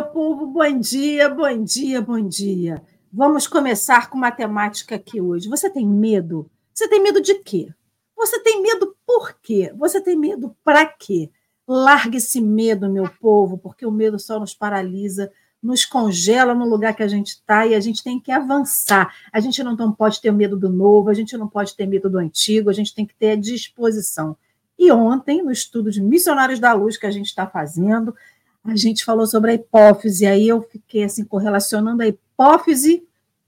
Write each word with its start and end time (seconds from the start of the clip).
meu 0.00 0.08
povo, 0.08 0.46
bom 0.46 0.78
dia, 0.78 1.28
bom 1.28 1.62
dia, 1.62 2.00
bom 2.00 2.26
dia. 2.26 2.82
Vamos 3.12 3.46
começar 3.46 4.08
com 4.08 4.16
matemática 4.16 4.94
aqui 4.94 5.20
hoje. 5.20 5.46
Você 5.46 5.68
tem 5.68 5.86
medo? 5.86 6.50
Você 6.72 6.88
tem 6.88 7.02
medo 7.02 7.20
de 7.20 7.34
quê? 7.34 7.68
Você 8.16 8.40
tem 8.40 8.62
medo 8.62 8.96
por 9.06 9.34
quê? 9.42 9.70
Você 9.76 10.00
tem 10.00 10.16
medo 10.16 10.56
para 10.64 10.86
quê? 10.86 11.30
Largue 11.68 12.16
esse 12.16 12.40
medo, 12.40 12.88
meu 12.88 13.10
povo, 13.20 13.58
porque 13.58 13.84
o 13.84 13.90
medo 13.90 14.18
só 14.18 14.40
nos 14.40 14.54
paralisa, 14.54 15.30
nos 15.62 15.84
congela 15.84 16.54
no 16.54 16.66
lugar 16.66 16.96
que 16.96 17.02
a 17.02 17.08
gente 17.08 17.32
está 17.32 17.66
e 17.66 17.74
a 17.74 17.80
gente 17.80 18.02
tem 18.02 18.18
que 18.18 18.32
avançar. 18.32 19.14
A 19.30 19.38
gente 19.38 19.62
não, 19.62 19.76
não 19.76 19.92
pode 19.92 20.22
ter 20.22 20.32
medo 20.32 20.56
do 20.56 20.70
novo, 20.70 21.10
a 21.10 21.14
gente 21.14 21.36
não 21.36 21.46
pode 21.46 21.76
ter 21.76 21.84
medo 21.84 22.08
do 22.08 22.16
antigo, 22.16 22.70
a 22.70 22.72
gente 22.72 22.94
tem 22.94 23.04
que 23.04 23.14
ter 23.14 23.32
a 23.32 23.36
disposição. 23.36 24.34
E 24.78 24.90
ontem, 24.90 25.42
no 25.42 25.52
estudo 25.52 25.90
de 25.90 26.00
Missionários 26.00 26.58
da 26.58 26.72
Luz 26.72 26.96
que 26.96 27.04
a 27.04 27.10
gente 27.10 27.26
está 27.26 27.46
fazendo, 27.46 28.16
a 28.64 28.76
gente 28.76 29.04
falou 29.04 29.26
sobre 29.26 29.52
a 29.52 29.54
hipófise, 29.54 30.26
aí 30.26 30.48
eu 30.48 30.62
fiquei 30.62 31.04
assim 31.04 31.24
correlacionando 31.24 32.02
a 32.02 32.06
hipófise 32.06 33.02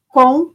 com 0.09 0.53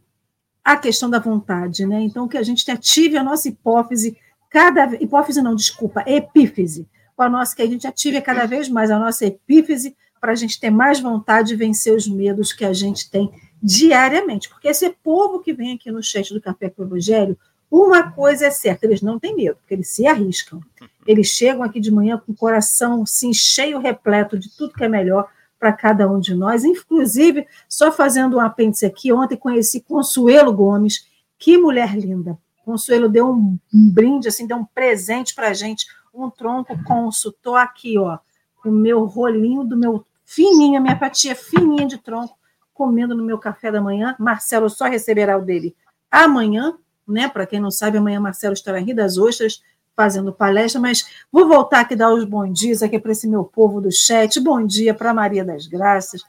a 0.64 0.76
questão 0.76 1.10
da 1.10 1.20
vontade, 1.20 1.86
né? 1.86 2.02
Então 2.02 2.28
que 2.28 2.38
a 2.38 2.44
gente 2.44 2.70
ative 2.70 3.18
a 3.18 3.24
nossa 3.24 3.48
hipófise 3.48 4.18
cada 4.50 4.96
hipófise 4.96 5.42
não, 5.42 5.56
desculpa, 5.56 6.04
epífise, 6.08 6.88
com 7.16 7.24
a 7.24 7.30
nossa 7.30 7.56
que 7.56 7.62
a 7.62 7.68
gente 7.68 7.86
ative 7.88 8.22
cada 8.22 8.46
vez 8.46 8.70
mais 8.70 8.90
a 8.90 9.00
nossa 9.00 9.26
epífise 9.26 9.96
para 10.20 10.32
a 10.32 10.36
gente 10.36 10.60
ter 10.60 10.70
mais 10.70 11.00
vontade 11.00 11.50
de 11.50 11.56
vencer 11.56 11.94
os 11.94 12.08
medos 12.08 12.54
que 12.54 12.66
a 12.66 12.74
gente 12.74 13.10
tem 13.10 13.32
diariamente, 13.62 14.50
porque 14.50 14.68
esse 14.68 14.90
povo 15.04 15.40
que 15.40 15.54
vem 15.54 15.74
aqui 15.74 15.92
no 15.92 16.04
chat 16.04 16.34
do 16.34 16.42
Café 16.42 16.70
com 16.70 16.84
o 16.84 16.86
Evangelho, 16.86 17.38
uma 17.70 18.12
coisa 18.12 18.48
é 18.48 18.52
certa, 18.52 18.86
eles 18.86 19.02
não 19.02 19.20
têm 19.20 19.36
medo, 19.36 19.58
porque 19.58 19.74
eles 19.74 19.90
se 19.90 20.06
arriscam. 20.08 20.62
Eles 21.08 21.28
chegam 21.28 21.64
aqui 21.64 21.80
de 21.80 21.90
manhã 21.90 22.18
com 22.18 22.34
o 22.34 22.36
coração 22.36 23.04
assim, 23.04 23.34
cheio, 23.34 23.80
repleto 23.80 24.38
de 24.38 24.56
tudo 24.56 24.74
que 24.74 24.84
é 24.84 24.90
melhor 24.90 25.30
para 25.58 25.72
cada 25.72 26.12
um 26.12 26.20
de 26.20 26.36
nós. 26.36 26.64
Inclusive, 26.66 27.48
só 27.68 27.92
fazendo 27.92 28.38
um 28.38 28.40
apêndice 28.42 28.86
aqui, 28.86 29.12
ontem 29.14 29.38
conheci 29.38 29.82
Consuelo 29.82 30.54
Gomes, 30.54 31.08
que 31.40 31.58
mulher 31.58 31.98
linda. 31.98 32.38
Consuelo 32.66 33.08
deu 33.08 33.32
um, 33.32 33.58
brinde, 33.72 34.28
assim, 34.28 34.46
deu 34.46 34.58
um 34.58 34.66
presente 34.66 35.34
para 35.34 35.48
a 35.48 35.54
gente, 35.54 35.88
um 36.14 36.30
tronco 36.30 36.78
consul. 36.84 37.34
Aqui, 37.56 37.98
ó, 37.98 38.18
com 38.62 38.70
o 38.70 38.72
meu 38.72 39.06
rolinho 39.06 39.64
do 39.64 39.78
meu 39.78 40.06
fininho, 40.26 40.78
a 40.78 40.82
minha 40.82 41.00
fatia 41.00 41.34
fininha 41.34 41.88
de 41.88 41.98
tronco, 41.98 42.38
comendo 42.74 43.16
no 43.16 43.24
meu 43.24 43.38
café 43.38 43.72
da 43.72 43.82
manhã. 43.82 44.16
Marcelo 44.20 44.70
só 44.70 44.86
receberá 44.86 45.38
o 45.38 45.42
dele 45.42 45.74
amanhã, 46.12 46.78
né? 47.08 47.30
Para 47.30 47.48
quem 47.48 47.62
não 47.62 47.72
sabe, 47.72 47.98
amanhã 47.98 48.20
Marcelo 48.20 48.54
estará 48.54 48.82
em 48.82 48.86
Rio 48.86 48.96
das 48.96 49.18
Ostras 49.18 49.62
fazendo 49.98 50.32
palestra, 50.32 50.80
mas 50.80 51.04
vou 51.32 51.48
voltar 51.48 51.80
aqui 51.80 51.96
dar 51.96 52.14
os 52.14 52.24
bons 52.24 52.54
dias 52.54 52.84
aqui 52.84 53.00
para 53.00 53.12
esse 53.12 53.28
meu 53.28 53.44
povo 53.44 53.82
do 53.82 53.92
chat. 53.92 54.40
Bom 54.40 54.64
dia 54.64 54.94
para 54.94 55.12
Maria 55.12 55.44
das 55.44 55.66
Graças, 55.66 56.22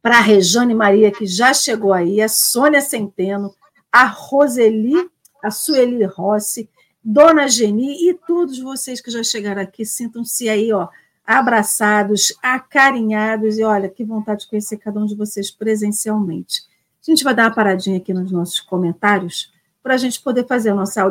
para 0.00 0.16
a 0.16 0.22
Rejane 0.22 0.74
Maria, 0.74 1.12
que 1.12 1.26
já 1.26 1.52
chegou 1.52 1.92
aí, 1.92 2.22
a 2.22 2.28
Sônia 2.28 2.80
Centeno, 2.80 3.54
a 3.92 4.06
Roseli, 4.06 5.10
a 5.44 5.50
Sueli 5.50 6.02
Rossi, 6.04 6.70
Dona 7.04 7.46
Geni 7.48 8.08
e 8.08 8.14
todos 8.14 8.58
vocês 8.58 8.98
que 9.02 9.10
já 9.10 9.22
chegaram 9.22 9.60
aqui, 9.60 9.84
sintam-se 9.84 10.48
aí, 10.48 10.72
ó, 10.72 10.88
abraçados, 11.26 12.32
acarinhados, 12.42 13.58
e 13.58 13.62
olha, 13.62 13.90
que 13.90 14.02
vontade 14.02 14.40
de 14.40 14.48
conhecer 14.48 14.78
cada 14.78 14.98
um 14.98 15.04
de 15.04 15.14
vocês 15.14 15.50
presencialmente. 15.50 16.62
A 17.06 17.10
gente 17.10 17.22
vai 17.22 17.34
dar 17.34 17.44
uma 17.44 17.54
paradinha 17.54 17.98
aqui 17.98 18.14
nos 18.14 18.32
nossos 18.32 18.60
comentários 18.60 19.52
para 19.82 19.94
a 19.94 19.98
gente 19.98 20.20
poder 20.20 20.46
fazer 20.46 20.70
a 20.70 20.74
nossa 20.74 21.02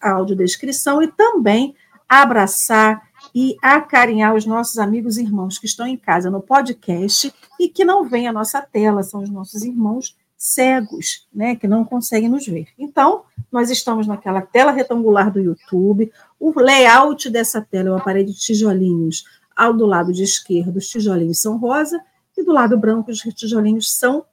audiodescrição 0.00 1.02
e 1.02 1.08
também 1.08 1.74
abraçar 2.08 3.02
e 3.34 3.56
acarinhar 3.62 4.34
os 4.34 4.46
nossos 4.46 4.78
amigos 4.78 5.18
e 5.18 5.22
irmãos 5.22 5.58
que 5.58 5.66
estão 5.66 5.86
em 5.86 5.96
casa 5.96 6.30
no 6.30 6.40
podcast 6.40 7.32
e 7.60 7.68
que 7.68 7.84
não 7.84 8.08
veem 8.08 8.28
a 8.28 8.32
nossa 8.32 8.62
tela, 8.62 9.02
são 9.02 9.22
os 9.22 9.30
nossos 9.30 9.62
irmãos 9.62 10.16
cegos, 10.36 11.26
né, 11.34 11.56
que 11.56 11.66
não 11.66 11.84
conseguem 11.84 12.28
nos 12.28 12.46
ver. 12.46 12.68
Então, 12.78 13.24
nós 13.50 13.70
estamos 13.70 14.06
naquela 14.06 14.40
tela 14.40 14.70
retangular 14.70 15.32
do 15.32 15.40
YouTube, 15.40 16.12
o 16.38 16.58
layout 16.60 17.28
dessa 17.28 17.60
tela 17.60 17.88
é 17.88 17.92
uma 17.92 18.00
parede 18.00 18.32
de 18.32 18.38
tijolinhos, 18.38 19.24
ao 19.54 19.72
do 19.72 19.84
lado 19.84 20.12
de 20.12 20.22
esquerdo 20.22 20.76
os 20.76 20.88
tijolinhos 20.88 21.40
são 21.40 21.58
rosa 21.58 22.00
e 22.36 22.44
do 22.44 22.52
lado 22.52 22.78
branco 22.78 23.10
os 23.10 23.18
tijolinhos 23.18 23.92
são 23.96 24.24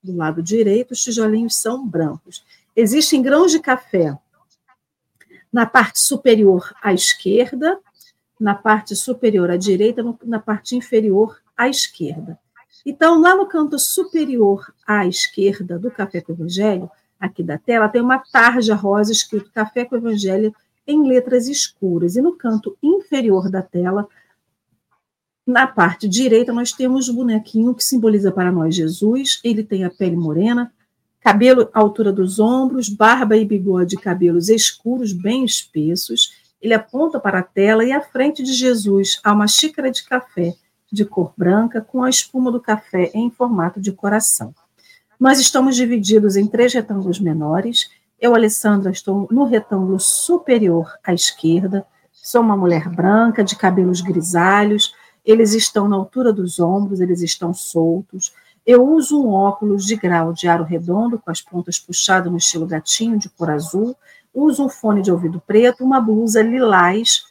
do 0.00 0.14
lado 0.14 0.40
direito, 0.40 0.92
os 0.92 1.02
tijolinhos 1.02 1.56
são 1.56 1.84
brancos. 1.84 2.44
Existem 2.80 3.20
grãos 3.20 3.50
de 3.50 3.58
café 3.58 4.16
na 5.52 5.66
parte 5.66 5.98
superior 5.98 6.72
à 6.80 6.94
esquerda, 6.94 7.76
na 8.38 8.54
parte 8.54 8.94
superior 8.94 9.50
à 9.50 9.56
direita, 9.56 10.00
na 10.24 10.38
parte 10.38 10.76
inferior 10.76 11.42
à 11.56 11.68
esquerda. 11.68 12.38
Então, 12.86 13.20
lá 13.20 13.34
no 13.34 13.48
canto 13.48 13.80
superior 13.80 14.72
à 14.86 15.04
esquerda 15.08 15.76
do 15.76 15.90
Café 15.90 16.20
com 16.20 16.30
o 16.30 16.36
Evangelho, 16.36 16.88
aqui 17.18 17.42
da 17.42 17.58
tela, 17.58 17.88
tem 17.88 18.00
uma 18.00 18.20
tarja 18.20 18.76
rosa 18.76 19.10
escrito 19.10 19.50
Café 19.50 19.84
com 19.84 19.96
o 19.96 19.98
Evangelho 19.98 20.54
em 20.86 21.04
letras 21.04 21.48
escuras. 21.48 22.14
E 22.14 22.22
no 22.22 22.36
canto 22.36 22.78
inferior 22.80 23.50
da 23.50 23.60
tela, 23.60 24.06
na 25.44 25.66
parte 25.66 26.08
direita, 26.08 26.52
nós 26.52 26.70
temos 26.70 27.08
o 27.08 27.14
bonequinho 27.14 27.74
que 27.74 27.82
simboliza 27.82 28.30
para 28.30 28.52
nós 28.52 28.72
Jesus. 28.76 29.40
Ele 29.42 29.64
tem 29.64 29.82
a 29.82 29.90
pele 29.90 30.14
morena, 30.14 30.72
cabelo 31.28 31.68
à 31.74 31.80
altura 31.80 32.10
dos 32.10 32.40
ombros, 32.40 32.88
barba 32.88 33.36
e 33.36 33.44
bigode, 33.44 33.98
cabelos 33.98 34.48
escuros, 34.48 35.12
bem 35.12 35.44
espessos. 35.44 36.30
Ele 36.58 36.72
aponta 36.72 37.20
para 37.20 37.40
a 37.40 37.42
tela 37.42 37.84
e 37.84 37.92
à 37.92 38.00
frente 38.00 38.42
de 38.42 38.54
Jesus 38.54 39.20
há 39.22 39.34
uma 39.34 39.46
xícara 39.46 39.90
de 39.90 40.02
café 40.04 40.54
de 40.90 41.04
cor 41.04 41.34
branca 41.36 41.82
com 41.82 42.02
a 42.02 42.08
espuma 42.08 42.50
do 42.50 42.58
café 42.58 43.10
em 43.12 43.30
formato 43.30 43.78
de 43.78 43.92
coração. 43.92 44.54
Nós 45.20 45.38
estamos 45.38 45.76
divididos 45.76 46.34
em 46.34 46.46
três 46.46 46.72
retângulos 46.72 47.20
menores. 47.20 47.90
Eu, 48.18 48.34
Alessandra, 48.34 48.90
estou 48.90 49.28
no 49.30 49.44
retângulo 49.44 50.00
superior 50.00 50.90
à 51.04 51.12
esquerda. 51.12 51.86
Sou 52.10 52.40
uma 52.40 52.56
mulher 52.56 52.88
branca, 52.88 53.44
de 53.44 53.54
cabelos 53.54 54.00
grisalhos, 54.00 54.94
eles 55.22 55.52
estão 55.52 55.86
na 55.86 55.96
altura 55.96 56.32
dos 56.32 56.58
ombros, 56.58 57.00
eles 57.00 57.20
estão 57.20 57.52
soltos. 57.52 58.32
Eu 58.68 58.86
uso 58.86 59.18
um 59.18 59.30
óculos 59.30 59.86
de 59.86 59.96
grau 59.96 60.30
de 60.30 60.46
aro 60.46 60.62
redondo, 60.62 61.18
com 61.18 61.30
as 61.30 61.40
pontas 61.40 61.78
puxadas 61.78 62.30
no 62.30 62.36
estilo 62.36 62.66
gatinho, 62.66 63.18
de 63.18 63.26
cor 63.30 63.48
azul. 63.48 63.96
Uso 64.34 64.62
um 64.62 64.68
fone 64.68 65.00
de 65.00 65.10
ouvido 65.10 65.40
preto, 65.40 65.82
uma 65.82 65.98
blusa 65.98 66.42
lilás. 66.42 67.24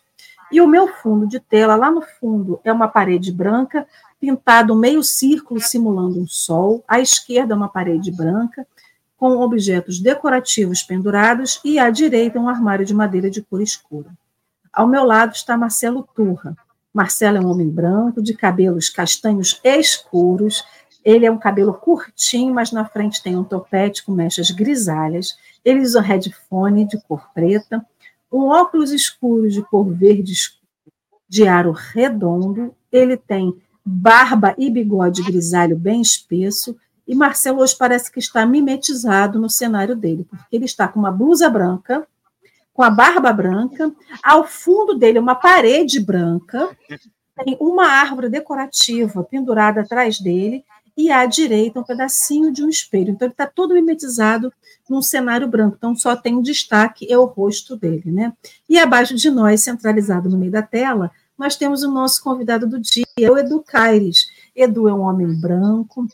E 0.52 0.60
o 0.60 0.68
meu 0.68 0.88
fundo 0.88 1.28
de 1.28 1.40
tela, 1.40 1.76
lá 1.76 1.92
no 1.92 2.02
fundo, 2.02 2.60
é 2.64 2.74
uma 2.74 2.88
parede 2.88 3.32
branca, 3.32 3.88
pintado 4.20 4.76
meio 4.76 5.04
círculo, 5.04 5.62
simulando 5.62 6.20
um 6.20 6.26
sol. 6.26 6.84
À 6.88 7.00
esquerda, 7.00 7.56
uma 7.56 7.70
parede 7.70 8.12
branca, 8.12 8.66
com 9.16 9.38
objetos 9.38 10.00
decorativos 10.00 10.82
pendurados. 10.82 11.62
E 11.64 11.78
à 11.78 11.92
direita, 11.92 12.40
um 12.40 12.50
armário 12.50 12.84
de 12.84 12.96
madeira 12.96 13.30
de 13.30 13.44
cor 13.44 13.62
escura. 13.62 14.10
Ao 14.74 14.88
meu 14.88 15.04
lado 15.04 15.36
está 15.36 15.56
Marcelo 15.56 16.02
Turra, 16.16 16.58
Marcelo 16.98 17.38
é 17.38 17.40
um 17.40 17.52
homem 17.52 17.70
branco, 17.70 18.24
de 18.24 18.34
cabelos 18.34 18.90
castanhos 18.90 19.62
escuros. 19.64 20.64
Ele 21.08 21.26
é 21.26 21.32
um 21.32 21.38
cabelo 21.38 21.74
curtinho, 21.74 22.54
mas 22.54 22.74
na 22.74 22.84
frente 22.84 23.24
tem 23.24 23.38
um 23.38 23.44
topete 23.46 24.04
com 24.04 24.12
mechas 24.12 24.52
grisalhas. 24.52 25.38
Ele 25.64 25.80
usa 25.80 26.00
um 26.00 26.04
headphone 26.04 26.84
de 26.84 27.02
cor 27.04 27.30
preta, 27.34 27.82
um 28.30 28.50
óculos 28.50 28.92
escuros 28.92 29.54
de 29.54 29.62
cor 29.62 29.90
verde 29.90 30.34
de 31.30 31.48
aro 31.48 31.72
redondo. 31.72 32.76
Ele 32.92 33.16
tem 33.16 33.56
barba 33.86 34.54
e 34.58 34.70
bigode 34.70 35.24
grisalho 35.24 35.78
bem 35.78 36.02
espesso. 36.02 36.76
E 37.08 37.16
Marcelo 37.16 37.62
hoje 37.62 37.78
parece 37.78 38.12
que 38.12 38.20
está 38.20 38.46
mimetizado 38.46 39.40
no 39.40 39.50
cenário 39.50 39.96
dele, 39.96 40.28
porque 40.30 40.54
ele 40.58 40.66
está 40.66 40.90
com 40.90 41.00
uma 41.00 41.10
blusa 41.10 41.50
branca, 41.50 42.06
com 42.74 42.84
a 42.84 42.90
barba 42.90 43.32
branca. 43.32 43.94
Ao 44.22 44.46
fundo 44.46 44.94
dele, 44.94 45.20
uma 45.20 45.36
parede 45.36 46.02
branca. 46.02 46.70
Tem 47.46 47.56
uma 47.62 47.86
árvore 47.86 48.28
decorativa 48.28 49.24
pendurada 49.24 49.80
atrás 49.82 50.20
dele. 50.20 50.66
E 50.98 51.12
à 51.12 51.26
direita, 51.28 51.80
um 51.80 51.84
pedacinho 51.84 52.52
de 52.52 52.64
um 52.64 52.70
espelho. 52.70 53.12
Então, 53.12 53.28
ele 53.28 53.34
está 53.34 53.46
todo 53.46 53.76
mimetizado 53.76 54.52
num 54.90 55.02
cenário 55.02 55.48
branco. 55.48 55.76
Então, 55.78 55.96
só 55.96 56.16
tem 56.16 56.42
destaque, 56.42 57.12
é 57.12 57.18
o 57.18 57.26
rosto 57.26 57.78
dele. 57.78 58.12
Né? 58.12 58.34
E 58.68 58.80
abaixo 58.80 59.16
de 59.16 59.30
nós, 59.30 59.64
centralizado 59.64 60.28
no 60.28 60.38
meio 60.38 60.52
da 60.52 60.64
tela, 60.64 61.12
nós 61.38 61.56
temos 61.56 61.84
o 61.84 61.92
nosso 61.92 62.24
convidado 62.24 62.68
do 62.68 62.80
dia, 62.80 63.32
o 63.32 63.38
Edu 63.38 63.64
Caires. 63.66 64.28
Edu 64.56 64.90
é 64.90 64.94
um 64.94 65.02
homem 65.02 65.40
branco, 65.40 66.08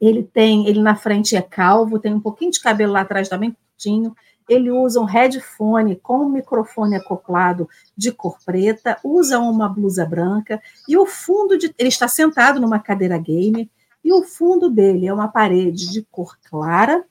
ele 0.00 0.22
tem, 0.22 0.68
ele 0.68 0.80
na 0.80 0.94
frente 0.94 1.34
é 1.34 1.42
calvo, 1.42 1.98
tem 1.98 2.14
um 2.14 2.20
pouquinho 2.20 2.52
de 2.52 2.60
cabelo 2.60 2.92
lá 2.92 3.00
atrás 3.00 3.28
também 3.28 3.50
curtinho, 3.50 4.14
ele 4.48 4.70
usa 4.70 5.00
um 5.00 5.04
headphone 5.04 5.96
com 5.96 6.24
um 6.24 6.28
microfone 6.30 6.96
acoplado 6.96 7.68
de 7.96 8.10
cor 8.10 8.38
preta, 8.44 8.98
usa 9.04 9.38
uma 9.38 9.68
blusa 9.68 10.06
branca 10.06 10.60
e 10.88 10.96
o 10.96 11.04
fundo 11.04 11.58
de 11.58 11.74
ele 11.76 11.88
está 11.88 12.08
sentado 12.08 12.58
numa 12.58 12.78
cadeira 12.78 13.18
gamer 13.18 13.68
e 14.08 14.12
o 14.12 14.22
fundo 14.22 14.70
dele 14.70 15.06
é 15.06 15.12
uma 15.12 15.28
parede 15.28 15.92
de 15.92 16.02
cor 16.10 16.38
clara 16.48 17.04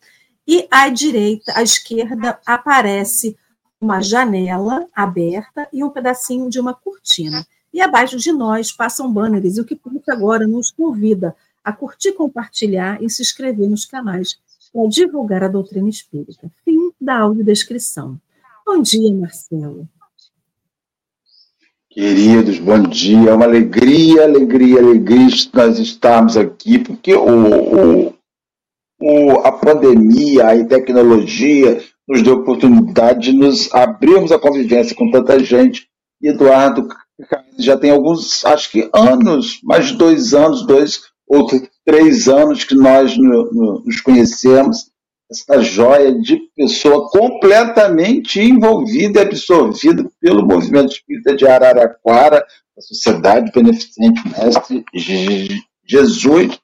e 0.48 0.68
à 0.72 0.90
direita, 0.90 1.54
à 1.56 1.62
esquerda 1.62 2.40
aparece 2.44 3.38
uma 3.80 4.02
janela 4.02 4.88
aberta 4.96 5.68
e 5.72 5.84
um 5.84 5.92
pedacinho 5.92 6.50
de 6.50 6.60
uma 6.60 6.74
cortina. 6.74 7.46
E 7.72 7.82
abaixo 7.82 8.18
de 8.18 8.32
nós 8.32 8.72
passam 8.72 9.14
banners, 9.14 9.58
e 9.58 9.62
o 9.62 9.66
que 9.66 9.76
puxa 9.76 10.12
agora 10.12 10.48
nos 10.48 10.72
convida 10.72 11.36
a 11.64 11.72
curtir, 11.72 12.14
compartilhar 12.14 13.00
e 13.04 13.08
se 13.12 13.22
inscrever 13.22 13.70
nos 13.70 13.86
canais 13.86 14.40
para 14.74 14.90
divulgar 14.90 15.44
a 15.44 15.48
doutrina 15.48 15.90
espírita. 15.90 16.52
Fim 16.66 16.92
da 17.00 17.20
audiodescrição. 17.20 18.20
Bom 18.66 18.82
dia, 18.82 19.14
Marcelo. 19.14 19.88
Queridos, 21.98 22.60
bom 22.60 22.84
dia. 22.84 23.32
É 23.32 23.34
uma 23.34 23.46
alegria, 23.46 24.26
alegria, 24.26 24.78
alegria 24.78 25.30
nós 25.52 25.80
estarmos 25.80 26.38
aqui, 26.38 26.78
porque 26.78 27.16
o, 27.16 28.06
o, 28.06 28.14
o, 29.02 29.32
a 29.40 29.52
pandemia, 29.52 30.46
a 30.46 30.64
tecnologia 30.64 31.84
nos 32.08 32.22
deu 32.22 32.36
oportunidade 32.36 33.32
de 33.32 33.34
nos 33.36 33.74
abrirmos 33.74 34.32
a 34.32 34.38
convivência 34.38 34.96
com 34.96 35.10
tanta 35.10 35.40
gente. 35.40 35.88
E 36.22 36.30
Eduardo 36.30 36.88
já 37.58 37.76
tem 37.76 37.90
alguns, 37.90 38.46
acho 38.46 38.70
que 38.70 38.88
anos, 38.94 39.60
mais 39.64 39.88
de 39.88 39.96
dois 39.96 40.36
anos, 40.36 40.68
dois 40.68 41.02
ou 41.28 41.48
três 41.84 42.28
anos 42.28 42.64
que 42.64 42.76
nós 42.76 43.18
no, 43.18 43.52
no, 43.52 43.84
nos 43.84 44.02
conhecemos 44.02 44.92
essa 45.30 45.62
joia 45.62 46.20
de 46.20 46.38
pessoa 46.56 47.10
completamente 47.10 48.40
envolvida 48.40 49.20
e 49.20 49.24
absorvida 49.24 50.10
pelo 50.22 50.46
movimento 50.46 50.94
espírita 50.94 51.36
de 51.36 51.46
Araraquara, 51.46 52.46
a 52.78 52.82
Sociedade 52.82 53.52
Beneficente 53.52 54.22
Mestre 54.30 54.86
Jesus. 55.86 56.60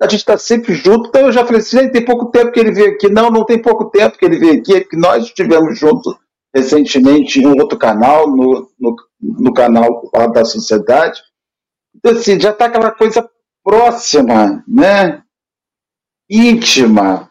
A 0.00 0.04
gente 0.04 0.20
está 0.20 0.36
sempre 0.36 0.74
junto, 0.74 1.08
então 1.08 1.22
eu 1.22 1.32
já 1.32 1.44
falei 1.44 1.60
assim, 1.60 1.88
tem 1.90 2.04
pouco 2.04 2.26
tempo 2.26 2.52
que 2.52 2.60
ele 2.60 2.72
veio 2.72 2.92
aqui. 2.92 3.08
Não, 3.08 3.30
não 3.30 3.44
tem 3.44 3.60
pouco 3.60 3.86
tempo 3.86 4.18
que 4.18 4.24
ele 4.24 4.38
veio 4.38 4.60
aqui, 4.60 4.74
é 4.74 4.80
que 4.84 4.96
nós 4.96 5.24
estivemos 5.24 5.78
juntos 5.78 6.14
recentemente 6.54 7.40
em 7.40 7.46
um 7.46 7.58
outro 7.58 7.78
canal, 7.78 8.28
no, 8.28 8.70
no, 8.78 8.96
no 9.20 9.52
canal 9.54 10.10
da 10.32 10.44
Sociedade. 10.44 11.20
Então, 11.94 12.12
assim, 12.12 12.38
já 12.38 12.50
está 12.50 12.66
aquela 12.66 12.90
coisa 12.90 13.28
próxima, 13.64 14.62
né? 14.68 15.22
íntima, 16.28 17.25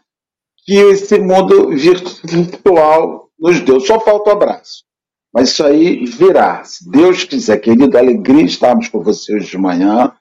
que 0.66 0.74
esse 0.74 1.20
mundo 1.20 1.70
virtual 1.70 3.30
nos 3.40 3.62
deu. 3.62 3.80
Só 3.80 4.00
falta 4.00 4.32
o 4.32 4.34
abraço. 4.34 4.84
Mas 5.32 5.50
isso 5.50 5.64
aí 5.64 6.06
virá. 6.06 6.64
Se 6.64 6.90
Deus 6.90 7.24
quiser, 7.24 7.58
querido, 7.60 7.98
alegria 7.98 8.44
estarmos 8.44 8.88
com 8.88 9.04
você 9.04 9.36
hoje 9.36 9.52
de 9.52 9.58
manhã. 9.58 10.12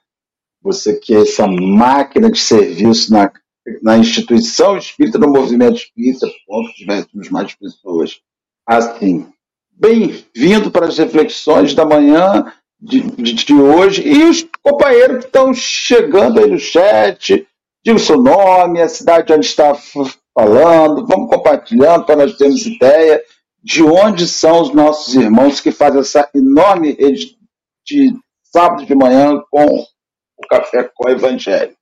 Você 0.61 0.95
que 0.95 1.15
é 1.15 1.21
essa 1.21 1.47
máquina 1.47 2.29
de 2.29 2.39
serviço 2.39 3.11
na, 3.11 3.31
na 3.81 3.97
instituição 3.97 4.77
espírita, 4.77 5.17
no 5.17 5.29
movimento 5.29 5.77
espírita, 5.77 6.27
que 6.27 6.73
tivéssemos 6.75 7.29
mais 7.29 7.55
pessoas 7.55 8.19
assim. 8.67 9.27
Bem-vindo 9.71 10.69
para 10.71 10.87
as 10.87 10.97
reflexões 10.97 11.73
da 11.73 11.85
manhã 11.85 12.51
de, 12.79 13.01
de, 13.01 13.33
de 13.33 13.53
hoje. 13.53 14.07
E 14.07 14.23
os 14.23 14.45
companheiros 14.61 15.19
que 15.19 15.25
estão 15.25 15.53
chegando 15.53 16.39
aí 16.39 16.49
no 16.49 16.59
chat, 16.59 17.47
diga 17.83 17.97
o 17.97 17.99
seu 17.99 18.21
nome, 18.21 18.81
a 18.81 18.87
cidade 18.87 19.33
onde 19.33 19.45
está 19.45 19.75
falando, 20.35 21.07
vamos 21.07 21.29
compartilhando 21.29 22.05
para 22.05 22.17
nós 22.17 22.35
termos 22.35 22.65
ideia 22.65 23.21
de 23.63 23.81
onde 23.81 24.27
são 24.27 24.61
os 24.61 24.73
nossos 24.73 25.15
irmãos 25.15 25.61
que 25.61 25.71
fazem 25.71 26.01
essa 26.01 26.29
enorme 26.35 26.91
rede 26.91 27.37
de 27.85 28.13
sábado 28.43 28.85
de 28.85 28.93
manhã 28.93 29.41
com 29.49 29.65
o 29.65 30.47
Café 30.47 30.89
com 30.93 31.07
o 31.07 31.09
Evangelho. 31.09 31.73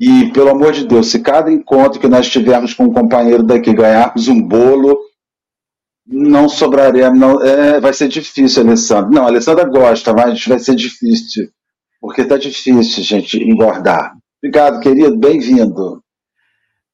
E, 0.00 0.32
pelo 0.32 0.50
amor 0.50 0.72
de 0.72 0.86
Deus, 0.86 1.08
se 1.08 1.20
cada 1.20 1.52
encontro 1.52 2.00
que 2.00 2.08
nós 2.08 2.28
tivermos 2.28 2.74
com 2.74 2.84
um 2.84 2.92
companheiro 2.92 3.44
daqui 3.44 3.72
ganharmos 3.72 4.26
um 4.26 4.42
bolo, 4.42 4.98
não 6.04 6.48
sobraremos. 6.48 7.18
Não, 7.18 7.40
é, 7.42 7.80
vai 7.80 7.92
ser 7.92 8.08
difícil, 8.08 8.62
Alessandra. 8.62 9.10
Não, 9.10 9.22
a 9.22 9.28
Alessandra 9.28 9.64
gosta, 9.64 10.12
mas 10.12 10.44
vai 10.46 10.58
ser 10.58 10.74
difícil. 10.74 11.48
Porque 12.00 12.22
está 12.22 12.36
difícil, 12.36 13.02
gente, 13.04 13.38
engordar. 13.42 14.14
Obrigado, 14.42 14.80
querido. 14.80 15.16
Bem-vindo. 15.16 16.03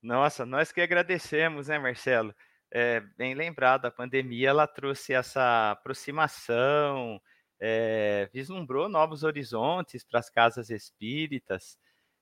Nossa, 0.03 0.47
nós 0.47 0.73
que 0.73 0.81
agradecemos, 0.81 1.69
né, 1.69 1.79
Marcelo? 1.79 2.35
É, 2.71 3.01
bem 3.19 3.35
lembrado, 3.35 3.85
a 3.87 3.91
pandemia 3.91 4.49
ela 4.51 4.67
trouxe 4.67 5.13
essa 5.13 5.73
aproximação, 5.73 7.21
é, 7.61 8.29
vislumbrou 8.33 8.89
novos 8.89 9.25
horizontes 9.25 10.03
para 10.05 10.21
as 10.21 10.31
casas 10.31 10.71
espíritas. 10.71 11.77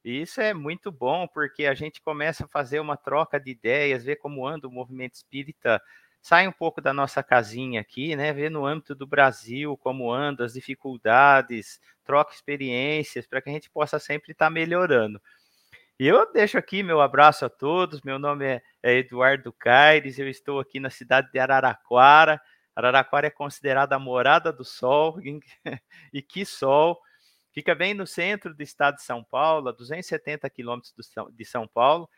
E 0.04 0.22
isso 0.22 0.40
é 0.40 0.52
muito 0.54 0.90
bom, 0.90 1.28
porque 1.28 1.66
a 1.66 1.74
gente 1.74 2.00
começa 2.02 2.44
a 2.46 2.48
fazer 2.48 2.80
uma 2.80 2.96
troca 2.96 3.38
de 3.38 3.50
ideias, 3.52 4.04
ver 4.04 4.16
como 4.16 4.46
anda 4.46 4.66
o 4.66 4.72
movimento 4.72 5.14
espírita, 5.14 5.80
sai 6.20 6.48
um 6.48 6.52
pouco 6.52 6.80
da 6.80 6.92
nossa 6.92 7.22
casinha 7.22 7.80
aqui, 7.80 8.16
né? 8.16 8.32
Ver 8.32 8.50
no 8.50 8.66
âmbito 8.66 8.94
do 8.94 9.06
Brasil 9.06 9.76
como 9.76 10.10
anda, 10.12 10.44
as 10.44 10.54
dificuldades, 10.54 11.80
troca 12.04 12.32
experiências, 12.34 13.26
para 13.26 13.40
que 13.42 13.50
a 13.50 13.52
gente 13.52 13.70
possa 13.70 13.98
sempre 13.98 14.32
estar 14.32 14.46
tá 14.46 14.50
melhorando. 14.50 15.20
E 16.00 16.06
eu 16.06 16.32
deixo 16.32 16.56
aqui 16.56 16.80
meu 16.84 17.00
abraço 17.00 17.44
a 17.44 17.48
todos. 17.48 18.02
Meu 18.02 18.20
nome 18.20 18.46
é, 18.46 18.62
é 18.84 18.98
Eduardo 18.98 19.52
Caires, 19.52 20.16
eu 20.16 20.28
estou 20.28 20.60
aqui 20.60 20.78
na 20.78 20.90
cidade 20.90 21.28
de 21.32 21.40
Araraquara. 21.40 22.40
Araraquara 22.76 23.26
é 23.26 23.30
considerada 23.30 23.96
a 23.96 23.98
morada 23.98 24.52
do 24.52 24.64
sol, 24.64 25.18
e 26.12 26.22
que 26.22 26.44
sol! 26.46 27.00
Fica 27.52 27.74
bem 27.74 27.94
no 27.94 28.06
centro 28.06 28.54
do 28.54 28.62
estado 28.62 28.96
de 28.96 29.02
São 29.02 29.24
Paulo, 29.24 29.68
a 29.68 29.72
270 29.72 30.48
quilômetros 30.48 30.94
de 31.32 31.44
São 31.44 31.66
Paulo, 31.66 32.08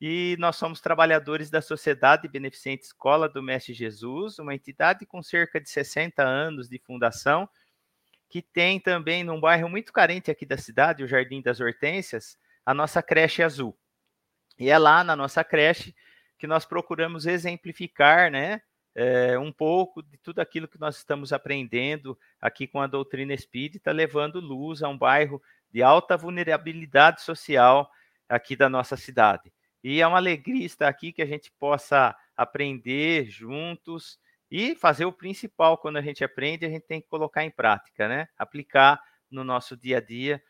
e 0.00 0.36
nós 0.38 0.54
somos 0.54 0.80
trabalhadores 0.80 1.50
da 1.50 1.60
Sociedade 1.60 2.28
Beneficente 2.28 2.84
Escola 2.84 3.28
do 3.28 3.42
Mestre 3.42 3.74
Jesus, 3.74 4.38
uma 4.38 4.54
entidade 4.54 5.04
com 5.04 5.20
cerca 5.20 5.60
de 5.60 5.68
60 5.68 6.22
anos 6.22 6.68
de 6.68 6.78
fundação, 6.78 7.48
que 8.28 8.40
tem 8.40 8.78
também 8.78 9.24
num 9.24 9.40
bairro 9.40 9.68
muito 9.68 9.92
carente 9.92 10.30
aqui 10.30 10.46
da 10.46 10.56
cidade, 10.56 11.02
o 11.02 11.08
Jardim 11.08 11.42
das 11.42 11.58
Hortênsias, 11.58 12.38
a 12.64 12.72
nossa 12.74 13.02
creche 13.02 13.42
azul. 13.42 13.76
E 14.58 14.70
é 14.70 14.78
lá 14.78 15.02
na 15.02 15.16
nossa 15.16 15.42
creche 15.42 15.94
que 16.38 16.46
nós 16.46 16.64
procuramos 16.64 17.26
exemplificar, 17.26 18.30
né, 18.30 18.60
é, 18.94 19.38
um 19.38 19.52
pouco 19.52 20.02
de 20.02 20.16
tudo 20.18 20.40
aquilo 20.40 20.68
que 20.68 20.78
nós 20.78 20.96
estamos 20.96 21.32
aprendendo 21.32 22.18
aqui 22.40 22.66
com 22.66 22.80
a 22.80 22.86
doutrina 22.86 23.34
espírita, 23.34 23.90
levando 23.90 24.40
luz 24.40 24.82
a 24.82 24.88
um 24.88 24.96
bairro 24.96 25.42
de 25.70 25.82
alta 25.82 26.16
vulnerabilidade 26.16 27.22
social 27.22 27.90
aqui 28.28 28.54
da 28.54 28.68
nossa 28.68 28.96
cidade. 28.96 29.52
E 29.82 30.00
é 30.00 30.06
uma 30.06 30.16
alegria 30.16 30.64
estar 30.64 30.88
aqui 30.88 31.12
que 31.12 31.22
a 31.22 31.26
gente 31.26 31.52
possa 31.58 32.16
aprender 32.36 33.26
juntos 33.26 34.18
e 34.50 34.74
fazer 34.76 35.04
o 35.04 35.12
principal 35.12 35.76
quando 35.76 35.96
a 35.96 36.02
gente 36.02 36.22
aprende, 36.22 36.64
a 36.64 36.70
gente 36.70 36.86
tem 36.86 37.00
que 37.00 37.08
colocar 37.08 37.44
em 37.44 37.50
prática, 37.50 38.08
né? 38.08 38.28
Aplicar 38.38 39.00
no 39.30 39.42
nosso 39.42 39.76
dia 39.76 39.98
a 39.98 40.00
dia 40.00 40.40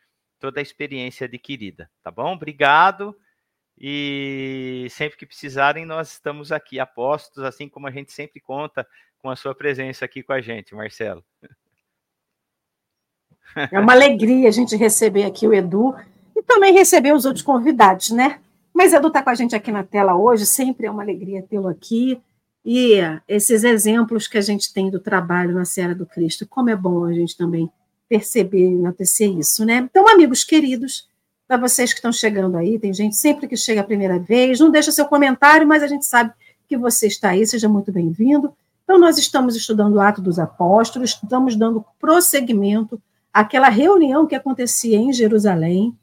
toda 0.45 0.59
a 0.59 0.61
experiência 0.61 1.25
adquirida, 1.25 1.89
tá 2.03 2.11
bom? 2.11 2.33
Obrigado. 2.33 3.15
E 3.75 4.85
sempre 4.91 5.17
que 5.17 5.25
precisarem, 5.25 5.87
nós 5.87 6.11
estamos 6.11 6.51
aqui 6.51 6.79
apostos, 6.79 7.43
assim 7.43 7.67
como 7.67 7.87
a 7.87 7.91
gente 7.91 8.13
sempre 8.13 8.39
conta 8.39 8.87
com 9.17 9.31
a 9.31 9.35
sua 9.35 9.55
presença 9.55 10.05
aqui 10.05 10.21
com 10.21 10.33
a 10.33 10.41
gente, 10.41 10.75
Marcelo. 10.75 11.25
É 13.71 13.79
uma 13.79 13.93
alegria 13.93 14.47
a 14.47 14.51
gente 14.51 14.75
receber 14.75 15.23
aqui 15.23 15.47
o 15.47 15.53
Edu 15.53 15.95
e 16.35 16.43
também 16.43 16.73
receber 16.73 17.13
os 17.13 17.25
outros 17.25 17.43
convidados, 17.43 18.11
né? 18.11 18.39
Mas 18.71 18.93
Edu 18.93 19.07
está 19.07 19.23
com 19.23 19.31
a 19.31 19.35
gente 19.35 19.55
aqui 19.55 19.71
na 19.71 19.83
tela 19.83 20.15
hoje, 20.15 20.45
sempre 20.45 20.85
é 20.85 20.91
uma 20.91 21.01
alegria 21.01 21.41
tê-lo 21.41 21.67
aqui. 21.67 22.21
E 22.63 22.99
esses 23.27 23.63
exemplos 23.63 24.27
que 24.27 24.37
a 24.37 24.41
gente 24.41 24.71
tem 24.71 24.91
do 24.91 24.99
trabalho 24.99 25.55
na 25.55 25.65
Serra 25.65 25.95
do 25.95 26.05
Cristo, 26.05 26.47
como 26.47 26.69
é 26.69 26.75
bom 26.75 27.03
a 27.05 27.13
gente 27.13 27.35
também 27.35 27.67
perceber 28.07 28.69
e 28.69 28.73
enaltecer 28.73 29.29
isso, 29.37 29.65
né? 29.65 29.77
Então, 29.89 30.07
amigos 30.07 30.43
queridos, 30.43 31.07
para 31.47 31.57
vocês 31.57 31.91
que 31.91 31.99
estão 31.99 32.11
chegando 32.11 32.57
aí, 32.57 32.79
tem 32.79 32.93
gente 32.93 33.15
sempre 33.15 33.47
que 33.47 33.57
chega 33.57 33.81
a 33.81 33.83
primeira 33.83 34.17
vez, 34.19 34.59
não 34.59 34.71
deixa 34.71 34.91
seu 34.91 35.05
comentário, 35.05 35.67
mas 35.67 35.83
a 35.83 35.87
gente 35.87 36.05
sabe 36.05 36.31
que 36.67 36.77
você 36.77 37.07
está 37.07 37.29
aí, 37.29 37.45
seja 37.45 37.69
muito 37.69 37.91
bem-vindo. 37.91 38.53
Então, 38.83 38.99
nós 38.99 39.17
estamos 39.17 39.55
estudando 39.55 39.95
o 39.95 39.99
Ato 39.99 40.21
dos 40.21 40.39
Apóstolos, 40.39 41.19
estamos 41.21 41.55
dando 41.55 41.83
prosseguimento 41.99 43.01
àquela 43.33 43.69
reunião 43.69 44.25
que 44.25 44.35
acontecia 44.35 44.97
em 44.97 45.11
Jerusalém, 45.11 45.95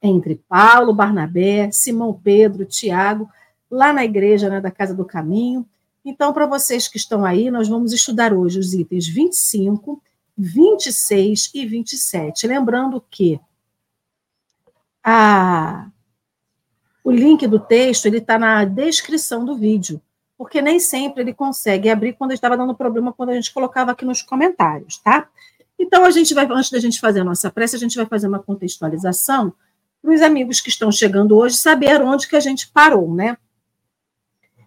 entre 0.00 0.40
Paulo, 0.48 0.94
Barnabé, 0.94 1.70
Simão 1.70 2.12
Pedro, 2.12 2.64
Tiago, 2.64 3.28
lá 3.70 3.92
na 3.92 4.04
igreja 4.04 4.48
né, 4.48 4.60
da 4.60 4.70
Casa 4.70 4.94
do 4.94 5.04
Caminho. 5.04 5.66
Então, 6.04 6.32
para 6.32 6.46
vocês 6.46 6.88
que 6.88 6.96
estão 6.96 7.24
aí, 7.24 7.50
nós 7.50 7.68
vamos 7.68 7.92
estudar 7.92 8.32
hoje 8.32 8.58
os 8.58 8.72
itens 8.72 9.06
25 9.06 10.00
26 10.38 11.50
e 11.52 11.66
27. 11.66 12.46
Lembrando 12.46 13.04
que 13.10 13.40
a, 15.02 15.88
o 17.02 17.10
link 17.10 17.46
do 17.48 17.58
texto 17.58 18.06
ele 18.06 18.18
está 18.18 18.38
na 18.38 18.64
descrição 18.64 19.44
do 19.44 19.56
vídeo, 19.56 20.00
porque 20.36 20.62
nem 20.62 20.78
sempre 20.78 21.22
ele 21.22 21.34
consegue 21.34 21.90
abrir 21.90 22.12
quando 22.12 22.32
estava 22.32 22.56
dando 22.56 22.74
problema 22.74 23.12
quando 23.12 23.30
a 23.30 23.34
gente 23.34 23.52
colocava 23.52 23.90
aqui 23.90 24.04
nos 24.04 24.22
comentários, 24.22 24.98
tá? 24.98 25.28
Então 25.76 26.04
a 26.04 26.10
gente 26.10 26.32
vai, 26.34 26.46
antes 26.46 26.70
da 26.70 26.78
gente 26.78 27.00
fazer 27.00 27.20
a 27.20 27.24
nossa 27.24 27.50
prece, 27.50 27.74
a 27.74 27.78
gente 27.78 27.96
vai 27.96 28.06
fazer 28.06 28.28
uma 28.28 28.38
contextualização 28.38 29.52
para 30.00 30.12
os 30.12 30.22
amigos 30.22 30.60
que 30.60 30.68
estão 30.68 30.92
chegando 30.92 31.36
hoje 31.36 31.56
saber 31.56 32.00
onde 32.00 32.28
que 32.28 32.36
a 32.36 32.40
gente 32.40 32.68
parou, 32.68 33.12
né? 33.12 33.36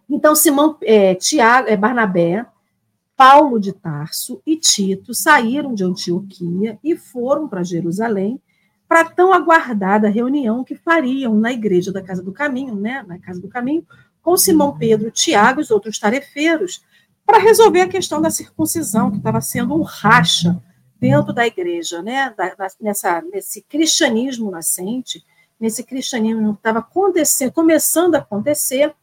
Então 0.09 0.35
Simão, 0.35 0.77
é, 0.81 1.15
Tiago, 1.15 1.69
é, 1.69 1.77
Barnabé 1.77 2.45
Paulo 3.21 3.59
de 3.59 3.71
Tarso 3.71 4.41
e 4.43 4.57
Tito 4.57 5.13
saíram 5.13 5.75
de 5.75 5.83
Antioquia 5.83 6.79
e 6.83 6.97
foram 6.97 7.47
para 7.47 7.61
Jerusalém 7.61 8.41
para 8.87 9.07
tão 9.07 9.31
aguardada 9.31 10.09
reunião 10.09 10.63
que 10.63 10.73
fariam 10.73 11.35
na 11.35 11.51
igreja 11.51 11.91
da 11.91 12.01
Casa 12.01 12.23
do 12.23 12.31
Caminho, 12.31 12.73
né, 12.73 13.05
na 13.07 13.19
Casa 13.19 13.39
do 13.39 13.47
Caminho, 13.47 13.85
com 14.23 14.35
Simão 14.35 14.75
Pedro, 14.75 15.11
Tiago 15.11 15.59
e 15.59 15.61
os 15.61 15.69
outros 15.69 15.99
tarefeiros, 15.99 16.83
para 17.23 17.37
resolver 17.37 17.81
a 17.81 17.87
questão 17.87 18.19
da 18.19 18.31
circuncisão, 18.31 19.11
que 19.11 19.17
estava 19.17 19.39
sendo 19.39 19.75
um 19.75 19.83
racha 19.83 20.59
dentro 20.99 21.31
da 21.31 21.45
igreja, 21.45 22.01
né, 22.01 22.33
da, 22.35 22.55
da, 22.55 22.67
nessa, 22.81 23.21
nesse 23.21 23.61
cristianismo 23.61 24.49
nascente, 24.49 25.23
nesse 25.59 25.83
cristianismo 25.83 26.53
que 26.53 26.59
estava 26.59 26.79
acontecendo, 26.79 27.51
começando 27.51 28.15
a 28.15 28.17
acontecer. 28.17 28.95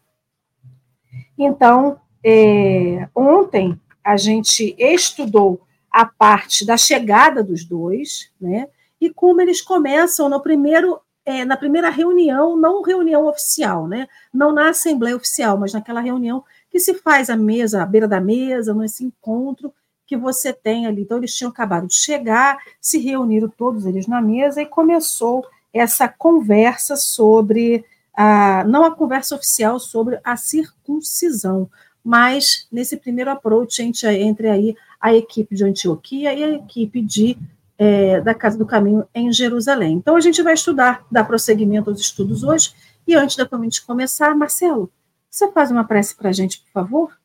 Então, 1.38 2.00
é, 2.24 3.08
ontem 3.14 3.80
a 4.08 4.16
gente 4.16 4.74
estudou 4.78 5.60
a 5.92 6.06
parte 6.06 6.64
da 6.64 6.78
chegada 6.78 7.44
dos 7.44 7.62
dois, 7.62 8.30
né? 8.40 8.66
E 8.98 9.10
como 9.10 9.42
eles 9.42 9.60
começam 9.60 10.30
no 10.30 10.40
primeiro, 10.40 10.98
é, 11.26 11.44
na 11.44 11.58
primeira 11.58 11.90
reunião, 11.90 12.56
não 12.56 12.80
reunião 12.80 13.26
oficial, 13.26 13.86
né? 13.86 14.08
Não 14.32 14.50
na 14.50 14.70
assembleia 14.70 15.14
oficial, 15.14 15.58
mas 15.58 15.74
naquela 15.74 16.00
reunião 16.00 16.42
que 16.70 16.80
se 16.80 16.94
faz 16.94 17.28
à 17.28 17.36
mesa, 17.36 17.82
à 17.82 17.86
beira 17.86 18.08
da 18.08 18.18
mesa, 18.18 18.72
nesse 18.72 19.04
encontro 19.04 19.74
que 20.06 20.16
você 20.16 20.54
tem 20.54 20.86
ali. 20.86 21.02
Então, 21.02 21.18
eles 21.18 21.34
tinham 21.34 21.50
acabado 21.50 21.86
de 21.86 21.94
chegar, 21.94 22.56
se 22.80 22.98
reuniram 22.98 23.50
todos 23.50 23.84
eles 23.84 24.06
na 24.06 24.22
mesa 24.22 24.62
e 24.62 24.66
começou 24.66 25.44
essa 25.70 26.08
conversa 26.08 26.96
sobre, 26.96 27.84
a, 28.14 28.64
não 28.64 28.86
a 28.86 28.96
conversa 28.96 29.34
oficial 29.34 29.78
sobre 29.78 30.18
a 30.24 30.34
circuncisão, 30.34 31.70
mas 32.08 32.66
nesse 32.72 32.96
primeiro 32.96 33.30
approach 33.30 33.82
entre, 33.82 34.08
entre 34.22 34.48
aí 34.48 34.74
a 34.98 35.14
equipe 35.14 35.54
de 35.54 35.62
Antioquia 35.62 36.32
e 36.32 36.42
a 36.42 36.48
equipe 36.54 37.02
de, 37.02 37.36
é, 37.76 38.18
da 38.22 38.34
Casa 38.34 38.56
do 38.56 38.64
Caminho 38.64 39.06
em 39.14 39.30
Jerusalém. 39.30 39.92
Então, 39.92 40.16
a 40.16 40.20
gente 40.20 40.42
vai 40.42 40.54
estudar, 40.54 41.04
dar 41.10 41.24
prosseguimento 41.24 41.90
aos 41.90 42.00
estudos 42.00 42.42
hoje, 42.42 42.72
e 43.06 43.14
antes 43.14 43.36
da 43.36 43.46
gente 43.62 43.84
começar, 43.84 44.34
Marcelo, 44.34 44.90
você 45.28 45.52
faz 45.52 45.70
uma 45.70 45.84
prece 45.84 46.16
para 46.16 46.30
a 46.30 46.32
gente, 46.32 46.60
por 46.62 46.72
favor? 46.72 47.18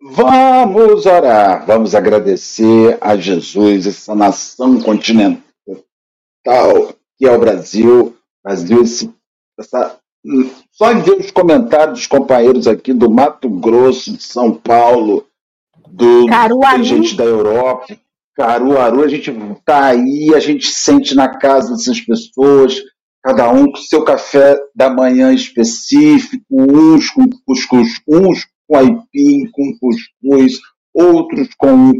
Vamos 0.00 1.04
orar, 1.04 1.66
vamos 1.66 1.94
agradecer 1.94 2.96
a 3.02 3.18
Jesus, 3.18 3.86
essa 3.86 4.14
nação 4.14 4.80
continental 4.80 5.42
que 7.18 7.26
é 7.26 7.30
o 7.30 7.38
Brasil, 7.38 8.16
Brasil, 8.42 8.82
esse, 8.82 9.14
essa 9.58 10.00
só 10.72 10.92
em 10.92 11.00
ver 11.00 11.18
os 11.18 11.30
comentários 11.30 11.98
dos 11.98 12.06
companheiros 12.06 12.66
aqui 12.66 12.92
do 12.92 13.10
Mato 13.10 13.48
Grosso, 13.48 14.16
de 14.16 14.22
São 14.22 14.52
Paulo, 14.52 15.26
do 15.88 16.26
Caruaru. 16.26 16.84
gente 16.84 17.16
da 17.16 17.24
Europa, 17.24 17.96
Caruaru, 18.34 19.02
a 19.02 19.08
gente 19.08 19.32
tá 19.64 19.86
aí, 19.86 20.32
a 20.34 20.40
gente 20.40 20.66
sente 20.66 21.14
na 21.14 21.28
casa 21.38 21.72
dessas 21.72 22.00
pessoas, 22.00 22.82
cada 23.22 23.50
um 23.50 23.70
com 23.70 23.76
seu 23.78 24.04
café 24.04 24.58
da 24.74 24.90
manhã 24.90 25.32
específico, 25.32 26.44
uns 26.50 27.10
com 27.10 27.24
cuscuz, 27.46 28.00
uns 28.06 28.46
com 28.68 28.76
aipim, 28.76 29.50
com 29.50 29.78
cuscuz, 29.78 30.60
outros 30.92 31.48
com 31.56 31.72
um 31.72 31.92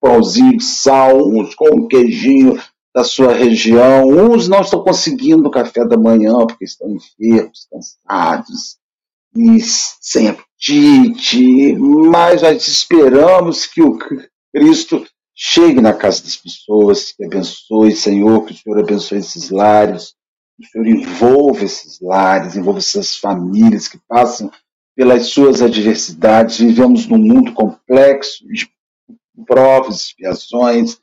pãozinho 0.00 0.56
de 0.56 0.64
sal, 0.64 1.28
uns 1.28 1.54
com 1.54 1.76
um 1.76 1.88
queijinho, 1.88 2.58
da 2.94 3.04
sua 3.04 3.32
região. 3.32 4.06
Uns 4.08 4.48
não 4.48 4.60
estão 4.60 4.82
conseguindo 4.82 5.48
o 5.48 5.50
café 5.50 5.86
da 5.86 5.96
manhã 5.96 6.34
porque 6.46 6.64
estão 6.64 6.90
enfermos, 6.90 7.66
cansados 7.70 8.76
e 9.34 9.60
sem 9.60 10.28
apetite, 10.28 11.74
mas 11.74 12.42
nós 12.42 12.68
esperamos 12.68 13.66
que 13.66 13.82
o 13.82 13.98
Cristo 14.54 15.06
chegue 15.34 15.80
na 15.80 15.94
casa 15.94 16.22
das 16.22 16.36
pessoas, 16.36 17.12
que 17.12 17.24
abençoe, 17.24 17.92
Senhor, 17.92 18.44
que 18.44 18.52
o 18.52 18.56
Senhor 18.56 18.78
abençoe 18.78 19.18
esses 19.18 19.48
lares, 19.48 20.14
que 20.58 20.66
o 20.66 20.70
Senhor 20.70 20.86
envolva 20.86 21.64
esses 21.64 21.98
lares, 22.00 22.56
envolva 22.56 22.78
essas 22.78 23.16
famílias 23.16 23.88
que 23.88 23.98
passam 24.06 24.50
pelas 24.94 25.26
suas 25.26 25.62
adversidades. 25.62 26.58
Vivemos 26.58 27.06
num 27.06 27.18
mundo 27.18 27.54
complexo 27.54 28.46
de 28.46 28.70
provas, 29.46 29.96
expiações, 29.96 30.98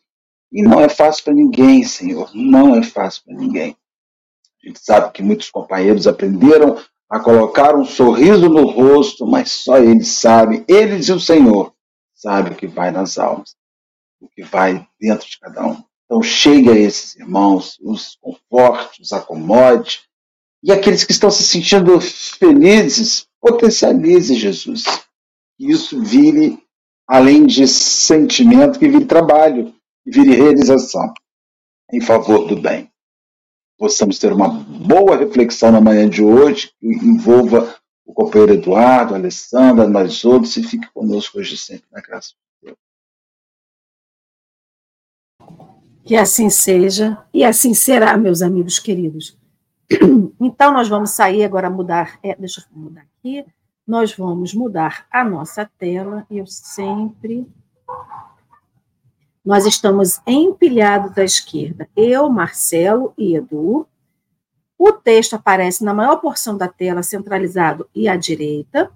e 0.52 0.64
não 0.64 0.80
é 0.80 0.90
fácil 0.90 1.24
para 1.24 1.34
ninguém, 1.34 1.84
Senhor, 1.84 2.30
não 2.34 2.76
é 2.76 2.84
fácil 2.84 3.24
para 3.26 3.36
ninguém. 3.36 3.76
A 4.64 4.68
gente 4.68 4.80
sabe 4.80 5.12
que 5.12 5.24
muitos 5.24 5.50
companheiros 5.50 6.08
aprenderam 6.08 6.78
a 7.10 7.20
colocar 7.20 7.76
um 7.76 7.86
sorriso 7.86 8.50
no 8.50 8.68
rosto, 8.68 9.26
mas 9.26 9.52
só 9.52 9.78
eles 9.78 10.10
sabem, 10.10 10.64
eles 10.68 11.08
e 11.08 11.14
o 11.14 11.20
Senhor, 11.20 11.74
sabem 12.14 12.54
o 12.54 12.56
que 12.56 12.68
vai 12.68 12.92
nas 12.92 13.18
almas, 13.18 13.56
o 14.20 14.28
que 14.28 14.44
vai 14.44 14.88
dentro 15.00 15.28
de 15.28 15.40
cada 15.40 15.66
um. 15.66 15.84
Então, 16.06 16.22
chegue 16.22 16.70
a 16.70 16.76
esses 16.76 17.16
irmãos, 17.16 17.78
os 17.82 18.18
conforte, 18.20 19.02
os 19.02 19.14
acomode, 19.14 20.02
e 20.62 20.72
aqueles 20.72 21.04
que 21.04 21.12
estão 21.12 21.32
se 21.32 21.44
sentindo 21.44 22.00
felizes, 22.02 23.28
potencialize 23.40 24.34
Jesus. 24.36 24.84
Que 25.58 25.72
isso 25.72 26.02
vire, 26.02 26.62
além 27.08 27.46
de 27.46 27.68
sentimento, 27.68 28.78
que 28.78 28.90
vire 28.90 29.06
trabalho 29.06 29.74
vire 30.06 30.36
realização 30.36 31.14
em 31.92 32.02
favor 32.02 32.48
do 32.48 32.60
bem. 32.60 32.92
Possamos 33.78 34.20
ter 34.20 34.34
uma 34.34 34.50
boa 34.50 35.16
reflexão 35.18 35.72
na 35.72 35.80
manhã 35.80 36.08
de 36.10 36.24
hoje, 36.24 36.72
que 36.80 36.88
envolva 36.88 37.76
o 38.06 38.14
companheiro 38.14 38.54
Eduardo, 38.54 39.14
a 39.14 39.18
Alessandra, 39.18 39.88
nós 39.88 40.26
outros, 40.26 40.58
e 40.58 40.64
fique 40.64 40.92
conosco 40.92 41.40
hoje 41.40 41.56
sempre, 41.56 41.86
na 41.92 42.02
graça 42.02 42.34
de 42.34 42.68
Deus. 42.68 42.78
Que 46.04 46.16
assim 46.16 46.50
seja, 46.50 47.24
e 47.34 47.44
assim 47.44 47.74
será, 47.74 48.18
meus 48.18 48.42
amigos 48.42 48.80
queridos. 48.80 49.38
Então, 50.42 50.74
nós 50.74 50.88
vamos 50.88 51.12
sair 51.12 51.44
agora, 51.44 51.70
mudar, 51.70 52.18
é, 52.24 52.34
deixa 52.34 52.62
eu 52.62 52.66
mudar 52.82 53.02
aqui, 53.02 53.46
nós 53.86 54.14
vamos 54.16 54.54
mudar 54.54 55.06
a 55.12 55.24
nossa 55.24 55.70
tela, 55.78 56.26
eu 56.32 56.46
sempre 56.48 57.46
nós 59.50 59.66
estamos 59.66 60.22
empilhados 60.28 61.18
à 61.18 61.24
esquerda, 61.24 61.90
eu, 61.96 62.30
Marcelo 62.30 63.16
e 63.18 63.36
Edu. 63.36 63.88
O 64.78 64.92
texto 64.92 65.34
aparece 65.34 65.84
na 65.84 65.92
maior 65.92 66.18
porção 66.18 66.56
da 66.56 66.68
tela, 66.68 67.02
centralizado 67.02 67.90
e 67.96 68.08
à 68.08 68.16
direita. 68.16 68.92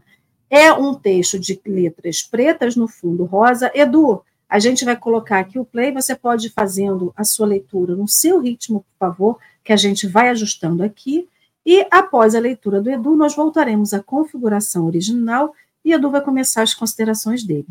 É 0.52 0.72
um 0.72 0.94
texto 0.94 1.40
de 1.40 1.60
letras 1.66 2.22
pretas 2.22 2.76
no 2.76 2.88
fundo 2.88 3.24
rosa. 3.24 3.72
Edu, 3.74 4.22
a 4.48 4.60
gente 4.60 4.86
vai 4.86 4.96
colocar 4.96 5.40
aqui 5.40 5.58
o 5.58 5.66
play, 5.66 5.92
você 5.92 6.14
pode 6.14 6.46
ir 6.46 6.52
fazendo 6.52 7.12
a 7.18 7.24
sua 7.24 7.48
leitura 7.48 7.96
no 7.96 8.08
seu 8.08 8.40
ritmo, 8.40 8.82
por 8.82 9.08
favor, 9.08 9.40
que 9.64 9.74
a 9.74 9.76
gente 9.76 10.06
vai 10.06 10.30
ajustando 10.30 10.84
aqui. 10.84 11.28
E 11.66 11.84
após 11.90 12.36
a 12.36 12.40
leitura 12.40 12.80
do 12.80 12.92
Edu, 12.92 13.16
nós 13.16 13.36
voltaremos 13.36 13.92
à 13.92 14.04
configuração 14.04 14.86
original 14.86 15.52
e 15.84 15.94
Edu 15.94 16.12
vai 16.12 16.22
começar 16.22 16.62
as 16.62 16.76
considerações 16.76 17.44
dele. 17.44 17.70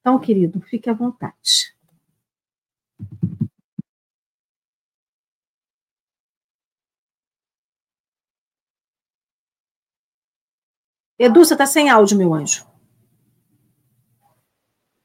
Então, 0.00 0.18
querido, 0.18 0.60
fique 0.60 0.90
à 0.90 0.92
vontade. 0.92 1.75
Edu, 11.18 11.44
você 11.44 11.54
está 11.54 11.66
sem 11.66 11.88
áudio, 11.88 12.18
meu 12.18 12.34
anjo. 12.34 12.66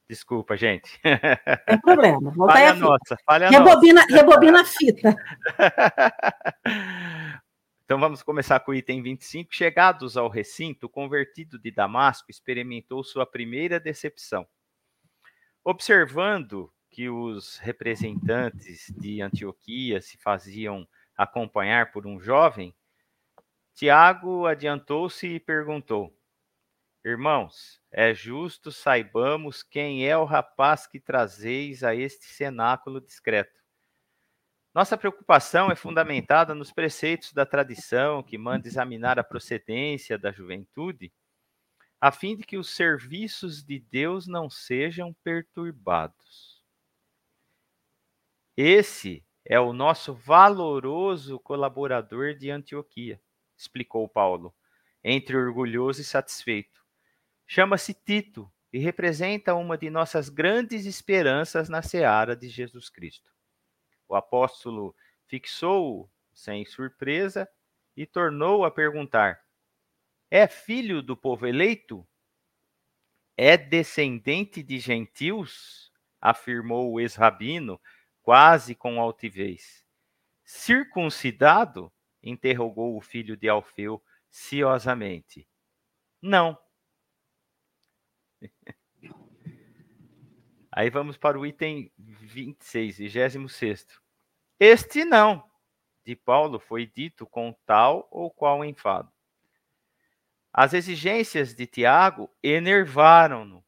Desculpa, 0.10 0.58
gente. 0.58 1.00
Tem 1.02 1.80
problema. 1.80 2.32
Volta 2.36 2.54
falha 2.54 2.72
a 2.72 2.76
nossa, 2.76 3.18
falha 3.26 3.50
rebobina, 3.50 4.02
nossa. 4.02 4.16
Rebobina 4.16 4.62
a 4.62 4.66
fita. 4.66 5.16
Então 7.92 8.00
vamos 8.00 8.24
começar 8.24 8.58
com 8.62 8.72
o 8.72 8.74
item 8.74 9.04
25. 9.04 9.54
Chegados 9.54 10.16
ao 10.16 10.30
recinto, 10.30 10.86
o 10.86 10.90
convertido 10.90 11.60
de 11.60 11.70
Damasco 11.70 12.32
experimentou 12.32 13.04
sua 13.04 13.26
primeira 13.26 13.82
decepção. 13.82 14.48
Observando 15.62 16.72
que 16.90 17.10
os 17.10 17.58
representantes 17.58 18.90
de 18.98 19.22
Antioquia 19.22 20.00
se 20.00 20.18
faziam 20.18 20.88
acompanhar 21.18 21.92
por 21.92 22.08
um 22.08 22.18
jovem, 22.18 22.74
Tiago 23.74 24.46
adiantou-se 24.46 25.28
e 25.28 25.40
perguntou: 25.40 26.16
Irmãos, 27.04 27.82
é 27.92 28.14
justo 28.14 28.72
saibamos 28.72 29.64
quem 29.64 30.08
é 30.08 30.16
o 30.16 30.24
rapaz 30.24 30.86
que 30.86 31.00
trazeis 31.00 31.84
a 31.84 31.96
este 31.96 32.26
cenáculo 32.26 33.02
discreto. 33.02 33.60
Nossa 34.74 34.98
preocupação 34.98 35.72
é 35.72 35.76
fundamentada 35.76 36.56
nos 36.56 36.72
preceitos 36.72 37.34
da 37.34 37.46
tradição 37.46 38.24
que 38.24 38.38
manda 38.38 38.68
examinar 38.68 39.20
a 39.20 39.24
procedência 39.24 40.18
da 40.18 40.32
juventude, 40.32 41.12
a 42.00 42.12
fim 42.12 42.36
de 42.36 42.44
que 42.44 42.58
os 42.58 42.70
serviços 42.70 43.64
de 43.64 43.80
Deus 43.80 44.28
não 44.28 44.50
sejam 44.50 45.14
perturbados. 45.24 46.64
Esse 48.56 49.26
é 49.44 49.60
o 49.60 49.74
nosso 49.74 50.14
valoroso 50.14 51.40
colaborador 51.40 52.36
de 52.36 52.50
Antioquia, 52.50 53.20
explicou 53.62 54.08
Paulo, 54.08 54.54
entre 55.04 55.38
orgulhoso 55.38 56.02
e 56.02 56.04
satisfeito. 56.04 56.84
chama-se 57.46 57.94
Tito 57.94 58.52
e 58.72 58.80
representa 58.80 59.54
uma 59.54 59.78
de 59.78 59.90
nossas 59.90 60.30
grandes 60.30 60.86
esperanças 60.86 61.70
na 61.70 61.82
seara 61.82 62.36
de 62.36 62.48
Jesus 62.48 62.90
Cristo. 62.90 63.32
O 64.08 64.16
apóstolo 64.16 64.96
fixou-o 65.28 66.10
sem 66.34 66.66
surpresa 66.66 67.48
e 67.96 68.06
tornou 68.06 68.66
a 68.66 68.72
perguntar: 68.72 69.42
É 70.30 70.48
filho 70.48 71.02
do 71.02 71.16
povo 71.16 71.46
eleito? 71.46 72.08
É 73.38 73.58
descendente 73.58 74.64
de 74.64 74.80
gentios? 74.80 75.92
afirmou 76.22 76.92
o 76.92 77.00
ex-rabino, 77.00 77.82
quase 78.22 78.76
com 78.76 79.02
altivez. 79.02 79.84
Circuncidado? 80.44 81.92
Interrogou 82.24 82.98
o 82.98 83.02
filho 83.02 83.36
de 83.36 83.50
Alfeu 83.50 84.04
ciosamente. 84.30 85.48
Não. 86.22 86.58
Aí 90.72 90.90
vamos 90.90 91.18
para 91.18 91.38
o 91.38 91.46
item 91.46 91.92
26, 91.98 92.98
26. 92.98 93.88
Este 94.60 95.04
não, 95.04 95.44
de 96.06 96.16
Paulo, 96.16 96.60
foi 96.60 96.86
dito 96.86 97.26
com 97.26 97.54
tal 97.66 98.08
ou 98.12 98.32
qual 98.32 98.64
enfado. 98.64 99.12
As 100.54 100.74
exigências 100.74 101.54
de 101.54 101.66
Tiago 101.66 102.30
enervaram-no. 102.44 103.64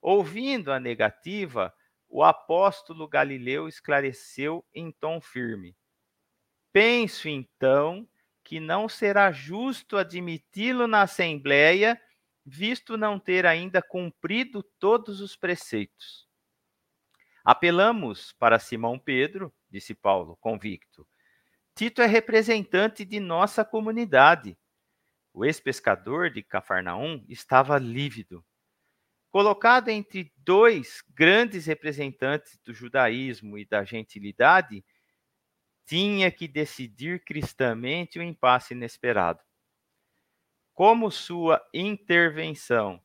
Ouvindo 0.00 0.70
a 0.70 0.78
negativa, 0.78 1.74
o 2.08 2.22
apóstolo 2.22 3.08
Galileu 3.08 3.66
esclareceu 3.66 4.64
em 4.74 4.92
tom 4.92 5.20
firme: 5.20 5.76
Penso 6.74 7.28
então 7.28 8.04
que 8.42 8.58
não 8.58 8.88
será 8.88 9.30
justo 9.30 9.96
admiti-lo 9.96 10.88
na 10.88 11.02
assembleia, 11.02 12.02
visto 12.44 12.96
não 12.96 13.16
ter 13.16 13.46
ainda 13.46 13.80
cumprido 13.80 14.60
todos 14.80 15.20
os 15.20 15.36
preceitos. 15.36 16.28
Apelamos 17.44 18.32
para 18.32 18.58
Simão 18.58 18.98
Pedro, 18.98 19.54
disse 19.70 19.94
Paulo, 19.94 20.36
convicto. 20.40 21.06
Tito 21.76 22.02
é 22.02 22.06
representante 22.06 23.04
de 23.04 23.20
nossa 23.20 23.64
comunidade. 23.64 24.58
O 25.32 25.44
ex-pescador 25.44 26.28
de 26.28 26.42
Cafarnaum 26.42 27.24
estava 27.28 27.78
lívido. 27.78 28.44
Colocado 29.30 29.90
entre 29.90 30.32
dois 30.38 31.04
grandes 31.14 31.66
representantes 31.66 32.58
do 32.64 32.74
judaísmo 32.74 33.56
e 33.56 33.64
da 33.64 33.84
gentilidade, 33.84 34.84
tinha 35.86 36.30
que 36.30 36.48
decidir 36.48 37.24
cristamente 37.24 38.18
o 38.18 38.22
impasse 38.22 38.74
inesperado. 38.74 39.40
Como 40.74 41.10
sua 41.10 41.64
intervenção 41.72 43.00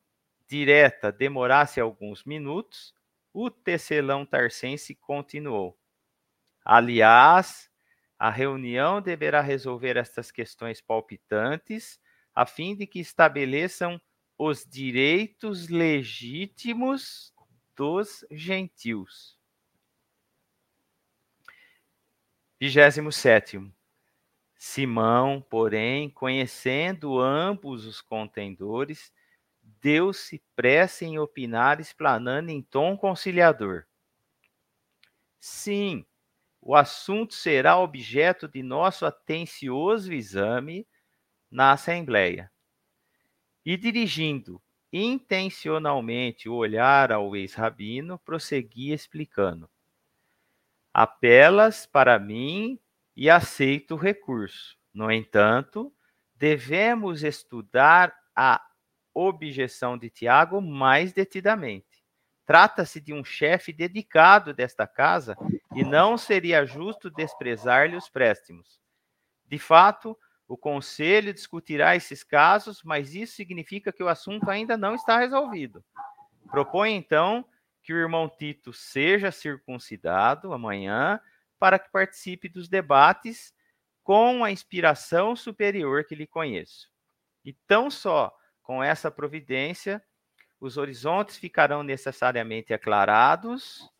direta 0.47 1.11
demorasse 1.11 1.79
alguns 1.79 2.23
minutos, 2.23 2.93
o 3.31 3.51
tecelão 3.51 4.25
tarcense 4.25 4.95
continuou. 4.95 5.77
Aliás, 6.65 7.69
a 8.17 8.29
reunião 8.29 9.01
deverá 9.01 9.39
resolver 9.41 9.95
estas 9.95 10.31
questões 10.31 10.81
palpitantes, 10.81 11.99
a 12.35 12.45
fim 12.45 12.75
de 12.75 12.85
que 12.85 12.99
estabeleçam 12.99 14.01
os 14.37 14.65
direitos 14.65 15.69
legítimos 15.69 17.33
dos 17.75 18.25
gentios. 18.31 19.38
27. 22.59 23.71
Simão, 24.57 25.41
porém, 25.49 26.09
conhecendo 26.09 27.17
ambos 27.17 27.85
os 27.85 28.01
contendores, 28.01 29.13
deu-se 29.81 30.43
pressa 30.55 31.05
em 31.05 31.17
opinar, 31.17 31.79
explanando 31.79 32.51
em 32.51 32.61
tom 32.61 32.97
conciliador. 32.97 33.85
Sim, 35.39 36.05
o 36.61 36.75
assunto 36.75 37.33
será 37.33 37.77
objeto 37.77 38.47
de 38.47 38.61
nosso 38.61 39.05
atencioso 39.05 40.11
exame 40.11 40.85
na 41.49 41.71
Assembleia. 41.71 42.51
E 43.65 43.77
dirigindo 43.77 44.61
intencionalmente 44.91 46.49
o 46.49 46.55
olhar 46.55 47.11
ao 47.11 47.35
ex-rabino, 47.35 48.19
prosseguia 48.19 48.93
explicando: 48.93 49.69
Apelas 50.93 51.85
para 51.85 52.17
mim 52.19 52.79
e 53.15 53.29
aceito 53.29 53.95
o 53.95 53.97
recurso. 53.97 54.77
No 54.93 55.11
entanto, 55.11 55.93
devemos 56.35 57.23
estudar 57.23 58.15
a 58.35 58.61
objeção 59.13 59.97
de 59.97 60.09
Tiago 60.09 60.61
mais 60.61 61.13
detidamente. 61.13 61.85
Trata-se 62.45 62.99
de 62.99 63.13
um 63.13 63.23
chefe 63.23 63.71
dedicado 63.71 64.53
desta 64.53 64.87
casa 64.87 65.35
e 65.75 65.83
não 65.83 66.17
seria 66.17 66.65
justo 66.65 67.09
desprezar-lhe 67.09 67.95
os 67.95 68.09
préstimos. 68.09 68.79
De 69.45 69.59
fato, 69.59 70.17
o 70.47 70.57
conselho 70.57 71.31
discutirá 71.31 71.95
esses 71.95 72.23
casos, 72.23 72.81
mas 72.83 73.13
isso 73.13 73.35
significa 73.35 73.93
que 73.93 74.01
o 74.01 74.07
assunto 74.07 74.49
ainda 74.49 74.75
não 74.75 74.95
está 74.95 75.19
resolvido. 75.19 75.83
Propõe 76.49 76.95
então 76.95 77.45
que 77.89 77.93
o 77.93 77.97
irmão 77.97 78.29
Tito 78.29 78.71
seja 78.71 79.31
circuncidado 79.31 80.53
amanhã 80.53 81.19
para 81.57 81.79
que 81.79 81.89
participe 81.89 82.47
dos 82.47 82.69
debates 82.69 83.51
com 84.03 84.43
a 84.43 84.51
inspiração 84.51 85.35
superior 85.35 86.03
que 86.03 86.13
lhe 86.13 86.27
conheço. 86.27 86.87
E 87.43 87.51
tão 87.51 87.89
só 87.89 88.31
com 88.61 88.83
essa 88.83 89.09
providência 89.09 90.05
os 90.59 90.77
horizontes 90.77 91.37
ficarão 91.37 91.81
necessariamente 91.81 92.75
aclarados 92.75 93.91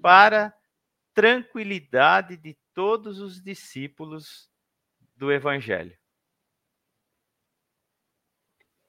para 0.00 0.54
tranquilidade 1.12 2.34
de 2.34 2.56
todos 2.72 3.20
os 3.20 3.42
discípulos 3.42 4.50
do 5.14 5.30
Evangelho. 5.30 5.98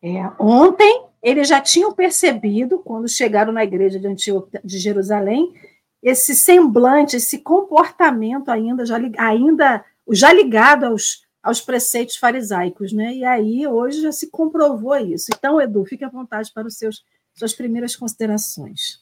É, 0.02 0.24
ontem 0.40 1.09
eles 1.22 1.48
já 1.48 1.62
tinham 1.62 1.94
percebido, 1.94 2.80
quando 2.80 3.08
chegaram 3.08 3.52
na 3.52 3.64
igreja 3.64 4.00
de 4.00 4.08
Antioquia 4.08 4.62
de 4.64 4.78
Jerusalém, 4.78 5.54
esse 6.02 6.34
semblante, 6.36 7.18
esse 7.18 7.40
comportamento 7.40 8.50
ainda 8.50 8.86
já, 8.86 8.98
ainda 9.18 9.84
já 10.12 10.32
ligado 10.32 10.86
aos, 10.86 11.26
aos 11.44 11.60
preceitos 11.60 12.16
farisaicos, 12.16 12.94
né? 12.94 13.14
E 13.14 13.26
aí 13.26 13.68
hoje 13.68 14.02
já 14.02 14.12
se 14.12 14.30
comprovou 14.30 14.96
isso. 14.98 15.28
Então, 15.36 15.60
Edu, 15.60 15.86
fique 15.86 16.06
à 16.06 16.10
vontade 16.10 16.52
para 16.54 16.68
os 16.68 16.78
seus 16.78 17.04
suas 17.40 17.54
primeiras 17.54 17.96
considerações. 17.96 19.02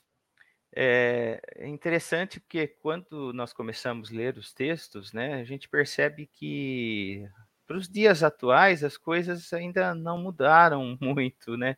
É 0.80 1.42
interessante 1.66 2.40
porque 2.40 2.68
quando 2.68 3.34
nós 3.34 3.52
começamos 3.52 4.12
a 4.12 4.16
ler 4.16 4.38
os 4.38 4.54
textos, 4.54 5.12
né, 5.12 5.42
a 5.42 5.44
gente 5.44 5.68
percebe 5.68 6.30
que 6.32 7.28
para 7.66 7.78
os 7.78 7.90
dias 7.90 8.22
atuais 8.22 8.84
as 8.84 8.96
coisas 8.96 9.52
ainda 9.54 9.96
não 9.96 10.20
mudaram 10.20 10.96
muito, 11.02 11.58
né? 11.58 11.76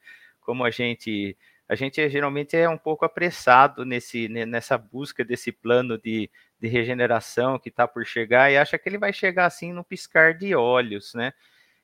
Como 0.49 0.65
a 0.65 0.71
gente 0.71 1.37
a 1.67 1.75
gente 1.75 2.09
geralmente 2.09 2.57
é 2.57 2.67
um 2.67 2.79
pouco 2.79 3.05
apressado 3.05 3.85
nesse, 3.85 4.27
nessa 4.27 4.75
busca 4.75 5.23
desse 5.23 5.51
plano 5.51 5.95
de, 5.99 6.27
de 6.59 6.67
regeneração 6.67 7.59
que 7.59 7.69
está 7.69 7.87
por 7.87 8.03
chegar 8.03 8.51
e 8.51 8.57
acha 8.57 8.79
que 8.79 8.89
ele 8.89 8.97
vai 8.97 9.13
chegar 9.13 9.45
assim 9.45 9.71
no 9.71 9.83
piscar 9.83 10.33
de 10.33 10.55
olhos, 10.55 11.13
né? 11.13 11.31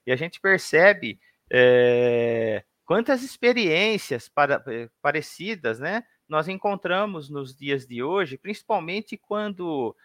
E 0.04 0.12
a 0.12 0.16
gente 0.16 0.42
percebe 0.42 1.20
é, 1.52 2.64
quantas 2.84 3.22
experiências 3.22 4.28
para, 4.28 4.64
eh, 4.66 4.90
parecidas, 5.00 5.80
né? 5.80 6.04
Nós 6.28 6.48
encontramos 6.48 7.30
nos 7.30 7.56
dias 7.56 7.86
de 7.86 8.02
hoje, 8.02 8.40
principalmente 8.40 9.16
quando 9.16 9.96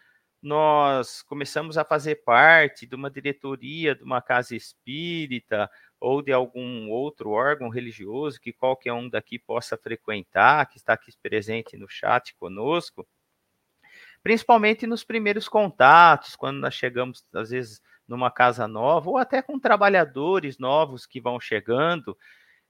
nós 0.41 1.21
começamos 1.21 1.77
a 1.77 1.85
fazer 1.85 2.23
parte 2.23 2.87
de 2.87 2.95
uma 2.95 3.11
diretoria 3.11 3.93
de 3.93 4.03
uma 4.03 4.21
casa 4.21 4.55
espírita 4.55 5.69
ou 5.99 6.21
de 6.21 6.33
algum 6.33 6.89
outro 6.89 7.29
órgão 7.29 7.69
religioso 7.69 8.41
que 8.41 8.51
qualquer 8.51 8.91
um 8.93 9.07
daqui 9.07 9.37
possa 9.37 9.77
frequentar, 9.77 10.67
que 10.67 10.77
está 10.77 10.93
aqui 10.93 11.11
presente 11.21 11.77
no 11.77 11.87
chat 11.87 12.33
conosco, 12.35 13.07
principalmente 14.23 14.87
nos 14.87 15.03
primeiros 15.03 15.47
contatos, 15.47 16.35
quando 16.35 16.57
nós 16.59 16.73
chegamos, 16.73 17.23
às 17.33 17.51
vezes, 17.51 17.81
numa 18.07 18.31
casa 18.31 18.67
nova, 18.67 19.09
ou 19.09 19.17
até 19.17 19.41
com 19.41 19.59
trabalhadores 19.59 20.57
novos 20.57 21.05
que 21.05 21.21
vão 21.21 21.39
chegando 21.39 22.17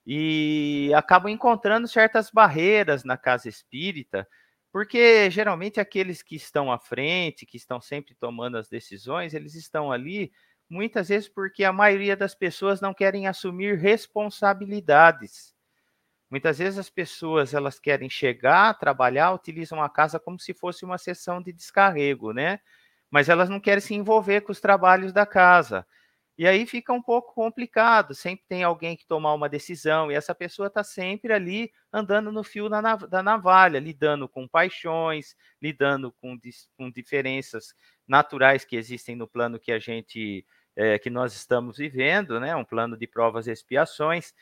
e 0.05 0.91
acabam 0.95 1.31
encontrando 1.31 1.87
certas 1.87 2.29
barreiras 2.29 3.03
na 3.03 3.17
casa 3.17 3.47
espírita, 3.47 4.27
porque 4.71 5.29
geralmente 5.31 5.79
aqueles 5.79 6.21
que 6.23 6.35
estão 6.35 6.71
à 6.71 6.79
frente, 6.79 7.45
que 7.45 7.57
estão 7.57 7.81
sempre 7.81 8.15
tomando 8.15 8.57
as 8.57 8.69
decisões, 8.69 9.33
eles 9.33 9.55
estão 9.55 9.91
ali 9.91 10.31
muitas 10.69 11.09
vezes 11.09 11.27
porque 11.29 11.63
a 11.63 11.73
maioria 11.73 12.15
das 12.15 12.33
pessoas 12.35 12.79
não 12.81 12.93
querem 12.93 13.27
assumir 13.27 13.77
responsabilidades. 13.77 15.53
Muitas 16.29 16.59
vezes 16.59 16.79
as 16.79 16.89
pessoas 16.89 17.53
elas 17.53 17.79
querem 17.79 18.09
chegar, 18.09 18.73
trabalhar, 18.79 19.33
utilizam 19.33 19.81
a 19.83 19.89
casa 19.89 20.19
como 20.19 20.39
se 20.39 20.53
fosse 20.53 20.85
uma 20.85 20.97
sessão 20.97 21.41
de 21.41 21.51
descarrego, 21.51 22.31
né? 22.33 22.59
Mas 23.11 23.27
elas 23.29 23.49
não 23.49 23.59
querem 23.59 23.81
se 23.81 23.93
envolver 23.93 24.41
com 24.41 24.51
os 24.51 24.61
trabalhos 24.61 25.11
da 25.13 25.25
casa. 25.25 25.85
E 26.37 26.47
aí 26.47 26.65
fica 26.65 26.91
um 26.93 27.01
pouco 27.01 27.33
complicado, 27.33 28.15
sempre 28.15 28.45
tem 28.47 28.63
alguém 28.63 28.95
que 28.95 29.05
tomar 29.05 29.33
uma 29.33 29.49
decisão, 29.49 30.11
e 30.11 30.15
essa 30.15 30.33
pessoa 30.33 30.67
está 30.67 30.83
sempre 30.83 31.33
ali 31.33 31.71
andando 31.91 32.31
no 32.31 32.43
fio 32.43 32.69
da, 32.69 33.21
navalha, 33.21 33.79
lidando 33.79 34.27
com 34.27 34.47
paixões, 34.47 35.35
lidando 35.61 36.11
com, 36.13 36.39
com 36.77 36.89
diferenças 36.89 37.75
naturais 38.07 38.65
que 38.65 38.75
existem 38.75 39.15
no 39.15 39.27
plano 39.27 39.59
que 39.59 39.71
a 39.71 39.79
gente, 39.79 40.45
é, 40.75 40.97
que 40.97 41.09
nós 41.09 41.33
estamos 41.35 41.77
vivendo, 41.77 42.39
né? 42.39 42.55
um 42.55 42.65
plano 42.65 42.97
de 42.97 43.05
provas 43.05 43.47
e 43.47 43.51
expiações. 43.51 44.33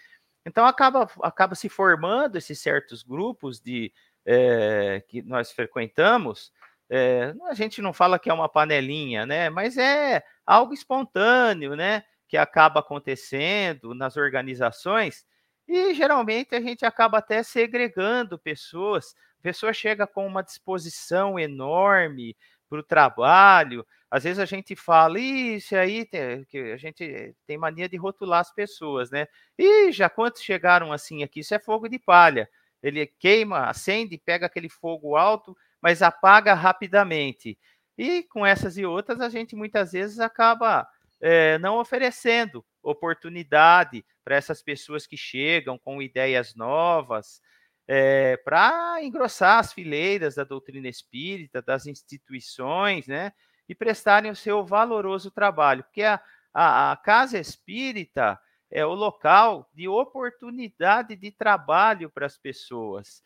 Então 0.45 0.65
acaba, 0.65 1.07
acaba 1.21 1.55
se 1.55 1.67
formando 1.67 2.37
esses 2.37 2.59
certos 2.59 3.03
grupos 3.03 3.59
de 3.59 3.91
é, 4.25 5.03
que 5.07 5.21
nós 5.21 5.51
frequentamos, 5.51 6.51
é, 6.89 7.33
a 7.47 7.53
gente 7.53 7.81
não 7.81 7.93
fala 7.93 8.17
que 8.19 8.29
é 8.29 8.33
uma 8.33 8.49
panelinha, 8.49 9.25
né? 9.25 9.49
Mas 9.49 9.77
é 9.77 10.23
algo 10.45 10.73
espontâneo, 10.73 11.75
né? 11.75 12.03
Que 12.27 12.37
acaba 12.37 12.79
acontecendo 12.79 13.93
nas 13.93 14.17
organizações 14.17 15.25
e 15.69 15.93
geralmente 15.93 16.55
a 16.55 16.61
gente 16.61 16.83
acaba 16.83 17.19
até 17.19 17.43
segregando 17.43 18.39
pessoas. 18.39 19.13
A 19.39 19.43
pessoa 19.43 19.71
chega 19.71 20.07
com 20.07 20.25
uma 20.25 20.41
disposição 20.41 21.37
enorme 21.37 22.35
para 22.67 22.79
o 22.79 22.83
trabalho. 22.83 23.85
Às 24.09 24.23
vezes 24.23 24.39
a 24.39 24.45
gente 24.45 24.75
fala, 24.75 25.19
isso 25.19 25.75
aí, 25.75 26.05
tem, 26.05 26.43
que 26.45 26.57
a 26.71 26.77
gente 26.77 27.35
tem 27.45 27.55
mania 27.55 27.87
de 27.87 27.97
rotular 27.97 28.39
as 28.39 28.51
pessoas, 28.51 29.11
né? 29.11 29.27
E 29.55 29.91
já 29.91 30.09
quantos 30.09 30.41
chegaram 30.41 30.91
assim 30.91 31.21
aqui? 31.21 31.41
Isso 31.41 31.53
é 31.53 31.59
fogo 31.59 31.87
de 31.87 31.99
palha. 31.99 32.49
Ele 32.81 33.05
queima, 33.05 33.65
acende, 33.69 34.17
pega 34.17 34.47
aquele 34.47 34.69
fogo 34.69 35.15
alto 35.15 35.55
mas 35.81 36.01
apaga 36.01 36.53
rapidamente. 36.53 37.57
E 37.97 38.23
com 38.23 38.45
essas 38.45 38.77
e 38.77 38.85
outras, 38.85 39.19
a 39.21 39.29
gente 39.29 39.55
muitas 39.55 39.91
vezes 39.91 40.19
acaba 40.19 40.87
é, 41.21 41.57
não 41.59 41.77
oferecendo 41.77 42.65
oportunidade 42.81 44.05
para 44.23 44.35
essas 44.35 44.61
pessoas 44.61 45.05
que 45.05 45.17
chegam 45.17 45.77
com 45.77 46.01
ideias 46.01 46.55
novas, 46.55 47.41
é, 47.87 48.37
para 48.37 49.03
engrossar 49.03 49.59
as 49.59 49.73
fileiras 49.73 50.35
da 50.35 50.43
doutrina 50.43 50.87
espírita, 50.87 51.61
das 51.61 51.87
instituições, 51.87 53.07
né? 53.07 53.33
E 53.67 53.75
prestarem 53.75 54.31
o 54.31 54.35
seu 54.35 54.63
valoroso 54.65 55.31
trabalho, 55.31 55.83
porque 55.83 56.03
a, 56.03 56.21
a, 56.53 56.91
a 56.91 56.97
casa 56.97 57.39
espírita 57.39 58.39
é 58.71 58.85
o 58.85 58.93
local 58.93 59.67
de 59.73 59.87
oportunidade 59.87 61.15
de 61.15 61.31
trabalho 61.31 62.09
para 62.09 62.27
as 62.27 62.37
pessoas. 62.37 63.23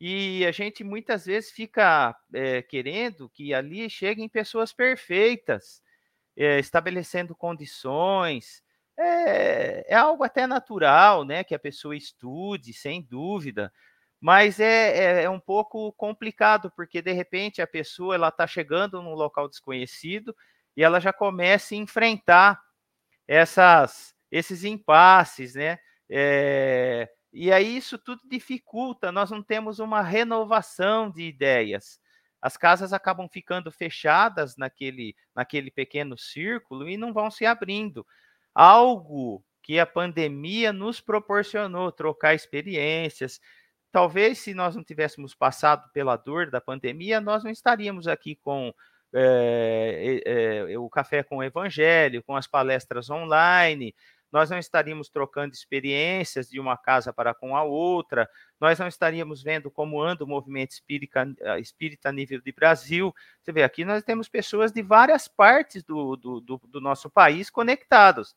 E 0.00 0.44
a 0.46 0.52
gente 0.52 0.84
muitas 0.84 1.26
vezes 1.26 1.50
fica 1.50 2.14
é, 2.34 2.62
querendo 2.62 3.30
que 3.30 3.54
ali 3.54 3.88
cheguem 3.88 4.28
pessoas 4.28 4.72
perfeitas, 4.72 5.82
é, 6.36 6.58
estabelecendo 6.60 7.34
condições. 7.36 8.62
É, 8.98 9.92
é, 9.92 9.96
algo 9.96 10.24
até 10.24 10.46
natural, 10.46 11.24
né? 11.24 11.44
Que 11.44 11.54
a 11.54 11.58
pessoa 11.58 11.96
estude, 11.96 12.72
sem 12.74 13.02
dúvida. 13.02 13.72
Mas 14.20 14.60
é, 14.60 15.20
é, 15.20 15.24
é 15.24 15.30
um 15.30 15.40
pouco 15.40 15.92
complicado, 15.94 16.70
porque 16.76 17.02
de 17.02 17.12
repente 17.12 17.62
a 17.62 17.66
pessoa 17.66 18.14
ela 18.14 18.28
está 18.28 18.46
chegando 18.46 19.02
num 19.02 19.14
local 19.14 19.48
desconhecido 19.48 20.34
e 20.76 20.82
ela 20.84 21.00
já 21.00 21.12
começa 21.12 21.74
a 21.74 21.78
enfrentar 21.78 22.60
essas, 23.28 24.14
esses 24.30 24.64
impasses, 24.64 25.54
né? 25.54 25.78
É, 26.10 27.08
e 27.38 27.52
aí 27.52 27.76
isso 27.76 27.98
tudo 27.98 28.22
dificulta, 28.24 29.12
nós 29.12 29.30
não 29.30 29.42
temos 29.42 29.78
uma 29.78 30.00
renovação 30.00 31.10
de 31.10 31.22
ideias. 31.22 32.00
As 32.40 32.56
casas 32.56 32.94
acabam 32.94 33.28
ficando 33.28 33.70
fechadas 33.70 34.56
naquele, 34.56 35.14
naquele 35.34 35.70
pequeno 35.70 36.16
círculo 36.16 36.88
e 36.88 36.96
não 36.96 37.12
vão 37.12 37.30
se 37.30 37.44
abrindo. 37.44 38.06
Algo 38.54 39.44
que 39.62 39.78
a 39.78 39.84
pandemia 39.84 40.72
nos 40.72 40.98
proporcionou, 41.00 41.92
trocar 41.92 42.34
experiências. 42.34 43.38
Talvez 43.92 44.38
se 44.38 44.54
nós 44.54 44.74
não 44.74 44.82
tivéssemos 44.82 45.34
passado 45.34 45.90
pela 45.92 46.16
dor 46.16 46.50
da 46.50 46.60
pandemia, 46.60 47.20
nós 47.20 47.44
não 47.44 47.50
estaríamos 47.50 48.08
aqui 48.08 48.36
com 48.36 48.72
é, 49.14 50.22
é, 50.24 50.78
o 50.78 50.88
Café 50.88 51.22
com 51.22 51.38
o 51.38 51.42
Evangelho, 51.42 52.22
com 52.22 52.34
as 52.34 52.46
palestras 52.46 53.10
online, 53.10 53.94
nós 54.32 54.50
não 54.50 54.58
estaríamos 54.58 55.08
trocando 55.08 55.54
experiências 55.54 56.48
de 56.48 56.58
uma 56.58 56.76
casa 56.76 57.12
para 57.12 57.34
com 57.34 57.56
a 57.56 57.62
outra, 57.62 58.28
nós 58.60 58.78
não 58.78 58.88
estaríamos 58.88 59.42
vendo 59.42 59.70
como 59.70 60.02
anda 60.02 60.24
o 60.24 60.26
movimento 60.26 60.72
espírita, 60.72 61.26
eh, 61.40 61.60
espírita 61.60 62.08
a 62.08 62.12
nível 62.12 62.40
de 62.40 62.52
Brasil. 62.52 63.14
Você 63.40 63.52
vê, 63.52 63.62
aqui 63.62 63.84
nós 63.84 64.02
temos 64.02 64.28
pessoas 64.28 64.72
de 64.72 64.82
várias 64.82 65.28
partes 65.28 65.82
do, 65.84 66.16
do, 66.16 66.40
do, 66.40 66.60
do 66.68 66.80
nosso 66.80 67.08
país 67.08 67.50
conectados. 67.50 68.34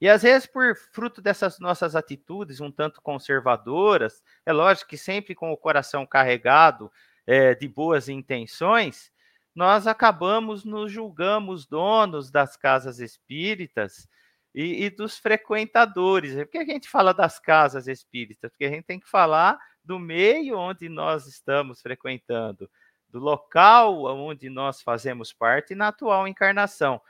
E 0.00 0.08
às 0.08 0.22
vezes, 0.22 0.46
por 0.46 0.74
fruto 0.74 1.20
dessas 1.20 1.58
nossas 1.58 1.94
atitudes 1.94 2.60
um 2.60 2.70
tanto 2.72 3.02
conservadoras, 3.02 4.22
é 4.46 4.52
lógico 4.52 4.88
que 4.88 4.96
sempre 4.96 5.34
com 5.34 5.52
o 5.52 5.56
coração 5.56 6.06
carregado 6.06 6.90
é, 7.26 7.54
de 7.54 7.68
boas 7.68 8.08
intenções, 8.08 9.12
nós 9.54 9.86
acabamos 9.86 10.64
nos 10.64 10.90
julgamos 10.90 11.66
donos 11.66 12.30
das 12.30 12.56
casas 12.56 12.98
espíritas 12.98 14.08
e, 14.54 14.84
e, 14.84 14.90
dos 14.90 15.18
frequentadores. 15.18 16.34
Por 16.34 16.48
que 16.48 16.58
a 16.58 16.64
gente 16.64 16.88
fala 16.88 17.14
das 17.14 17.38
casas 17.38 17.86
espíritas? 17.86 18.50
Porque 18.50 18.64
a 18.64 18.70
gente 18.70 18.84
tem 18.84 19.00
que 19.00 19.08
falar 19.08 19.58
do 19.84 19.98
meio 19.98 20.58
onde 20.58 20.88
nós 20.88 21.26
estamos 21.26 21.80
frequentando, 21.80 22.70
do 23.08 23.18
local 23.18 24.04
onde 24.04 24.48
nós 24.48 24.82
fazemos 24.82 25.32
parte 25.32 25.74
na 25.74 25.88
atual 25.88 26.28
encarnação. 26.28 27.00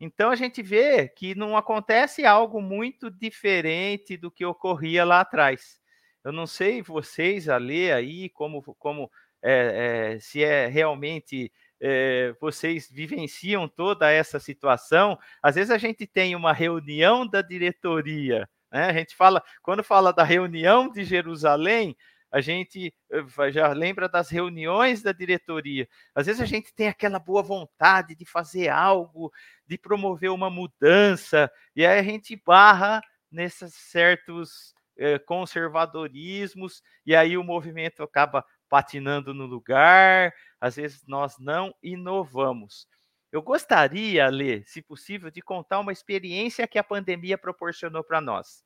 Então 0.00 0.30
a 0.30 0.36
gente 0.36 0.62
vê 0.62 1.08
que 1.08 1.34
não 1.34 1.56
acontece 1.56 2.24
algo 2.24 2.60
muito 2.60 3.10
diferente 3.10 4.16
do 4.16 4.30
que 4.30 4.44
ocorria 4.44 5.04
lá 5.04 5.20
atrás. 5.20 5.78
Eu 6.24 6.32
não 6.32 6.46
sei 6.46 6.82
vocês 6.82 7.48
a 7.48 7.58
ler 7.58 7.92
aí 7.92 8.30
como, 8.30 8.62
como 8.78 9.10
é, 9.42 10.14
é, 10.14 10.18
se 10.20 10.42
é 10.42 10.66
realmente 10.66 11.52
é, 11.80 12.34
vocês 12.40 12.88
vivenciam 12.90 13.66
toda 13.66 14.10
essa 14.10 14.38
situação. 14.38 15.18
Às 15.42 15.54
vezes 15.54 15.70
a 15.70 15.78
gente 15.78 16.06
tem 16.06 16.36
uma 16.36 16.52
reunião 16.52 17.26
da 17.26 17.42
diretoria, 17.42 18.48
né? 18.70 18.86
A 18.86 18.92
gente 18.92 19.16
fala, 19.16 19.42
quando 19.62 19.82
fala 19.82 20.12
da 20.12 20.22
reunião 20.22 20.90
de 20.90 21.04
Jerusalém, 21.04 21.96
a 22.30 22.40
gente 22.40 22.94
eh, 23.10 23.50
já 23.50 23.72
lembra 23.72 24.08
das 24.08 24.30
reuniões 24.30 25.02
da 25.02 25.12
diretoria. 25.12 25.88
Às 26.14 26.26
vezes 26.26 26.40
a 26.40 26.46
gente 26.46 26.72
tem 26.72 26.88
aquela 26.88 27.18
boa 27.18 27.42
vontade 27.42 28.14
de 28.14 28.24
fazer 28.24 28.68
algo, 28.68 29.32
de 29.66 29.76
promover 29.76 30.30
uma 30.30 30.48
mudança, 30.48 31.50
e 31.74 31.84
aí 31.84 31.98
a 31.98 32.02
gente 32.02 32.40
barra 32.46 33.00
nesses 33.30 33.74
certos 33.74 34.74
eh, 34.96 35.18
conservadorismos, 35.18 36.82
e 37.04 37.16
aí 37.16 37.36
o 37.36 37.44
movimento 37.44 38.02
acaba 38.02 38.44
patinando 38.68 39.34
no 39.34 39.46
lugar, 39.46 40.32
às 40.60 40.76
vezes 40.76 41.02
nós 41.06 41.38
não 41.38 41.74
inovamos. 41.82 42.86
Eu 43.32 43.42
gostaria, 43.42 44.28
Lê, 44.28 44.62
se 44.64 44.82
possível, 44.82 45.30
de 45.30 45.40
contar 45.40 45.78
uma 45.78 45.92
experiência 45.92 46.66
que 46.66 46.78
a 46.78 46.84
pandemia 46.84 47.38
proporcionou 47.38 48.02
para 48.02 48.20
nós. 48.20 48.64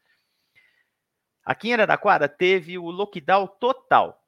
Aqui 1.45 1.69
em 1.69 1.75
Araraquara 1.75 2.27
teve 2.29 2.79
o 2.79 2.91
lockdown 2.91 3.47
total. 3.61 4.25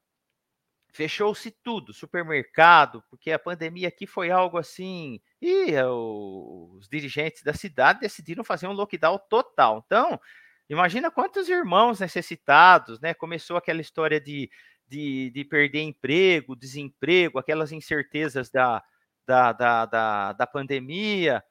Fechou-se 0.93 1.51
tudo, 1.51 1.93
supermercado, 1.93 3.03
porque 3.11 3.31
a 3.31 3.39
pandemia 3.39 3.89
aqui 3.89 4.07
foi 4.07 4.31
algo 4.31 4.59
assim. 4.59 5.21
E 5.41 5.75
os 5.83 6.89
dirigentes 6.89 7.43
da 7.43 7.55
cidade 7.55 8.01
decidiram 8.01 8.45
fazer 8.45 8.67
um 8.67 8.73
lockdown 8.73 9.19
total. 9.31 9.83
Então, 9.87 10.21
imagina 10.69 11.11
quantos 11.11 11.49
irmãos 11.49 12.01
necessitados, 12.01 13.01
né? 13.01 13.15
Começou 13.15 13.57
aquela 13.57 13.81
história 13.81 14.21
de 14.21 14.51
de, 14.89 15.31
de 15.31 15.45
perder 15.45 15.83
emprego, 15.83 16.57
desemprego, 16.57 17.39
aquelas 17.39 17.73
incertezas 17.73 18.51
da, 18.51 18.83
da, 19.27 19.53
da, 19.53 19.87
da, 19.87 20.33
da 20.33 20.47
pandemia. 20.47 21.43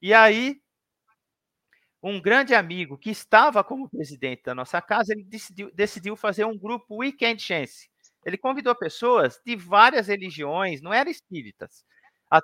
E 0.00 0.12
aí, 0.14 0.60
um 2.02 2.20
grande 2.20 2.54
amigo 2.54 2.98
que 2.98 3.10
estava 3.10 3.62
como 3.62 3.88
presidente 3.88 4.42
da 4.44 4.54
nossa 4.54 4.80
casa, 4.82 5.12
ele 5.12 5.24
decidiu, 5.24 5.70
decidiu 5.74 6.16
fazer 6.16 6.44
um 6.44 6.58
grupo 6.58 6.96
Weekend 6.96 7.40
Chance. 7.40 7.88
Ele 8.24 8.36
convidou 8.36 8.74
pessoas 8.74 9.40
de 9.44 9.56
várias 9.56 10.08
religiões, 10.08 10.82
não 10.82 10.92
eram 10.92 11.10
espíritas. 11.10 11.84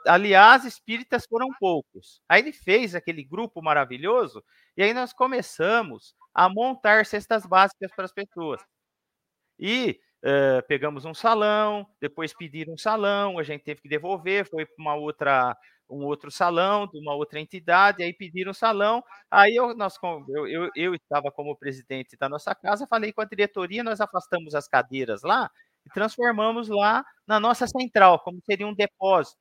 Aliás, 0.06 0.64
espíritas 0.64 1.24
foram 1.26 1.48
poucos. 1.58 2.20
Aí 2.28 2.42
ele 2.42 2.52
fez 2.52 2.94
aquele 2.94 3.24
grupo 3.24 3.62
maravilhoso, 3.62 4.44
e 4.76 4.82
aí 4.82 4.92
nós 4.92 5.12
começamos 5.14 6.14
a 6.34 6.48
montar 6.48 7.06
cestas 7.06 7.46
básicas 7.46 7.90
para 7.96 8.04
as 8.04 8.12
pessoas. 8.12 8.61
E 9.58 9.98
Uh, 10.24 10.61
pegamos 10.66 11.04
um 11.04 11.14
salão, 11.14 11.87
depois 12.00 12.35
pediram 12.35 12.74
um 12.74 12.76
salão, 12.78 13.38
a 13.38 13.42
gente 13.44 13.62
teve 13.62 13.81
que 13.81 13.88
devolver, 13.88 14.48
foi 14.50 14.66
para 14.66 14.74
uma 14.78 14.94
outra, 14.96 15.57
um 15.88 16.04
outro 16.04 16.28
salão 16.28 16.88
de 16.88 16.98
uma 16.98 17.14
outra 17.14 17.38
entidade, 17.38 18.02
aí 18.02 18.12
pediram 18.12 18.50
um 18.50 18.54
salão, 18.54 19.00
aí 19.31 19.54
eu, 19.54 19.76
nós, 19.76 19.96
eu, 20.28 20.46
eu, 20.48 20.70
eu 20.74 20.94
estava 20.94 21.31
como 21.31 21.57
presidente 21.57 22.16
da 22.18 22.28
nossa 22.28 22.52
casa, 22.52 22.85
falei 22.88 23.12
com 23.12 23.20
a 23.20 23.24
diretoria, 23.24 23.85
nós 23.85 24.00
afastamos 24.00 24.57
as 24.57 24.66
cadeiras 24.66 25.22
lá 25.22 25.48
e 25.87 25.90
transformamos 25.90 26.68
lá 26.68 27.04
na 27.26 27.38
nossa 27.38 27.66
central, 27.68 28.18
como 28.20 28.40
seria 28.44 28.66
um 28.66 28.74
depósito. 28.74 29.38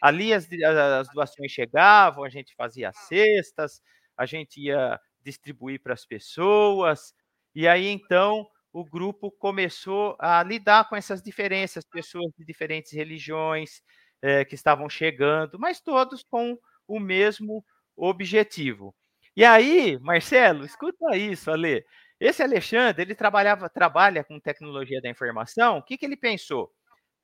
ali 0.00 0.32
as, 0.34 0.48
as 0.64 1.08
doações 1.12 1.52
chegavam, 1.52 2.24
a 2.24 2.28
gente 2.28 2.54
fazia 2.56 2.92
cestas, 2.92 3.80
a 4.16 4.26
gente 4.26 4.60
ia 4.60 5.00
distribuir 5.22 5.80
para 5.82 5.94
as 5.94 6.04
pessoas, 6.06 7.14
e 7.54 7.68
aí 7.68 7.86
então 7.88 8.46
o 8.72 8.84
grupo 8.84 9.30
começou 9.30 10.16
a 10.18 10.42
lidar 10.42 10.88
com 10.88 10.96
essas 10.96 11.22
diferenças, 11.22 11.84
pessoas 11.84 12.32
de 12.38 12.44
diferentes 12.44 12.92
religiões 12.92 13.82
é, 14.22 14.44
que 14.44 14.54
estavam 14.54 14.88
chegando, 14.88 15.58
mas 15.58 15.80
todos 15.80 16.22
com 16.22 16.58
o 16.86 16.98
mesmo 16.98 17.64
objetivo. 17.96 18.94
E 19.36 19.44
aí, 19.44 19.98
Marcelo, 20.00 20.64
escuta 20.64 21.16
isso, 21.16 21.50
Ale. 21.50 21.84
Esse 22.20 22.42
Alexandre, 22.42 23.02
ele 23.02 23.14
trabalhava, 23.14 23.68
trabalha 23.68 24.22
com 24.24 24.38
tecnologia 24.38 25.00
da 25.02 25.10
informação. 25.10 25.78
O 25.78 25.82
que, 25.82 25.98
que 25.98 26.06
ele 26.06 26.16
pensou? 26.16 26.70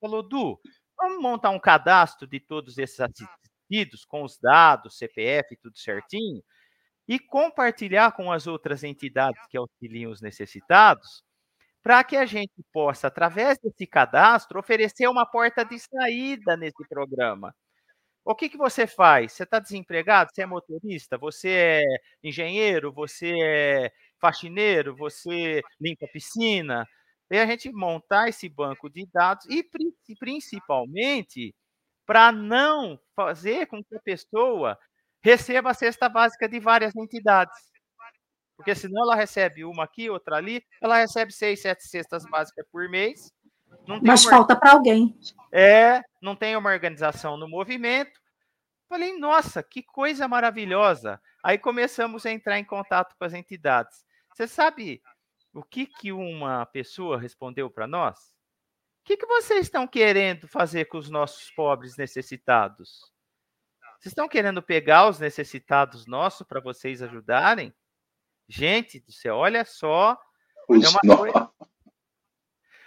Falou, 0.01 0.23
Du, 0.23 0.59
vamos 0.97 1.23
montar 1.23 1.51
um 1.51 1.61
cadastro 1.61 2.27
de 2.27 2.41
todos 2.41 2.79
esses 2.79 2.99
assistidos, 3.01 4.05
com 4.07 4.23
os 4.25 4.39
dados, 4.39 4.99
CPF, 4.99 5.57
tudo 5.63 5.79
certinho, 5.79 6.43
e 7.09 7.19
compartilhar 7.19 8.13
com 8.13 8.33
as 8.33 8.47
outras 8.47 8.85
entidades 8.85 9.41
que 9.49 9.57
auxiliam 9.57 10.11
os 10.11 10.21
necessitados, 10.21 11.23
para 11.83 12.05
que 12.05 12.17
a 12.17 12.27
gente 12.27 12.53
possa, 12.73 13.09
através 13.09 13.59
desse 13.59 13.87
cadastro, 13.87 14.59
oferecer 14.59 15.09
uma 15.09 15.27
porta 15.27 15.65
de 15.65 15.79
saída 15.79 16.57
nesse 16.57 16.87
programa. 16.89 17.55
O 18.25 18.35
que, 18.35 18.49
que 18.49 18.59
você 18.59 18.87
faz? 18.87 19.33
Você 19.33 19.45
está 19.45 19.59
desempregado? 19.59 20.31
Você 20.35 20.43
é 20.43 20.47
motorista? 20.47 21.17
Você 21.19 21.49
é 21.51 21.85
engenheiro? 22.23 22.93
Você 22.93 23.35
é 23.43 23.93
faxineiro? 24.21 24.95
Você 24.97 25.63
limpa 25.81 26.07
piscina? 26.13 26.87
E 27.31 27.39
a 27.39 27.47
gente 27.47 27.71
montar 27.73 28.29
esse 28.29 28.49
banco 28.49 28.91
de 28.91 29.07
dados 29.13 29.47
e 29.49 29.65
principalmente 30.19 31.55
para 32.07 32.33
não 32.33 32.99
fazer 33.17 33.67
com 33.67 33.83
que 33.85 33.97
a 33.97 34.01
pessoa 34.01 34.79
receba 35.23 35.71
a 35.71 35.75
cesta 35.75 36.09
básica 36.09 36.49
de 36.49 36.61
várias 36.61 36.95
entidades. 36.97 37.57
Porque 38.59 38.75
senão 38.75 39.05
ela 39.05 39.15
recebe 39.15 39.65
uma 39.65 39.85
aqui, 39.85 40.11
outra 40.11 40.35
ali, 40.35 40.65
ela 40.83 40.99
recebe 40.99 41.33
seis, 41.33 41.63
sete 41.63 41.87
cestas 41.87 42.25
básicas 42.29 42.67
por 42.73 42.89
mês. 42.89 43.33
Mas 44.03 44.25
uma... 44.25 44.31
falta 44.31 44.57
para 44.57 44.73
alguém. 44.73 45.17
É, 45.53 46.03
não 46.21 46.35
tem 46.35 46.57
uma 46.57 46.69
organização 46.69 47.37
no 47.37 47.49
movimento. 47.49 48.21
Falei, 48.89 49.17
nossa, 49.17 49.63
que 49.63 49.81
coisa 49.81 50.27
maravilhosa. 50.27 51.21
Aí 51.41 51.57
começamos 51.57 52.27
a 52.27 52.33
entrar 52.33 52.59
em 52.59 52.65
contato 52.65 53.15
com 53.17 53.25
as 53.25 53.33
entidades. 53.33 54.05
Você 54.35 54.49
sabe 54.49 55.01
o 55.55 55.63
que, 55.63 55.87
que 55.87 56.11
uma 56.11 56.67
pessoa 56.67 57.17
respondeu 57.17 57.71
para 57.71 57.87
nós? 57.87 58.19
O 59.03 59.05
que, 59.05 59.17
que 59.17 59.27
vocês 59.27 59.61
estão 59.61 59.87
querendo 59.87 60.49
fazer 60.49 60.87
com 60.87 60.99
os 60.99 61.09
nossos 61.09 61.49
pobres 61.53 61.97
necessitados? 61.97 63.13
Vocês 64.01 64.11
estão 64.11 64.29
querendo 64.29 64.61
pegar 64.61 65.09
os 65.09 65.21
necessitados 65.21 66.09
nossos 66.09 66.45
para 66.45 66.61
vocês 66.61 67.01
ajudarem? 67.03 67.73
Gente 68.49 69.01
do 69.01 69.13
céu, 69.13 69.37
olha 69.37 69.65
só. 69.65 70.17
É 70.71 70.89
uma 70.89 71.17
coisa... 71.17 71.51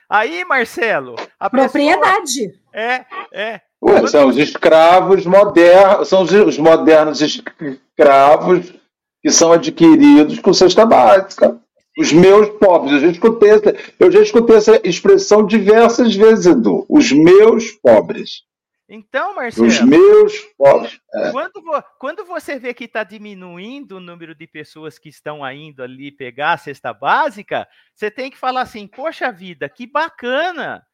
Aí, 0.10 0.44
Marcelo. 0.44 1.16
A 1.40 1.50
Propriedade. 1.50 2.50
Pessoa... 2.50 2.62
É, 2.74 3.06
é. 3.32 3.62
Ué, 3.82 4.06
são 4.08 4.28
os 4.28 4.38
escravos 4.38 5.26
modernos, 5.26 6.08
são 6.08 6.24
os 6.24 6.58
modernos 6.58 7.22
escravos 7.22 8.74
que 9.22 9.30
são 9.30 9.52
adquiridos 9.52 10.40
com 10.40 10.54
cesta 10.54 10.86
básica. 10.86 11.60
Os 11.98 12.12
meus 12.12 12.50
pobres, 12.58 12.94
eu 12.94 13.00
já 13.00 13.08
escutei, 13.08 13.52
eu 14.00 14.12
já 14.12 14.22
escutei 14.22 14.56
essa 14.56 14.82
expressão 14.84 15.46
diversas 15.46 16.16
vezes, 16.16 16.46
Edu. 16.46 16.86
Os 16.90 17.12
meus 17.12 17.72
pobres. 17.72 18.44
Então, 18.94 19.34
Marcelo. 19.34 19.68
Os 19.68 19.80
meus 19.80 20.38
pobres. 20.58 21.00
É. 21.14 21.32
Quando, 21.32 21.84
quando 21.98 22.26
você 22.26 22.60
vê 22.60 22.74
que 22.74 22.84
está 22.84 23.06
diminuindo 23.06 23.96
o 23.96 24.00
número 24.02 24.36
de 24.36 24.46
pessoas 24.46 25.00
que 25.00 25.08
estão 25.08 25.50
indo 25.50 25.82
ali 25.82 26.12
pegar 26.12 26.52
a 26.52 26.58
cesta 26.58 26.94
básica, 26.94 27.66
você 27.96 28.12
tem 28.12 28.30
que 28.30 28.38
falar 28.38 28.60
assim: 28.62 28.86
poxa 28.86 29.32
vida, 29.32 29.70
que 29.70 29.88
bacana! 29.88 30.86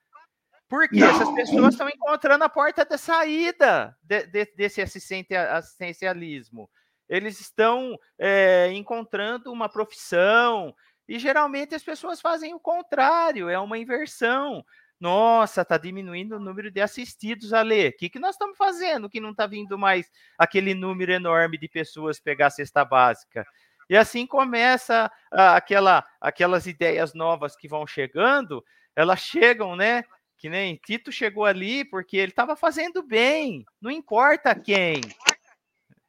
Porque 0.69 0.99
Não. 0.99 1.07
essas 1.07 1.33
pessoas 1.33 1.73
estão 1.73 1.89
encontrando 1.89 2.43
a 2.43 2.49
porta 2.49 2.85
de 2.85 2.99
saída 2.99 3.97
de, 4.03 4.27
de, 4.27 4.45
desse 4.55 4.79
assistencialismo. 4.79 6.69
Eles 7.09 7.39
estão 7.39 7.97
é, 8.19 8.69
encontrando 8.73 9.51
uma 9.51 9.69
profissão, 9.69 10.71
e 11.07 11.17
geralmente 11.17 11.73
as 11.73 11.81
pessoas 11.81 12.21
fazem 12.21 12.53
o 12.53 12.59
contrário, 12.59 13.49
é 13.49 13.57
uma 13.57 13.79
inversão. 13.79 14.63
Nossa, 14.99 15.61
está 15.61 15.77
diminuindo 15.77 16.37
o 16.37 16.39
número 16.39 16.71
de 16.71 16.81
assistidos, 16.81 17.53
Ale. 17.53 17.89
O 17.89 17.93
que, 17.93 18.09
que 18.09 18.19
nós 18.19 18.31
estamos 18.31 18.57
fazendo 18.57 19.09
que 19.09 19.19
não 19.19 19.31
está 19.31 19.45
vindo 19.45 19.77
mais 19.77 20.11
aquele 20.37 20.73
número 20.73 21.11
enorme 21.11 21.57
de 21.57 21.67
pessoas 21.67 22.19
pegar 22.19 22.47
a 22.47 22.51
cesta 22.51 22.83
básica? 22.83 23.45
E 23.89 23.95
assim 23.95 24.25
começa 24.25 25.09
aquela, 25.31 26.03
aquelas 26.19 26.65
ideias 26.65 27.13
novas 27.13 27.55
que 27.55 27.67
vão 27.67 27.85
chegando, 27.85 28.63
elas 28.95 29.19
chegam, 29.19 29.75
né? 29.75 30.03
Que 30.37 30.49
nem 30.49 30.75
Tito 30.75 31.11
chegou 31.11 31.45
ali 31.45 31.85
porque 31.85 32.17
ele 32.17 32.31
estava 32.31 32.55
fazendo 32.55 33.01
bem, 33.01 33.65
não 33.79 33.89
importa 33.91 34.53
quem. 34.53 35.01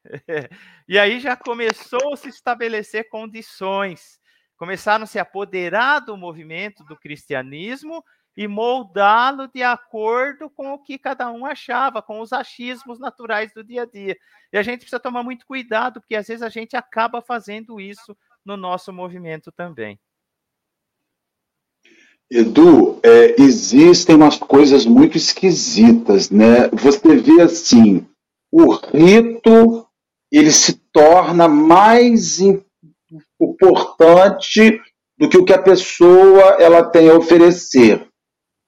e 0.88 0.98
aí 0.98 1.20
já 1.20 1.36
começou 1.36 2.14
a 2.14 2.16
se 2.16 2.28
estabelecer 2.28 3.08
condições, 3.08 4.18
começaram 4.58 5.04
a 5.04 5.06
se 5.06 5.18
apoderar 5.18 6.00
do 6.00 6.16
movimento 6.16 6.84
do 6.84 6.96
cristianismo 6.96 8.04
e 8.36 8.46
moldá-lo 8.46 9.48
de 9.48 9.62
acordo 9.62 10.50
com 10.50 10.72
o 10.72 10.78
que 10.78 10.98
cada 10.98 11.30
um 11.30 11.46
achava, 11.46 12.02
com 12.02 12.20
os 12.20 12.32
achismos 12.32 12.98
naturais 12.98 13.52
do 13.54 13.64
dia 13.64 13.82
a 13.82 13.86
dia. 13.86 14.16
E 14.52 14.58
a 14.58 14.62
gente 14.62 14.80
precisa 14.80 15.00
tomar 15.00 15.22
muito 15.22 15.46
cuidado, 15.46 16.00
porque 16.00 16.14
às 16.14 16.26
vezes 16.26 16.42
a 16.42 16.48
gente 16.48 16.76
acaba 16.76 17.22
fazendo 17.22 17.80
isso 17.80 18.16
no 18.44 18.56
nosso 18.56 18.92
movimento 18.92 19.50
também. 19.50 19.98
Edu, 22.30 23.00
é, 23.02 23.40
existem 23.40 24.14
umas 24.14 24.36
coisas 24.36 24.84
muito 24.84 25.16
esquisitas, 25.16 26.30
né? 26.30 26.68
Você 26.72 27.16
vê 27.16 27.40
assim, 27.40 28.06
o 28.52 28.72
rito 28.72 29.86
ele 30.30 30.50
se 30.50 30.74
torna 30.92 31.48
mais 31.48 32.40
importante 32.40 32.67
do 33.40 35.28
que 35.28 35.36
o 35.36 35.44
que 35.44 35.52
a 35.52 35.62
pessoa 35.62 36.56
ela 36.60 36.84
tem 36.84 37.08
a 37.08 37.14
oferecer. 37.14 38.06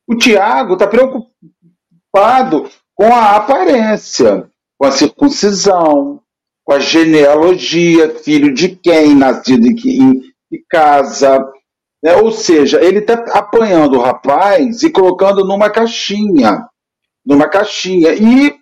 O 0.06 0.16
Tiago 0.16 0.74
está 0.74 0.87
preocupado 0.87 2.68
com 2.94 3.14
a 3.14 3.37
aparência, 3.37 4.50
com 4.76 4.87
a 4.87 4.90
circuncisão, 4.90 6.20
com 6.64 6.72
a 6.72 6.78
genealogia, 6.80 8.16
filho 8.16 8.52
de 8.52 8.76
quem, 8.76 9.14
nascido 9.14 9.66
em 9.66 9.74
que 9.74 10.35
casa. 10.68 11.38
Né? 12.02 12.14
Ou 12.16 12.33
seja, 12.33 12.83
ele 12.83 12.98
está 12.98 13.14
apanhando 13.38 13.98
o 13.98 14.02
rapaz 14.02 14.83
e 14.83 14.90
colocando 14.90 15.44
numa 15.44 15.70
caixinha. 15.70 16.66
Numa 17.24 17.48
caixinha. 17.48 18.14
E 18.14 18.59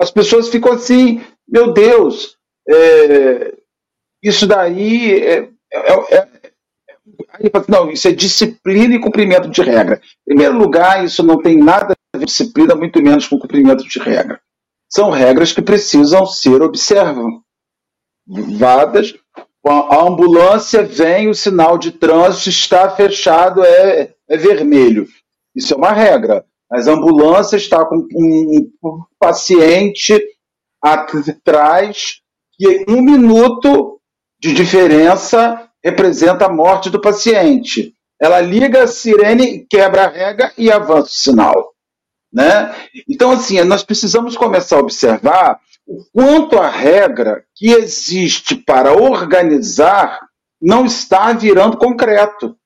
as 0.00 0.10
pessoas 0.10 0.48
ficam 0.48 0.72
assim, 0.72 1.22
meu 1.46 1.72
Deus, 1.72 2.36
é, 2.68 3.54
isso 4.22 4.46
daí 4.46 5.20
é, 5.22 5.48
é, 5.72 6.16
é 6.16 6.32
Aí 7.32 7.50
fala, 7.50 7.64
não, 7.68 7.90
isso 7.90 8.06
é 8.08 8.12
disciplina 8.12 8.94
e 8.94 9.00
cumprimento 9.00 9.48
de 9.48 9.62
regra. 9.62 10.00
Em 10.26 10.34
primeiro 10.34 10.56
lugar, 10.56 11.04
isso 11.04 11.22
não 11.22 11.40
tem 11.40 11.56
nada 11.56 11.94
a 11.94 12.18
ver 12.18 12.20
com 12.20 12.26
disciplina, 12.26 12.74
muito 12.74 13.02
menos 13.02 13.26
com 13.26 13.38
cumprimento 13.38 13.84
de 13.84 13.98
regra. 13.98 14.40
São 14.88 15.10
regras 15.10 15.52
que 15.52 15.62
precisam 15.62 16.26
ser 16.26 16.62
observadas. 16.62 17.42
A 19.64 20.02
ambulância 20.02 20.82
vem, 20.82 21.28
o 21.28 21.34
sinal 21.34 21.78
de 21.78 21.92
trânsito 21.92 22.50
está 22.50 22.90
fechado, 22.90 23.64
é, 23.64 24.14
é 24.28 24.36
vermelho. 24.36 25.06
Isso 25.54 25.72
é 25.72 25.76
uma 25.76 25.92
regra. 25.92 26.44
Mas 26.70 26.88
a 26.88 26.92
ambulância 26.92 27.56
está 27.56 27.84
com 27.84 28.06
um 28.14 28.72
paciente 29.18 30.22
atrás 30.82 32.20
que 32.54 32.84
um 32.88 33.02
minuto 33.02 34.00
de 34.42 34.52
diferença 34.52 35.70
representa 35.84 36.46
a 36.46 36.52
morte 36.52 36.90
do 36.90 37.00
paciente. 37.00 37.94
Ela 38.20 38.40
liga 38.40 38.82
a 38.82 38.88
sirene, 38.88 39.64
quebra 39.70 40.06
a 40.06 40.08
regra 40.08 40.52
e 40.58 40.70
avança 40.70 41.06
o 41.06 41.10
sinal. 41.10 41.72
Né? 42.32 42.74
Então, 43.08 43.30
assim, 43.30 43.62
nós 43.62 43.84
precisamos 43.84 44.36
começar 44.36 44.76
a 44.76 44.80
observar 44.80 45.60
o 45.86 46.04
quanto 46.12 46.58
a 46.58 46.68
regra 46.68 47.44
que 47.54 47.70
existe 47.70 48.56
para 48.56 48.92
organizar 48.92 50.26
não 50.60 50.86
está 50.86 51.32
virando 51.32 51.76
concreto 51.76 52.56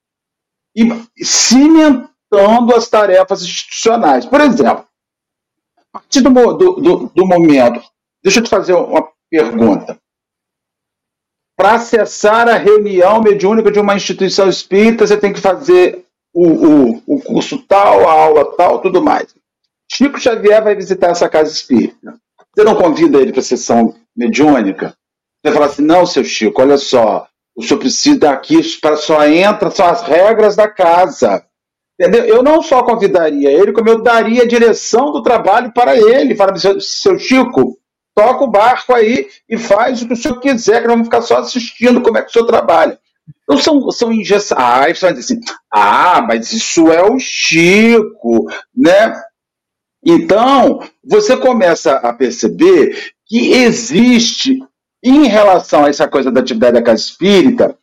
e 0.74 0.88
cimentando 1.22 2.74
as 2.74 2.88
tarefas 2.88 3.42
institucionais. 3.42 4.24
Por 4.24 4.40
exemplo, 4.40 4.86
a 5.92 5.98
partir 5.98 6.22
do, 6.22 6.30
do, 6.30 7.12
do 7.14 7.26
momento, 7.26 7.82
deixa 8.22 8.40
eu 8.40 8.44
te 8.44 8.50
fazer 8.50 8.72
uma 8.74 9.06
pergunta 9.30 9.98
para 11.56 11.74
acessar 11.74 12.48
a 12.48 12.58
reunião 12.58 13.20
mediúnica 13.22 13.70
de 13.70 13.80
uma 13.80 13.96
instituição 13.96 14.48
espírita, 14.48 15.06
você 15.06 15.16
tem 15.16 15.32
que 15.32 15.40
fazer 15.40 16.04
o, 16.34 16.46
o, 16.46 17.02
o 17.06 17.20
curso 17.22 17.58
tal, 17.66 18.06
a 18.06 18.12
aula 18.12 18.56
tal, 18.56 18.80
tudo 18.80 19.02
mais. 19.02 19.34
Chico 19.90 20.20
Xavier 20.20 20.62
vai 20.62 20.74
visitar 20.74 21.10
essa 21.10 21.28
casa 21.28 21.50
espírita. 21.50 22.14
Você 22.54 22.64
não 22.64 22.74
convida 22.74 23.18
ele 23.18 23.32
para 23.32 23.42
sessão 23.42 23.94
mediúnica? 24.14 24.94
Você 25.44 25.52
fala 25.52 25.66
assim: 25.66 25.82
não, 25.82 26.04
seu 26.04 26.24
Chico, 26.24 26.60
olha 26.60 26.76
só, 26.76 27.26
o 27.56 27.62
senhor 27.62 27.78
precisa 27.78 28.30
aqui, 28.30 28.60
para 28.80 28.96
só 28.96 29.26
entra, 29.26 29.70
são 29.70 29.86
as 29.86 30.02
regras 30.02 30.56
da 30.56 30.68
casa. 30.68 31.42
Entendeu? 31.98 32.26
Eu 32.26 32.42
não 32.42 32.60
só 32.62 32.82
convidaria 32.82 33.50
ele, 33.50 33.72
como 33.72 33.88
eu 33.88 34.02
daria 34.02 34.42
a 34.42 34.46
direção 34.46 35.10
do 35.12 35.22
trabalho 35.22 35.72
para 35.72 35.96
ele. 35.96 36.36
Fala, 36.36 36.54
seu, 36.56 36.78
seu 36.78 37.18
Chico, 37.18 37.78
toca 38.16 38.44
o 38.44 38.50
barco 38.50 38.94
aí 38.94 39.28
e 39.46 39.58
faz 39.58 40.00
o 40.00 40.06
que 40.08 40.14
o 40.14 40.16
senhor 40.16 40.40
quiser, 40.40 40.80
que 40.80 40.88
nós 40.88 40.94
vamos 40.94 41.06
ficar 41.06 41.20
só 41.20 41.38
assistindo 41.38 42.00
como 42.00 42.16
é 42.16 42.22
que 42.22 42.30
o 42.30 42.32
senhor 42.32 42.46
trabalha. 42.46 42.98
Então 43.42 43.58
são, 43.58 43.90
são 43.90 44.12
ingessados. 44.12 45.04
Ah, 45.04 45.10
assim, 45.10 45.40
ah, 45.70 46.22
mas 46.26 46.50
isso 46.52 46.90
é 46.90 47.02
o 47.02 47.18
Chico, 47.18 48.50
né? 48.74 49.14
Então, 50.04 50.80
você 51.04 51.36
começa 51.36 51.94
a 51.96 52.12
perceber 52.12 53.12
que 53.26 53.52
existe, 53.52 54.58
em 55.02 55.26
relação 55.26 55.84
a 55.84 55.88
essa 55.88 56.08
coisa 56.08 56.30
da 56.30 56.40
atividade 56.40 56.74
da 56.74 56.82
casa 56.82 57.02
espírita, 57.02 57.76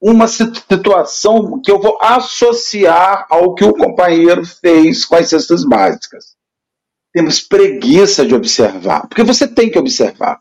uma 0.00 0.28
situação 0.28 1.60
que 1.60 1.70
eu 1.70 1.80
vou 1.80 1.96
associar 2.00 3.26
ao 3.30 3.54
que 3.54 3.64
o 3.64 3.72
companheiro 3.72 4.44
fez 4.44 5.04
com 5.04 5.16
as 5.16 5.28
cestas 5.28 5.64
básicas. 5.64 6.37
Temos 7.18 7.40
preguiça 7.40 8.24
de 8.24 8.32
observar, 8.32 9.08
porque 9.08 9.24
você 9.24 9.48
tem 9.48 9.68
que 9.68 9.76
observar. 9.76 10.40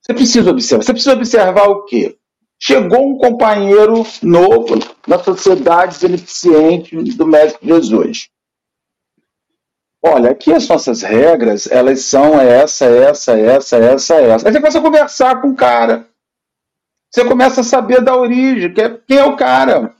Você 0.00 0.14
precisa 0.14 0.48
observar. 0.48 0.84
Você 0.84 0.92
precisa 0.92 1.14
observar 1.14 1.68
o 1.68 1.84
quê? 1.84 2.16
Chegou 2.62 3.10
um 3.10 3.18
companheiro 3.18 4.06
novo 4.22 4.78
na 5.04 5.18
sociedade 5.18 5.98
beneficente 5.98 6.94
do 6.94 7.26
Mestre 7.26 7.66
Jesus. 7.66 8.28
Olha, 10.00 10.30
aqui 10.30 10.52
as 10.52 10.68
nossas 10.68 11.02
regras, 11.02 11.66
elas 11.66 12.02
são 12.02 12.40
essa, 12.40 12.84
essa, 12.84 13.36
essa, 13.36 13.76
essa, 13.76 14.14
essa. 14.14 14.46
Aí 14.46 14.52
você 14.52 14.60
começa 14.60 14.78
a 14.78 14.82
conversar 14.82 15.42
com 15.42 15.48
o 15.48 15.56
cara. 15.56 16.06
Você 17.10 17.24
começa 17.24 17.62
a 17.62 17.64
saber 17.64 18.00
da 18.00 18.16
origem, 18.16 18.72
é, 18.78 18.90
quem 19.08 19.18
é 19.18 19.24
o 19.24 19.34
cara. 19.34 19.92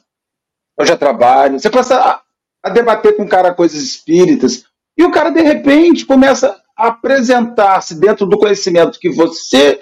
Eu 0.79 0.87
já 0.87 0.97
trabalho. 0.97 1.59
Você 1.59 1.69
começa 1.69 1.97
a, 1.97 2.23
a 2.63 2.71
debater 2.71 3.17
com 3.17 3.25
o 3.25 3.29
cara 3.29 3.53
coisas 3.53 3.83
espíritas. 3.83 4.70
E 5.01 5.03
o 5.03 5.11
cara, 5.11 5.31
de 5.31 5.41
repente, 5.41 6.05
começa 6.05 6.61
a 6.77 6.89
apresentar-se 6.89 7.99
dentro 7.99 8.27
do 8.27 8.37
conhecimento 8.37 9.01
que 9.01 9.09
você 9.09 9.81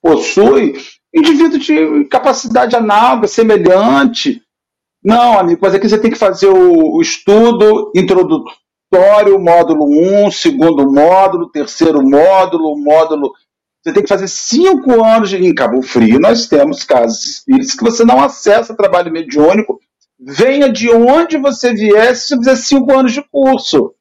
possui 0.00 0.74
indivíduo 1.12 1.58
de 1.58 2.04
capacidade 2.04 2.76
análoga, 2.76 3.26
semelhante. 3.26 4.40
Não, 5.02 5.36
amigo, 5.36 5.58
mas 5.60 5.74
aqui 5.74 5.88
você 5.88 5.98
tem 5.98 6.12
que 6.12 6.16
fazer 6.16 6.46
o, 6.46 6.96
o 6.96 7.02
estudo 7.02 7.90
introdutório, 7.96 9.36
módulo 9.40 9.84
1, 10.26 10.30
segundo 10.30 10.88
módulo, 10.88 11.50
terceiro 11.50 12.00
módulo, 12.00 12.78
módulo. 12.78 13.32
Você 13.82 13.92
tem 13.92 14.04
que 14.04 14.08
fazer 14.08 14.28
cinco 14.28 15.04
anos 15.04 15.28
de, 15.28 15.44
em 15.44 15.52
Cabo 15.52 15.82
Frio. 15.82 16.20
Nós 16.20 16.46
temos 16.46 16.84
casos 16.84 17.26
espíritas 17.26 17.74
que 17.74 17.82
você 17.82 18.04
não 18.04 18.22
acessa 18.22 18.76
trabalho 18.76 19.10
mediúnico. 19.10 19.80
Venha 20.20 20.70
de 20.70 20.88
onde 20.88 21.36
você 21.36 21.74
vier 21.74 22.14
se 22.14 22.36
fizer 22.36 22.54
cinco 22.54 22.96
anos 22.96 23.12
de 23.12 23.22
curso. 23.28 23.95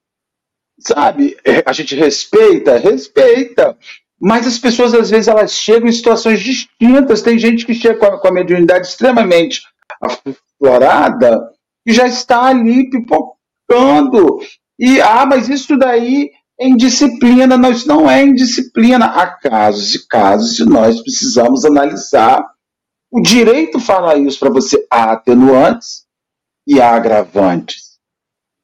Sabe? 0.85 1.35
É, 1.43 1.63
a 1.65 1.73
gente 1.73 1.95
respeita? 1.95 2.77
Respeita. 2.77 3.75
Mas 4.19 4.45
as 4.45 4.59
pessoas, 4.59 4.93
às 4.93 5.09
vezes, 5.09 5.27
elas 5.27 5.53
chegam 5.53 5.89
em 5.89 5.91
situações 5.91 6.39
distintas. 6.39 7.21
Tem 7.21 7.39
gente 7.39 7.65
que 7.65 7.73
chega 7.73 7.97
com 7.97 8.05
a, 8.05 8.19
com 8.19 8.27
a 8.27 8.31
mediunidade 8.31 8.87
extremamente 8.87 9.61
aflorada 9.99 11.49
e 11.85 11.91
já 11.91 12.07
está 12.07 12.43
ali 12.45 12.89
pipocando. 12.89 14.39
E, 14.79 15.01
ah, 15.01 15.25
mas 15.25 15.49
isso 15.49 15.75
daí 15.75 16.29
é 16.59 16.67
indisciplina. 16.67 17.57
Não, 17.57 17.71
isso 17.71 17.87
não 17.87 18.09
é 18.09 18.23
indisciplina. 18.23 19.05
Há 19.07 19.27
casos 19.27 19.95
e 19.95 20.07
casos 20.07 20.59
e 20.59 20.65
nós 20.65 21.01
precisamos 21.01 21.65
analisar. 21.65 22.45
O 23.11 23.21
direito 23.21 23.79
fala 23.79 24.15
isso 24.15 24.39
para 24.39 24.51
você. 24.51 24.85
Há 24.91 25.13
atenuantes 25.13 26.05
e 26.67 26.79
há 26.79 26.91
agravantes 26.95 27.84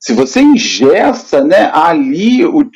se 0.01 0.13
você 0.13 0.41
ingessa 0.41 1.43
né, 1.43 1.69
ali, 1.71 2.43
o 2.43 2.67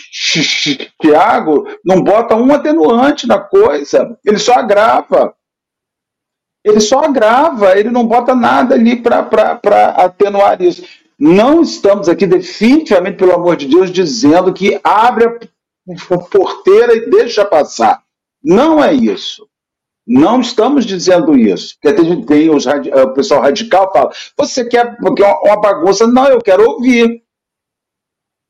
Tiago 1.02 1.66
não 1.84 2.04
bota 2.04 2.36
um 2.36 2.54
atenuante 2.54 3.26
na 3.26 3.40
coisa, 3.40 4.16
ele 4.24 4.38
só 4.38 4.54
agrava. 4.54 5.34
Ele 6.64 6.80
só 6.80 7.00
agrava, 7.00 7.78
ele 7.78 7.90
não 7.90 8.06
bota 8.06 8.36
nada 8.36 8.76
ali 8.76 9.02
para 9.02 9.90
atenuar 9.98 10.62
isso. 10.62 10.84
Não 11.18 11.62
estamos 11.62 12.08
aqui, 12.08 12.28
definitivamente, 12.28 13.18
pelo 13.18 13.34
amor 13.34 13.56
de 13.56 13.68
Deus, 13.68 13.92
dizendo 13.92 14.54
que 14.54 14.80
abre 14.84 15.26
a 15.26 16.18
porteira 16.30 16.96
e 16.96 17.10
deixa 17.10 17.44
passar. 17.44 18.04
Não 18.44 18.84
é 18.84 18.94
isso. 18.94 19.48
Não 20.08 20.40
estamos 20.40 20.86
dizendo 20.86 21.38
isso. 21.38 21.76
Porque 21.82 21.96
tem, 21.96 22.26
tem 22.26 22.50
os, 22.50 22.66
o 22.66 23.14
pessoal 23.14 23.42
radical 23.42 23.92
fala: 23.92 24.12
você 24.38 24.66
quer 24.66 24.98
porque 24.98 25.24
é 25.24 25.28
uma 25.28 25.60
bagunça? 25.60 26.06
Não, 26.06 26.28
eu 26.28 26.42
quero 26.42 26.64
ouvir. 26.70 27.24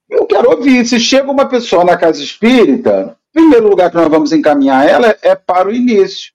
Eu 0.09 0.25
quero 0.25 0.49
ouvir. 0.51 0.85
Se 0.85 0.99
chega 0.99 1.31
uma 1.31 1.47
pessoa 1.47 1.83
na 1.83 1.97
casa 1.97 2.21
espírita, 2.21 3.17
o 3.29 3.33
primeiro 3.33 3.69
lugar 3.69 3.89
que 3.89 3.95
nós 3.97 4.09
vamos 4.09 4.33
encaminhar 4.33 4.87
ela 4.87 5.17
é 5.21 5.33
para 5.35 5.69
o 5.69 5.73
início. 5.73 6.33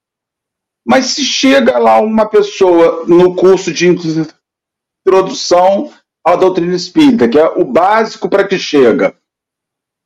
Mas 0.87 1.07
se 1.07 1.23
chega 1.23 1.79
lá 1.79 2.01
uma 2.01 2.27
pessoa 2.27 3.05
no 3.07 3.37
curso 3.37 3.71
de 3.73 3.87
introdução 5.07 5.93
à 6.25 6.35
doutrina 6.35 6.75
espírita, 6.75 7.29
que 7.29 7.39
é 7.39 7.47
o 7.47 7.65
básico 7.65 8.29
para 8.29 8.47
que 8.47 8.59
chega, 8.59 9.15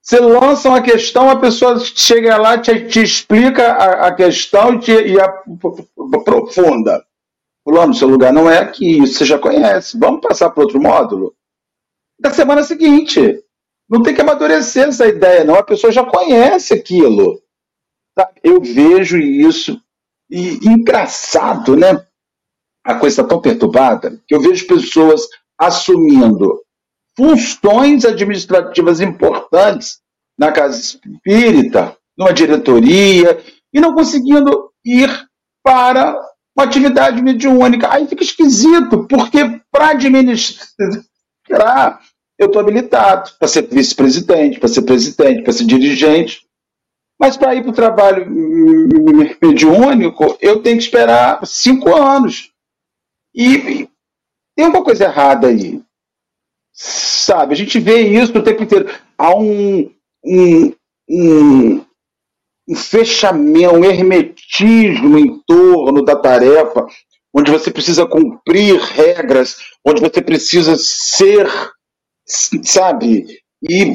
você 0.04 0.20
lança 0.20 0.68
uma 0.68 0.82
questão, 0.82 1.30
a 1.30 1.40
pessoa 1.40 1.80
chega 1.80 2.36
lá, 2.36 2.58
te, 2.58 2.86
te 2.88 3.02
explica 3.02 3.72
a, 3.72 4.08
a 4.08 4.14
questão 4.14 4.74
e, 4.74 4.78
te, 4.78 4.92
e 4.92 5.16
aprofunda. 5.18 7.02
Fulano, 7.64 7.94
seu 7.94 8.06
lugar 8.06 8.30
não 8.30 8.50
é 8.50 8.58
aqui, 8.58 8.98
isso 9.02 9.14
você 9.14 9.24
já 9.24 9.38
conhece. 9.38 9.98
Vamos 9.98 10.20
passar 10.20 10.50
para 10.50 10.62
outro 10.62 10.78
módulo? 10.78 11.34
Na 12.20 12.30
semana 12.30 12.62
seguinte. 12.62 13.42
Não 13.88 14.02
tem 14.02 14.14
que 14.14 14.20
amadurecer 14.20 14.88
essa 14.88 15.06
ideia, 15.06 15.44
não. 15.44 15.56
A 15.56 15.62
pessoa 15.62 15.92
já 15.92 16.04
conhece 16.04 16.74
aquilo. 16.74 17.40
Eu 18.42 18.60
vejo 18.60 19.18
isso. 19.18 19.80
E 20.30 20.58
engraçado, 20.68 21.76
né? 21.76 22.06
A 22.84 22.94
coisa 22.94 23.22
está 23.22 23.24
tão 23.28 23.40
perturbada 23.40 24.22
que 24.26 24.34
eu 24.34 24.40
vejo 24.40 24.66
pessoas 24.66 25.26
assumindo 25.58 26.63
funções 27.16 28.04
administrativas 28.04 29.00
importantes 29.00 29.98
na 30.38 30.50
casa 30.50 30.80
espírita, 30.80 31.96
numa 32.16 32.32
diretoria, 32.32 33.38
e 33.72 33.80
não 33.80 33.94
conseguindo 33.94 34.70
ir 34.84 35.08
para 35.62 36.18
uma 36.56 36.64
atividade 36.64 37.22
mediúnica. 37.22 37.92
Aí 37.92 38.06
fica 38.06 38.22
esquisito, 38.22 39.06
porque 39.08 39.60
para 39.70 39.90
administrar, 39.90 42.00
eu 42.38 42.46
estou 42.46 42.60
habilitado 42.60 43.32
para 43.38 43.48
ser 43.48 43.62
vice-presidente, 43.62 44.58
para 44.58 44.68
ser 44.68 44.82
presidente, 44.82 45.42
para 45.42 45.52
ser 45.52 45.64
dirigente. 45.64 46.44
Mas 47.18 47.36
para 47.36 47.54
ir 47.54 47.62
para 47.62 47.70
o 47.70 47.74
trabalho 47.74 48.26
mediúnico, 49.40 50.36
eu 50.40 50.62
tenho 50.62 50.76
que 50.76 50.82
esperar 50.82 51.44
cinco 51.46 51.94
anos. 51.94 52.50
E 53.34 53.88
tem 54.56 54.66
uma 54.66 54.82
coisa 54.82 55.04
errada 55.04 55.48
aí. 55.48 55.82
Sabe, 56.76 57.54
a 57.54 57.56
gente 57.56 57.78
vê 57.78 58.00
isso 58.00 58.36
o 58.36 58.42
tempo 58.42 58.64
inteiro. 58.64 58.92
Há 59.16 59.34
um, 59.36 59.88
um, 60.24 60.72
um, 61.08 61.84
um 62.68 62.74
fechamento, 62.74 63.76
um 63.76 63.84
hermetismo 63.84 65.16
em 65.16 65.40
torno 65.46 66.04
da 66.04 66.16
tarefa, 66.16 66.84
onde 67.32 67.52
você 67.52 67.70
precisa 67.70 68.04
cumprir 68.06 68.76
regras, 68.80 69.56
onde 69.86 70.00
você 70.00 70.20
precisa 70.20 70.74
ser, 70.76 71.48
sabe? 72.26 73.24
E 73.62 73.94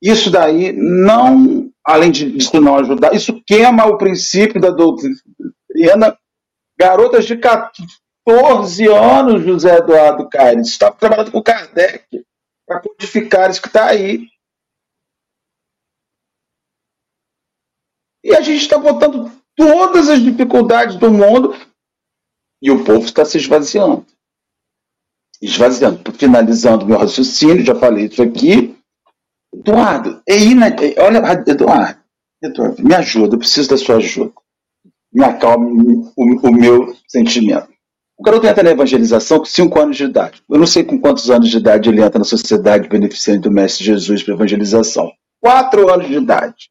isso 0.00 0.30
daí 0.30 0.72
não, 0.72 1.68
além 1.84 2.12
de 2.12 2.36
isso 2.36 2.60
não 2.60 2.76
ajudar, 2.76 3.12
isso 3.12 3.42
queima 3.44 3.86
o 3.86 3.98
princípio 3.98 4.60
da 4.60 4.70
doutrina. 4.70 5.20
Garotas 6.78 7.26
de 7.26 7.36
14 7.36 8.00
anos, 8.32 9.42
José 9.42 9.76
Eduardo 9.76 10.28
Caires. 10.28 10.68
Estava 10.68 10.96
trabalhando 10.96 11.32
com 11.32 11.42
Kardec 11.42 12.24
para 12.66 12.80
codificar 12.80 13.50
isso 13.50 13.60
que 13.60 13.68
está 13.68 13.86
aí. 13.86 14.26
E 18.22 18.34
a 18.34 18.40
gente 18.40 18.60
está 18.60 18.78
botando 18.78 19.30
todas 19.56 20.08
as 20.08 20.22
dificuldades 20.22 20.96
do 20.96 21.10
mundo 21.10 21.54
e 22.62 22.70
o 22.70 22.84
povo 22.84 23.04
está 23.04 23.24
se 23.24 23.38
esvaziando. 23.38 24.06
Esvaziando. 25.40 26.12
Finalizando 26.12 26.86
meu 26.86 26.98
raciocínio, 26.98 27.64
já 27.64 27.74
falei 27.74 28.06
isso 28.06 28.22
aqui. 28.22 28.76
Eduardo, 29.52 30.22
é 30.28 30.38
ina... 30.38 30.66
olha, 30.98 31.18
Eduardo, 31.46 32.00
Eduardo, 32.42 32.82
me 32.82 32.94
ajuda, 32.94 33.34
eu 33.34 33.38
preciso 33.38 33.70
da 33.70 33.76
sua 33.76 33.96
ajuda. 33.96 34.32
Me 35.12 35.24
acalme 35.24 36.02
o, 36.16 36.48
o 36.48 36.52
meu 36.52 36.94
sentimento. 37.08 37.68
O 38.20 38.22
garoto 38.22 38.46
entra 38.46 38.62
na 38.62 38.72
evangelização 38.72 39.38
com 39.38 39.46
5 39.46 39.80
anos 39.80 39.96
de 39.96 40.04
idade. 40.04 40.42
Eu 40.46 40.58
não 40.58 40.66
sei 40.66 40.84
com 40.84 41.00
quantos 41.00 41.30
anos 41.30 41.48
de 41.48 41.56
idade 41.56 41.88
ele 41.88 42.02
entra 42.02 42.18
na 42.18 42.24
sociedade 42.26 42.86
beneficente 42.86 43.38
do 43.38 43.50
Mestre 43.50 43.82
Jesus 43.82 44.22
para 44.22 44.34
evangelização. 44.34 45.10
4 45.40 45.90
anos 45.90 46.06
de 46.06 46.16
idade. 46.16 46.70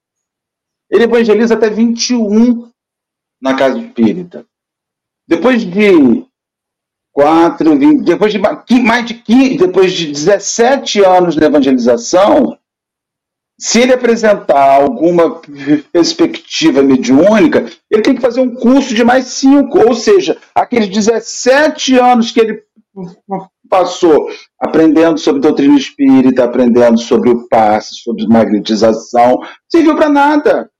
Ele 0.92 1.06
evangeliza 1.06 1.56
até 1.56 1.68
21 1.68 2.70
na 3.42 3.56
casa 3.56 3.80
espírita. 3.80 4.46
Depois 5.28 5.64
de 5.64 6.24
4, 7.14 7.80
20, 7.80 8.04
depois 8.04 8.32
de 8.32 8.38
mais 8.38 9.06
de 9.08 9.16
15, 9.16 9.58
depois 9.58 9.92
de 9.92 10.06
17 10.06 11.04
anos 11.04 11.36
de 11.36 11.44
evangelização, 11.44 12.59
se 13.60 13.82
ele 13.82 13.94
apresentar 13.94 14.82
alguma 14.82 15.42
perspectiva 15.92 16.82
mediúnica, 16.82 17.70
ele 17.92 18.02
tem 18.02 18.16
que 18.16 18.22
fazer 18.22 18.40
um 18.40 18.56
curso 18.56 18.96
de 18.96 19.04
mais 19.04 19.26
cinco, 19.26 19.80
ou 19.80 19.94
seja, 19.94 20.38
aqueles 20.56 20.88
17 20.88 22.00
anos 22.00 22.32
que 22.32 22.40
ele 22.40 22.64
passou 23.70 24.30
aprendendo 24.60 25.20
sobre 25.20 25.42
doutrina 25.42 25.78
espírita, 25.78 26.46
aprendendo 26.46 26.98
sobre 27.00 27.30
o 27.30 27.48
passe, 27.50 27.96
sobre 27.96 28.26
magnetização, 28.28 29.38
serviu 29.70 29.96
para 29.96 30.08
nada. 30.08 30.72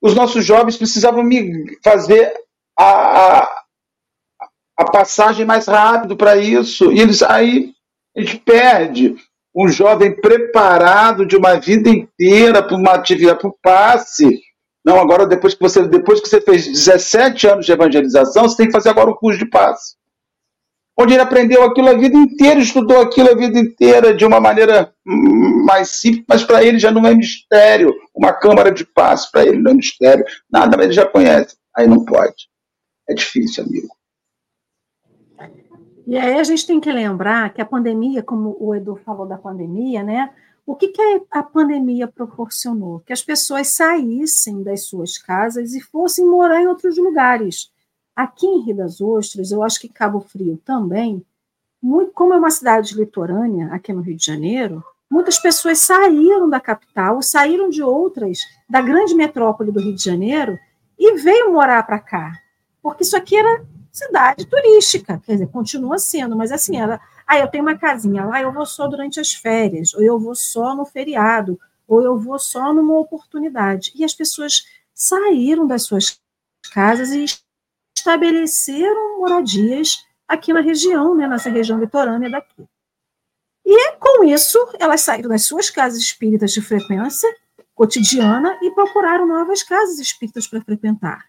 Os 0.00 0.14
nossos 0.14 0.44
jovens 0.44 0.76
precisavam 0.76 1.28
fazer 1.82 2.32
a, 2.78 3.40
a, 3.40 3.62
a 4.78 4.84
passagem 4.92 5.44
mais 5.44 5.66
rápido 5.66 6.16
para 6.16 6.36
isso, 6.36 6.92
e 6.92 7.00
eles 7.00 7.20
aí 7.20 7.72
a 8.16 8.20
gente 8.20 8.38
perde 8.38 9.16
um 9.56 9.68
jovem 9.68 10.14
preparado 10.14 11.24
de 11.24 11.34
uma 11.34 11.54
vida 11.54 11.88
inteira 11.88 12.62
para 12.62 12.76
uma 12.76 12.92
atividade, 12.92 13.38
para 13.38 13.48
o 13.48 13.58
passe. 13.62 14.42
Não, 14.84 15.00
agora 15.00 15.26
depois 15.26 15.54
que 15.54 15.60
você 15.60 15.88
depois 15.88 16.20
que 16.20 16.28
você 16.28 16.40
fez 16.42 16.66
17 16.66 17.48
anos 17.48 17.64
de 17.64 17.72
evangelização, 17.72 18.46
você 18.46 18.58
tem 18.58 18.66
que 18.66 18.72
fazer 18.72 18.90
agora 18.90 19.10
o 19.10 19.16
curso 19.16 19.38
de 19.38 19.48
passe. 19.48 19.96
Onde 20.98 21.14
ele 21.14 21.22
aprendeu 21.22 21.62
aquilo 21.62 21.88
a 21.88 21.94
vida 21.94 22.16
inteira, 22.16 22.60
estudou 22.60 23.00
aquilo 23.00 23.30
a 23.30 23.34
vida 23.34 23.58
inteira 23.58 24.14
de 24.14 24.24
uma 24.24 24.40
maneira 24.40 24.92
mais 25.04 25.90
simples, 25.90 26.24
mas 26.28 26.44
para 26.44 26.62
ele 26.62 26.78
já 26.78 26.90
não 26.90 27.06
é 27.06 27.14
mistério. 27.14 27.94
Uma 28.14 28.32
câmara 28.32 28.70
de 28.70 28.84
passe 28.84 29.30
para 29.30 29.44
ele 29.44 29.58
não 29.58 29.72
é 29.72 29.74
mistério. 29.74 30.24
Nada, 30.50 30.76
mas 30.76 30.86
ele 30.86 30.94
já 30.94 31.06
conhece. 31.06 31.56
Aí 31.76 31.86
não 31.86 32.04
pode. 32.04 32.48
É 33.08 33.14
difícil, 33.14 33.64
amigo. 33.64 33.95
E 36.06 36.16
aí 36.16 36.38
a 36.38 36.44
gente 36.44 36.64
tem 36.64 36.78
que 36.78 36.92
lembrar 36.92 37.52
que 37.52 37.60
a 37.60 37.66
pandemia, 37.66 38.22
como 38.22 38.56
o 38.60 38.72
Edu 38.74 38.94
falou 38.94 39.26
da 39.26 39.36
pandemia, 39.36 40.04
né? 40.04 40.32
O 40.64 40.76
que, 40.76 40.88
que 40.88 41.22
a 41.30 41.42
pandemia 41.42 42.06
proporcionou? 42.06 43.00
Que 43.00 43.12
as 43.12 43.22
pessoas 43.22 43.74
saíssem 43.74 44.62
das 44.62 44.86
suas 44.86 45.18
casas 45.18 45.74
e 45.74 45.80
fossem 45.80 46.24
morar 46.24 46.62
em 46.62 46.68
outros 46.68 46.96
lugares. 46.96 47.72
Aqui 48.14 48.46
em 48.46 48.62
Rio 48.62 48.76
das 48.76 49.00
Ostras, 49.00 49.50
eu 49.50 49.62
acho 49.62 49.80
que 49.80 49.88
Cabo 49.88 50.20
Frio 50.20 50.60
também, 50.64 51.24
muito, 51.82 52.12
como 52.12 52.32
é 52.34 52.38
uma 52.38 52.50
cidade 52.50 52.94
litorânea 52.94 53.68
aqui 53.72 53.92
no 53.92 54.00
Rio 54.00 54.16
de 54.16 54.24
Janeiro, 54.24 54.82
muitas 55.10 55.38
pessoas 55.38 55.78
saíram 55.78 56.48
da 56.48 56.60
capital, 56.60 57.20
saíram 57.20 57.68
de 57.68 57.82
outras, 57.82 58.38
da 58.68 58.80
grande 58.80 59.14
metrópole 59.14 59.72
do 59.72 59.80
Rio 59.80 59.94
de 59.94 60.02
Janeiro, 60.02 60.58
e 60.98 61.16
veio 61.16 61.52
morar 61.52 61.84
para 61.84 61.98
cá. 61.98 62.32
Porque 62.80 63.02
isso 63.02 63.16
aqui 63.16 63.36
era 63.36 63.64
cidade 63.96 64.46
turística, 64.46 65.20
quer 65.24 65.32
dizer, 65.32 65.46
continua 65.48 65.98
sendo, 65.98 66.36
mas 66.36 66.52
assim, 66.52 66.76
ela, 66.76 67.00
ah, 67.26 67.38
eu 67.38 67.48
tenho 67.48 67.64
uma 67.64 67.78
casinha 67.78 68.24
lá, 68.24 68.40
eu 68.40 68.52
vou 68.52 68.66
só 68.66 68.86
durante 68.86 69.18
as 69.18 69.32
férias, 69.32 69.94
ou 69.94 70.02
eu 70.02 70.18
vou 70.18 70.34
só 70.34 70.74
no 70.74 70.84
feriado, 70.84 71.58
ou 71.88 72.02
eu 72.02 72.18
vou 72.18 72.38
só 72.38 72.72
numa 72.72 72.98
oportunidade. 72.98 73.92
E 73.94 74.04
as 74.04 74.12
pessoas 74.12 74.64
saíram 74.92 75.66
das 75.66 75.84
suas 75.84 76.20
casas 76.72 77.10
e 77.10 77.24
estabeleceram 77.96 79.18
moradias 79.20 80.04
aqui 80.28 80.52
na 80.52 80.60
região, 80.60 81.14
né, 81.14 81.26
nessa 81.26 81.48
região 81.48 81.78
litorânea 81.78 82.30
daqui. 82.30 82.66
E 83.64 83.92
com 83.96 84.24
isso, 84.24 84.58
elas 84.78 85.00
saíram 85.00 85.28
das 85.28 85.44
suas 85.44 85.70
casas 85.70 86.00
espíritas 86.00 86.52
de 86.52 86.60
frequência 86.60 87.28
cotidiana 87.74 88.58
e 88.62 88.70
procuraram 88.70 89.26
novas 89.26 89.62
casas 89.62 89.98
espíritas 89.98 90.46
para 90.46 90.60
frequentar. 90.60 91.26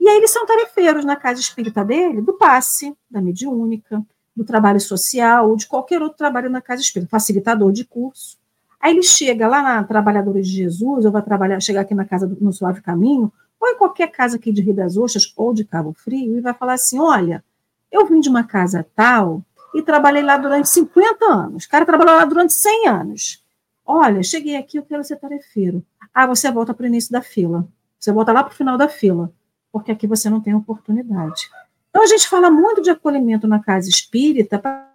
E 0.00 0.08
aí 0.08 0.16
eles 0.16 0.30
são 0.30 0.46
tarefeiros 0.46 1.04
na 1.04 1.14
casa 1.14 1.40
espírita 1.40 1.84
dele, 1.84 2.22
do 2.22 2.32
passe, 2.32 2.96
da 3.10 3.20
mediúnica, 3.20 4.02
do 4.34 4.42
trabalho 4.42 4.80
social 4.80 5.50
ou 5.50 5.56
de 5.56 5.66
qualquer 5.66 6.00
outro 6.00 6.16
trabalho 6.16 6.48
na 6.48 6.62
casa 6.62 6.80
espírita, 6.80 7.10
facilitador 7.10 7.70
de 7.70 7.84
curso. 7.84 8.38
Aí 8.80 8.94
ele 8.94 9.02
chega 9.02 9.46
lá 9.46 9.62
na 9.62 9.84
Trabalhadora 9.84 10.40
de 10.40 10.48
Jesus, 10.48 11.04
ou 11.04 11.12
vai 11.12 11.20
trabalhar, 11.20 11.60
chegar 11.60 11.82
aqui 11.82 11.94
na 11.94 12.06
casa 12.06 12.26
do, 12.26 12.42
no 12.42 12.50
Suave 12.50 12.80
Caminho, 12.80 13.30
ou 13.60 13.68
em 13.68 13.76
qualquer 13.76 14.10
casa 14.10 14.36
aqui 14.36 14.50
de 14.50 14.62
Rio 14.62 14.72
das 14.72 14.96
Ostras 14.96 15.34
ou 15.36 15.52
de 15.52 15.66
Cabo 15.66 15.92
Frio, 15.92 16.38
e 16.38 16.40
vai 16.40 16.54
falar 16.54 16.72
assim: 16.72 16.98
olha, 16.98 17.44
eu 17.92 18.06
vim 18.06 18.20
de 18.20 18.30
uma 18.30 18.42
casa 18.42 18.86
tal 18.96 19.44
e 19.74 19.82
trabalhei 19.82 20.22
lá 20.22 20.38
durante 20.38 20.70
50 20.70 21.26
anos. 21.26 21.66
O 21.66 21.68
cara 21.68 21.84
trabalhou 21.84 22.14
lá 22.14 22.24
durante 22.24 22.54
100 22.54 22.88
anos. 22.88 23.44
Olha, 23.84 24.22
cheguei 24.22 24.56
aqui, 24.56 24.78
eu 24.78 24.82
quero 24.82 25.04
ser 25.04 25.16
tarefeiro. 25.16 25.84
Ah, 26.14 26.26
você 26.26 26.50
volta 26.50 26.72
para 26.72 26.84
o 26.84 26.86
início 26.86 27.12
da 27.12 27.20
fila. 27.20 27.68
Você 27.98 28.10
volta 28.10 28.32
lá 28.32 28.42
para 28.42 28.52
o 28.54 28.56
final 28.56 28.78
da 28.78 28.88
fila 28.88 29.30
porque 29.72 29.92
aqui 29.92 30.06
você 30.06 30.28
não 30.28 30.40
tem 30.40 30.54
oportunidade. 30.54 31.48
Então, 31.88 32.02
a 32.02 32.06
gente 32.06 32.28
fala 32.28 32.50
muito 32.50 32.80
de 32.80 32.90
acolhimento 32.90 33.48
na 33.48 33.62
casa 33.62 33.88
espírita 33.88 34.58
para 34.58 34.88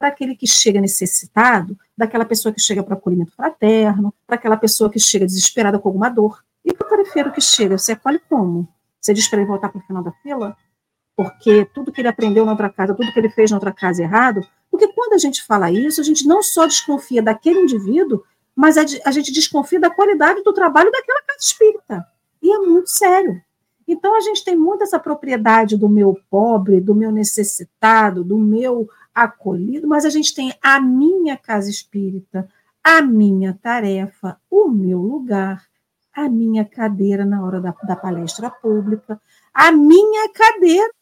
aquele 0.00 0.36
que 0.36 0.46
chega 0.46 0.80
necessitado, 0.80 1.78
daquela 1.96 2.24
pessoa 2.24 2.52
que 2.52 2.60
chega 2.60 2.82
para 2.82 2.94
acolhimento 2.94 3.32
fraterno, 3.32 4.12
para 4.26 4.36
aquela 4.36 4.56
pessoa 4.56 4.90
que 4.90 4.98
chega 4.98 5.24
desesperada 5.24 5.78
com 5.78 5.88
alguma 5.88 6.10
dor. 6.10 6.44
E 6.64 6.74
para 6.74 6.86
o 6.86 6.90
tarefeiro 6.90 7.32
que 7.32 7.40
chega, 7.40 7.78
você 7.78 7.92
acolhe 7.92 8.18
como? 8.28 8.68
Você 9.00 9.14
diz 9.14 9.28
para 9.28 9.38
ele 9.38 9.48
voltar 9.48 9.68
para 9.70 9.78
o 9.78 9.82
final 9.82 10.02
da 10.02 10.12
fila? 10.22 10.56
Porque 11.16 11.64
tudo 11.66 11.92
que 11.92 12.00
ele 12.00 12.08
aprendeu 12.08 12.44
na 12.44 12.52
outra 12.52 12.68
casa, 12.68 12.94
tudo 12.94 13.12
que 13.12 13.18
ele 13.18 13.30
fez 13.30 13.50
na 13.50 13.56
outra 13.56 13.72
casa 13.72 14.02
é 14.02 14.04
errado? 14.04 14.46
Porque 14.70 14.88
quando 14.88 15.12
a 15.12 15.18
gente 15.18 15.42
fala 15.42 15.70
isso, 15.70 16.00
a 16.00 16.04
gente 16.04 16.26
não 16.26 16.42
só 16.42 16.66
desconfia 16.66 17.22
daquele 17.22 17.60
indivíduo, 17.60 18.24
mas 18.54 18.76
a 18.76 19.10
gente 19.10 19.32
desconfia 19.32 19.80
da 19.80 19.90
qualidade 19.90 20.42
do 20.42 20.52
trabalho 20.52 20.90
daquela 20.90 21.22
casa 21.22 21.38
espírita. 21.40 22.13
E 22.44 22.52
é 22.52 22.58
muito 22.58 22.90
sério. 22.90 23.42
Então, 23.88 24.14
a 24.14 24.20
gente 24.20 24.44
tem 24.44 24.54
muito 24.54 24.84
essa 24.84 24.98
propriedade 24.98 25.78
do 25.78 25.88
meu 25.88 26.18
pobre, 26.28 26.78
do 26.78 26.94
meu 26.94 27.10
necessitado, 27.10 28.22
do 28.22 28.36
meu 28.36 28.86
acolhido, 29.14 29.88
mas 29.88 30.04
a 30.04 30.10
gente 30.10 30.34
tem 30.34 30.54
a 30.62 30.78
minha 30.78 31.38
casa 31.38 31.70
espírita, 31.70 32.46
a 32.82 33.00
minha 33.00 33.58
tarefa, 33.62 34.38
o 34.50 34.68
meu 34.68 34.98
lugar, 34.98 35.64
a 36.12 36.28
minha 36.28 36.66
cadeira 36.66 37.24
na 37.24 37.42
hora 37.42 37.62
da, 37.62 37.74
da 37.82 37.96
palestra 37.96 38.50
pública, 38.50 39.18
a 39.54 39.72
minha 39.72 40.28
cadeira 40.28 40.92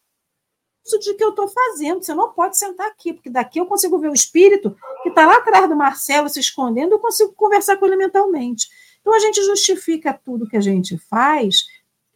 isso 0.84 0.98
de 0.98 1.14
que 1.14 1.22
eu 1.22 1.30
estou 1.30 1.48
fazendo. 1.48 2.02
Você 2.02 2.14
não 2.14 2.32
pode 2.32 2.58
sentar 2.58 2.88
aqui, 2.88 3.12
porque 3.12 3.30
daqui 3.30 3.58
eu 3.58 3.66
consigo 3.66 3.98
ver 3.98 4.10
o 4.10 4.14
espírito 4.14 4.76
que 5.02 5.08
está 5.08 5.26
lá 5.26 5.36
atrás 5.36 5.68
do 5.68 5.76
Marcelo 5.76 6.28
se 6.28 6.40
escondendo, 6.40 6.92
eu 6.92 6.98
consigo 6.98 7.32
conversar 7.34 7.76
com 7.76 7.86
ele 7.86 7.96
mentalmente. 7.96 8.68
Então 9.02 9.14
a 9.14 9.18
gente 9.18 9.44
justifica 9.44 10.14
tudo 10.14 10.48
que 10.48 10.56
a 10.56 10.60
gente 10.60 10.96
faz 10.96 11.66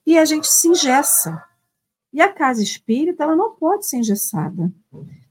e 0.07 0.17
a 0.17 0.25
gente 0.25 0.47
se 0.47 0.69
ingessa. 0.69 1.45
E 2.13 2.23
a 2.23 2.33
casa 2.33 2.63
espírita 2.63 3.25
ela 3.25 3.37
não 3.37 3.51
pode 3.51 3.87
ser 3.87 3.99
engessada. 3.99 4.73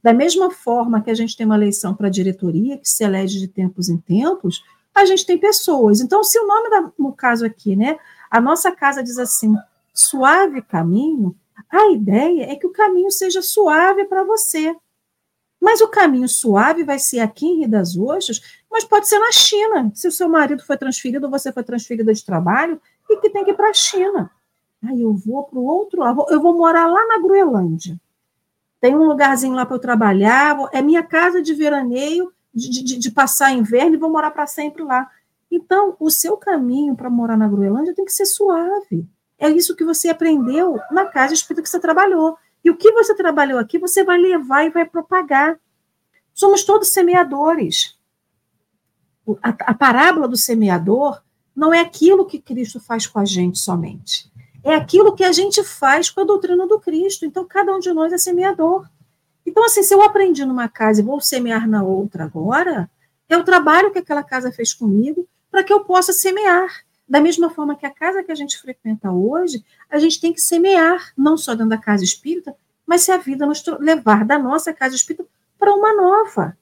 Da 0.04 0.14
mesma 0.14 0.52
forma 0.52 1.02
que 1.02 1.10
a 1.10 1.16
gente 1.16 1.36
tem 1.36 1.46
uma 1.46 1.56
eleição 1.56 1.96
para 1.96 2.08
a 2.08 2.12
diretoria, 2.12 2.78
que 2.78 2.88
se 2.88 3.04
elege 3.04 3.40
de 3.40 3.48
tempos 3.48 3.90
em 3.90 3.98
tempos, 3.98 4.64
a 4.94 5.04
gente 5.04 5.26
tem 5.26 5.38
pessoas. 5.38 6.00
Então, 6.00 6.24
se 6.24 6.38
o 6.40 6.46
nome, 6.46 6.70
da, 6.70 6.92
no 7.00 7.12
caso 7.12 7.46
aqui, 7.46 7.76
né, 7.76 7.98
a 8.30 8.40
nossa 8.40 8.72
casa 8.72 9.02
diz 9.02 9.18
assim, 9.18 9.56
suave 9.94 10.62
caminho, 10.62 11.36
a 11.70 11.92
ideia 11.92 12.52
é 12.52 12.56
que 12.56 12.68
o 12.68 12.72
caminho 12.72 13.10
seja 13.10 13.42
suave 13.42 14.06
para 14.06 14.24
você. 14.24 14.76
Mas 15.66 15.82
o 15.82 15.88
caminho 15.88 16.30
suave 16.30 16.84
vai 16.84 17.00
ser 17.00 17.22
aqui 17.22 17.44
em 17.44 17.62
Rio 17.62 17.68
das 17.68 17.98
Ostras, 17.98 18.40
mas 18.70 18.84
pode 18.84 19.08
ser 19.08 19.18
na 19.18 19.32
China. 19.32 19.92
Se 19.96 20.08
o 20.08 20.12
seu 20.12 20.30
marido 20.30 20.64
foi 20.64 20.78
transferido 20.78 21.26
ou 21.26 21.32
você 21.32 21.52
foi 21.52 21.64
transferida 21.64 22.14
de 22.14 22.24
trabalho, 22.24 22.80
e 23.10 23.18
que 23.18 23.32
tem 23.32 23.44
que 23.44 23.50
ir 23.50 23.56
para 23.56 23.72
a 23.72 23.74
China. 23.74 24.30
Aí 24.88 25.02
eu 25.02 25.12
vou 25.16 25.44
para 25.44 25.58
o 25.58 25.66
outro 25.66 26.02
lado, 26.02 26.24
eu 26.30 26.40
vou 26.40 26.56
morar 26.56 26.86
lá 26.86 27.08
na 27.08 27.18
Groenlândia. 27.18 28.00
Tem 28.80 28.96
um 28.96 29.08
lugarzinho 29.08 29.56
lá 29.56 29.66
para 29.66 29.76
eu 29.76 29.80
trabalhar, 29.80 30.56
é 30.72 30.84
minha 30.84 31.02
casa 31.02 31.42
de 31.42 31.56
veraneio, 31.56 32.32
de, 32.54 32.70
de, 32.70 33.00
de 33.00 33.12
passar 33.12 33.52
inverno 33.52 33.96
e 33.96 34.00
vou 34.00 34.12
morar 34.12 34.30
para 34.30 34.46
sempre 34.46 34.84
lá. 34.84 35.10
Então, 35.50 35.96
o 36.00 36.12
seu 36.12 36.38
caminho 36.38 36.96
para 36.96 37.10
morar 37.10 37.38
na 37.38 37.48
Groenlândia 37.48 37.96
tem 37.96 38.06
que 38.06 38.14
ser 38.14 38.28
suave. 38.28 39.04
É 39.40 39.50
isso 39.50 39.76
que 39.76 39.84
você 39.84 40.10
aprendeu 40.10 40.78
na 40.92 41.06
casa 41.06 41.34
espírita 41.34 41.64
que 41.64 41.70
você 41.70 41.80
trabalhou. 41.80 42.38
E 42.66 42.70
o 42.72 42.76
que 42.76 42.92
você 42.92 43.14
trabalhou 43.14 43.60
aqui, 43.60 43.78
você 43.78 44.04
vai 44.04 44.18
levar 44.18 44.66
e 44.66 44.72
vai 44.72 44.84
propagar. 44.84 45.60
Somos 46.34 46.64
todos 46.64 46.90
semeadores. 46.90 47.96
A, 49.44 49.50
a 49.50 49.74
parábola 49.76 50.28
do 50.28 50.36
semeador 50.36 51.22
não 51.56 51.72
é 51.72 51.80
aquilo 51.80 52.26
que 52.26 52.42
Cristo 52.42 52.80
faz 52.80 53.06
com 53.06 53.20
a 53.20 53.26
gente 53.26 53.60
somente. 53.60 54.32
É 54.64 54.74
aquilo 54.74 55.14
que 55.14 55.24
a 55.24 55.32
gente 55.32 55.64
faz 55.64 56.10
com 56.10 56.22
a 56.22 56.26
doutrina 56.26 56.66
do 56.68 56.80
Cristo. 56.80 57.24
Então, 57.24 57.46
cada 57.46 57.72
um 57.72 57.80
de 57.80 57.94
nós 57.94 58.12
é 58.12 58.18
semeador. 58.18 58.90
Então, 59.46 59.64
assim, 59.64 59.84
se 59.84 59.94
eu 59.94 60.02
aprendi 60.02 60.44
numa 60.44 60.68
casa 60.68 61.02
e 61.02 61.04
vou 61.04 61.22
semear 61.22 61.70
na 61.70 61.84
outra 61.84 62.24
agora, 62.24 62.90
é 63.30 63.38
o 63.38 63.44
trabalho 63.44 63.92
que 63.92 64.00
aquela 64.00 64.24
casa 64.24 64.52
fez 64.52 64.74
comigo 64.74 65.28
para 65.52 65.64
que 65.64 65.72
eu 65.72 65.86
possa 65.86 66.12
semear. 66.12 66.84
Da 67.08 67.22
mesma 67.22 67.50
forma 67.50 67.76
que 67.76 67.86
a 67.86 67.92
casa 67.92 68.24
que 68.24 68.32
a 68.32 68.36
gente 68.36 68.60
frequenta 68.60 69.12
hoje, 69.12 69.64
a 69.90 70.00
gente 70.00 70.20
tem 70.20 70.34
que 70.34 70.42
semear, 70.42 71.14
não 71.16 71.38
só 71.38 71.54
dentro 71.54 71.70
da 71.70 71.78
casa 71.78 72.04
espírita, 72.04 72.56
mas 72.86 73.02
se 73.02 73.12
a 73.12 73.18
vida 73.18 73.46
nos 73.46 73.64
levar 73.80 74.26
da 74.26 74.40
nossa 74.40 74.74
casa 74.74 74.96
espírita 74.96 75.26
para 75.58 75.74
uma 75.74 75.94
nova. 75.94 76.58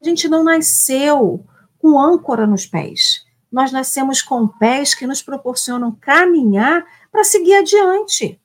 A 0.00 0.04
gente 0.04 0.28
não 0.28 0.44
nasceu 0.44 1.44
com 1.78 1.98
âncora 1.98 2.46
nos 2.46 2.66
pés. 2.66 3.24
Nós 3.50 3.72
nascemos 3.72 4.22
com 4.22 4.46
pés 4.46 4.94
que 4.94 5.06
nos 5.06 5.22
proporcionam 5.22 5.96
caminhar 6.00 6.84
para 7.10 7.24
seguir 7.24 7.54
adiante. 7.54 8.40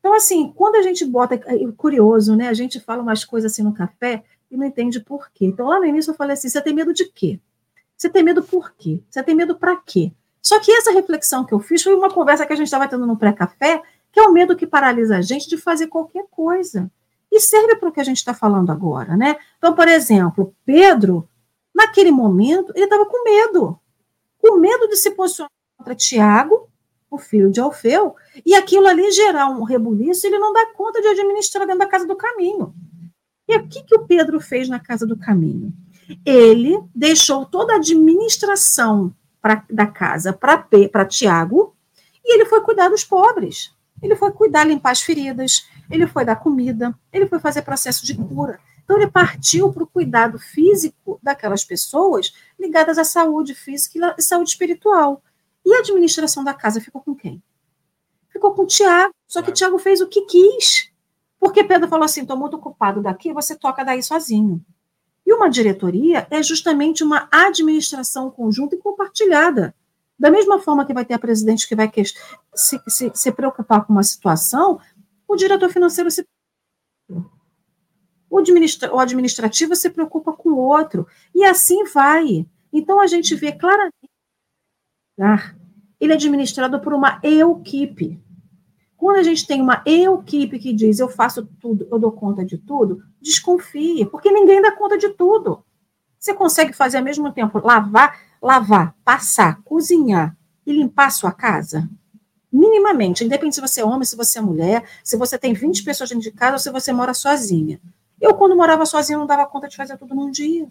Então, 0.00 0.14
assim, 0.14 0.52
quando 0.52 0.76
a 0.76 0.82
gente 0.82 1.04
bota. 1.04 1.36
É, 1.46 1.62
é 1.62 1.72
curioso, 1.76 2.34
né? 2.34 2.48
A 2.48 2.54
gente 2.54 2.80
fala 2.80 3.02
umas 3.02 3.24
coisas 3.24 3.52
assim 3.52 3.62
no 3.62 3.72
café 3.72 4.24
e 4.50 4.56
não 4.56 4.66
entende 4.66 5.00
por 5.00 5.30
quê. 5.30 5.46
Então, 5.46 5.68
lá 5.68 5.78
no 5.78 5.86
início 5.86 6.10
eu 6.10 6.16
falei 6.16 6.34
assim: 6.34 6.48
você 6.48 6.60
tem 6.60 6.74
medo 6.74 6.92
de 6.92 7.04
quê? 7.04 7.38
Você 7.96 8.10
tem 8.10 8.22
medo 8.22 8.42
por 8.42 8.72
quê? 8.72 9.00
Você 9.08 9.22
tem 9.22 9.34
medo 9.34 9.56
para 9.56 9.76
quê? 9.76 10.12
Só 10.42 10.58
que 10.58 10.72
essa 10.72 10.90
reflexão 10.90 11.44
que 11.44 11.54
eu 11.54 11.60
fiz 11.60 11.82
foi 11.82 11.94
uma 11.94 12.10
conversa 12.10 12.44
que 12.44 12.52
a 12.52 12.56
gente 12.56 12.66
estava 12.66 12.88
tendo 12.88 13.06
no 13.06 13.16
pré-café, 13.16 13.80
que 14.10 14.18
é 14.18 14.22
o 14.24 14.32
medo 14.32 14.56
que 14.56 14.66
paralisa 14.66 15.18
a 15.18 15.22
gente 15.22 15.48
de 15.48 15.56
fazer 15.56 15.86
qualquer 15.86 16.26
coisa. 16.30 16.90
E 17.30 17.40
serve 17.40 17.76
para 17.76 17.88
o 17.88 17.92
que 17.92 18.00
a 18.00 18.04
gente 18.04 18.18
está 18.18 18.34
falando 18.34 18.70
agora, 18.70 19.16
né? 19.16 19.36
Então, 19.56 19.72
por 19.74 19.86
exemplo, 19.86 20.54
Pedro, 20.66 21.26
naquele 21.72 22.10
momento, 22.10 22.72
ele 22.74 22.84
estava 22.84 23.06
com 23.06 23.24
medo. 23.24 23.78
Com 24.38 24.58
medo 24.58 24.88
de 24.88 24.96
se 24.96 25.12
posicionar 25.12 25.50
contra 25.78 25.94
Tiago, 25.94 26.68
o 27.08 27.16
filho 27.16 27.50
de 27.50 27.60
Alfeu, 27.60 28.16
e 28.44 28.54
aquilo 28.54 28.86
ali 28.86 29.10
gerar 29.12 29.48
um 29.48 29.62
rebuliço, 29.62 30.26
ele 30.26 30.38
não 30.38 30.52
dá 30.52 30.66
conta 30.74 31.00
de 31.00 31.06
administrar 31.06 31.66
dentro 31.66 31.78
da 31.78 31.86
casa 31.86 32.06
do 32.06 32.16
caminho. 32.16 32.74
E 33.48 33.56
o 33.56 33.68
que, 33.68 33.82
que 33.82 33.94
o 33.94 34.06
Pedro 34.06 34.40
fez 34.40 34.68
na 34.68 34.80
casa 34.80 35.06
do 35.06 35.16
caminho? 35.16 35.72
Ele 36.26 36.82
deixou 36.94 37.46
toda 37.46 37.74
a 37.74 37.76
administração 37.76 39.14
pra, 39.42 39.64
da 39.68 39.86
casa 39.86 40.32
para 40.32 41.04
Tiago, 41.04 41.76
e 42.24 42.34
ele 42.34 42.46
foi 42.46 42.60
cuidar 42.62 42.88
dos 42.88 43.04
pobres. 43.04 43.74
Ele 44.00 44.16
foi 44.16 44.30
cuidar, 44.32 44.64
limpar 44.64 44.92
as 44.92 45.02
feridas, 45.02 45.68
ele 45.90 46.06
foi 46.06 46.24
dar 46.24 46.36
comida, 46.36 46.96
ele 47.12 47.26
foi 47.26 47.40
fazer 47.40 47.62
processo 47.62 48.06
de 48.06 48.14
cura. 48.14 48.58
Então, 48.84 48.96
ele 48.96 49.10
partiu 49.10 49.72
para 49.72 49.84
o 49.84 49.86
cuidado 49.86 50.38
físico 50.38 51.18
daquelas 51.22 51.64
pessoas 51.64 52.34
ligadas 52.58 52.98
à 52.98 53.04
saúde 53.04 53.54
física 53.54 54.14
e 54.18 54.22
saúde 54.22 54.50
espiritual. 54.50 55.22
E 55.64 55.72
a 55.74 55.78
administração 55.78 56.42
da 56.42 56.52
casa 56.52 56.80
ficou 56.80 57.00
com 57.00 57.14
quem? 57.14 57.42
Ficou 58.28 58.52
com 58.54 58.62
o 58.62 58.66
Tiago. 58.66 59.14
Só 59.26 59.40
que 59.40 59.50
o 59.50 59.54
Tiago 59.54 59.78
fez 59.78 60.00
o 60.00 60.08
que 60.08 60.22
quis. 60.22 60.90
Porque 61.38 61.62
Pedro 61.62 61.88
falou 61.88 62.04
assim: 62.04 62.22
estou 62.22 62.36
muito 62.36 62.56
ocupado 62.56 63.00
daqui, 63.00 63.32
você 63.32 63.54
toca 63.56 63.84
daí 63.84 64.02
sozinho. 64.02 64.64
E 65.32 65.34
uma 65.34 65.48
diretoria 65.48 66.26
é 66.30 66.42
justamente 66.42 67.02
uma 67.02 67.26
administração 67.32 68.30
conjunta 68.30 68.74
e 68.74 68.78
compartilhada. 68.78 69.74
Da 70.18 70.30
mesma 70.30 70.58
forma 70.58 70.84
que 70.84 70.92
vai 70.92 71.06
ter 71.06 71.14
a 71.14 71.18
presidente 71.18 71.66
que 71.66 71.74
vai 71.74 71.90
se, 72.54 72.78
se, 72.86 73.10
se 73.14 73.32
preocupar 73.32 73.86
com 73.86 73.94
uma 73.94 74.02
situação, 74.02 74.78
o 75.26 75.34
diretor 75.34 75.70
financeiro 75.70 76.10
se 76.10 76.22
o, 78.28 78.38
administra, 78.38 78.94
o 78.94 78.98
administrativo 78.98 79.74
se 79.74 79.88
preocupa 79.88 80.34
com 80.34 80.50
o 80.50 80.58
outro. 80.58 81.06
E 81.34 81.44
assim 81.44 81.82
vai. 81.84 82.46
Então 82.70 83.00
a 83.00 83.06
gente 83.06 83.34
vê 83.34 83.52
claramente. 83.52 83.94
Ele 85.98 86.12
é 86.12 86.14
administrado 86.14 86.78
por 86.78 86.92
uma 86.92 87.18
equipe. 87.22 88.20
Quando 89.02 89.16
a 89.16 89.22
gente 89.24 89.44
tem 89.48 89.60
uma 89.60 89.82
equipe 89.84 90.60
que 90.60 90.72
diz 90.72 91.00
eu 91.00 91.08
faço 91.08 91.44
tudo, 91.60 91.88
eu 91.90 91.98
dou 91.98 92.12
conta 92.12 92.44
de 92.44 92.56
tudo, 92.56 93.02
desconfie, 93.20 94.06
porque 94.06 94.30
ninguém 94.30 94.62
dá 94.62 94.70
conta 94.70 94.96
de 94.96 95.08
tudo. 95.08 95.64
Você 96.16 96.32
consegue 96.32 96.72
fazer 96.72 96.98
ao 96.98 97.02
mesmo 97.02 97.32
tempo 97.32 97.58
lavar, 97.58 98.16
lavar, 98.40 98.94
passar, 99.04 99.60
cozinhar 99.64 100.36
e 100.64 100.72
limpar 100.72 101.06
a 101.06 101.10
sua 101.10 101.32
casa? 101.32 101.90
Minimamente, 102.52 103.24
independente 103.24 103.56
se 103.56 103.60
você 103.60 103.80
é 103.80 103.84
homem, 103.84 104.04
se 104.04 104.14
você 104.14 104.38
é 104.38 104.40
mulher, 104.40 104.84
se 105.02 105.16
você 105.16 105.36
tem 105.36 105.52
20 105.52 105.82
pessoas 105.82 106.08
dentro 106.08 106.22
de 106.22 106.30
casa 106.30 106.52
ou 106.52 106.58
se 106.60 106.70
você 106.70 106.92
mora 106.92 107.12
sozinha. 107.12 107.80
Eu, 108.20 108.34
quando 108.34 108.56
morava 108.56 108.86
sozinha, 108.86 109.18
não 109.18 109.26
dava 109.26 109.46
conta 109.46 109.66
de 109.66 109.76
fazer 109.76 109.98
tudo 109.98 110.14
num 110.14 110.30
dia. 110.30 110.68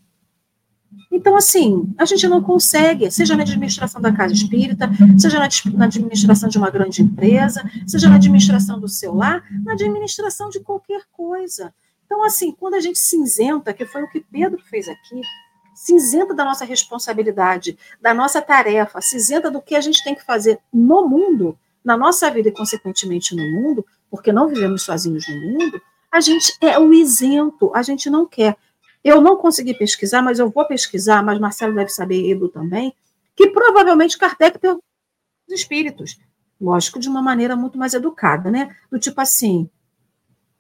Então, 1.12 1.36
assim, 1.36 1.94
a 1.98 2.06
gente 2.06 2.28
não 2.28 2.42
consegue, 2.42 3.12
seja 3.12 3.36
na 3.36 3.44
administração 3.44 4.02
da 4.02 4.12
casa 4.14 4.34
espírita, 4.34 4.90
seja 5.18 5.40
na 5.74 5.86
administração 5.86 6.50
de 6.50 6.58
uma 6.58 6.70
grande 6.70 7.02
empresa, 7.02 7.70
seja 7.86 8.10
na 8.10 8.16
administração 8.16 8.80
do 8.80 8.88
seu 8.88 9.14
lar, 9.14 9.44
na 9.64 9.74
administração 9.74 10.50
de 10.50 10.62
qualquer 10.62 11.04
coisa. 11.12 11.74
Então, 12.06 12.24
assim, 12.24 12.52
quando 12.52 12.76
a 12.76 12.80
gente 12.80 13.00
cinzenta, 13.00 13.74
que 13.74 13.86
foi 13.86 14.04
o 14.04 14.10
que 14.10 14.20
Pedro 14.20 14.62
fez 14.70 14.88
aqui, 14.88 15.22
cinzenta 15.74 16.34
da 16.34 16.46
nossa 16.46 16.66
responsabilidade, 16.66 17.78
da 18.02 18.14
nossa 18.14 18.42
tarefa, 18.42 19.02
cinzenta 19.02 19.50
do 19.50 19.62
que 19.62 19.76
a 19.76 19.82
gente 19.82 20.04
tem 20.04 20.16
que 20.16 20.26
fazer 20.26 20.60
no 20.74 21.08
mundo, 21.08 21.58
na 21.84 21.98
nossa 21.98 22.30
vida 22.30 22.50
e, 22.50 22.52
consequentemente, 22.52 23.36
no 23.36 23.44
mundo, 23.44 23.86
porque 24.10 24.32
não 24.32 24.48
vivemos 24.48 24.84
sozinhos 24.84 25.26
no 25.28 25.36
mundo, 25.36 25.82
a 26.12 26.20
gente 26.20 26.54
é 26.62 26.78
o 26.78 26.94
isento, 26.94 27.72
a 27.74 27.82
gente 27.82 28.10
não 28.10 28.26
quer. 28.26 28.58
Eu 29.04 29.22
não 29.22 29.36
consegui 29.38 29.74
pesquisar, 29.74 30.22
mas 30.22 30.40
eu 30.40 30.50
vou 30.50 30.66
pesquisar, 30.66 31.24
mas 31.24 31.40
Marcelo 31.40 31.74
deve 31.74 31.90
saber, 31.90 32.30
Edu 32.30 32.50
também, 32.50 32.94
que 33.36 33.50
provavelmente 33.50 34.18
Kardec 34.18 34.60
perguntou 34.60 34.84
os 35.48 35.54
espíritos. 35.54 36.20
Lógico, 36.60 37.00
de 37.00 37.10
uma 37.10 37.22
maneira 37.22 37.56
muito 37.56 37.78
mais 37.78 37.94
educada, 37.94 38.52
né? 38.52 38.76
Do 38.92 39.00
tipo 39.00 39.20
assim, 39.20 39.68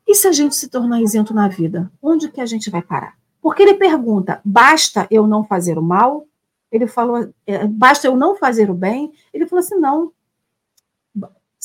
e 0.07 0.15
se 0.15 0.27
a 0.27 0.31
gente 0.31 0.55
se 0.55 0.67
tornar 0.67 1.01
isento 1.01 1.33
na 1.33 1.47
vida? 1.47 1.91
Onde 2.01 2.29
que 2.29 2.41
a 2.41 2.45
gente 2.45 2.69
vai 2.69 2.81
parar? 2.81 3.15
Porque 3.41 3.63
ele 3.63 3.75
pergunta, 3.75 4.41
basta 4.43 5.07
eu 5.09 5.25
não 5.25 5.43
fazer 5.43 5.77
o 5.77 5.81
mal? 5.81 6.27
Ele 6.71 6.87
falou, 6.87 7.33
é, 7.45 7.65
basta 7.67 8.07
eu 8.07 8.15
não 8.15 8.35
fazer 8.35 8.69
o 8.69 8.73
bem? 8.73 9.13
Ele 9.33 9.47
falou 9.47 9.63
assim, 9.63 9.75
não. 9.75 10.11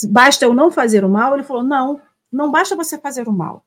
Basta 0.08 0.44
eu 0.44 0.54
não 0.54 0.70
fazer 0.70 1.04
o 1.04 1.08
mal? 1.08 1.34
Ele 1.34 1.42
falou, 1.42 1.62
não, 1.62 2.00
não 2.30 2.50
basta 2.50 2.76
você 2.76 2.98
fazer 2.98 3.28
o 3.28 3.32
mal. 3.32 3.64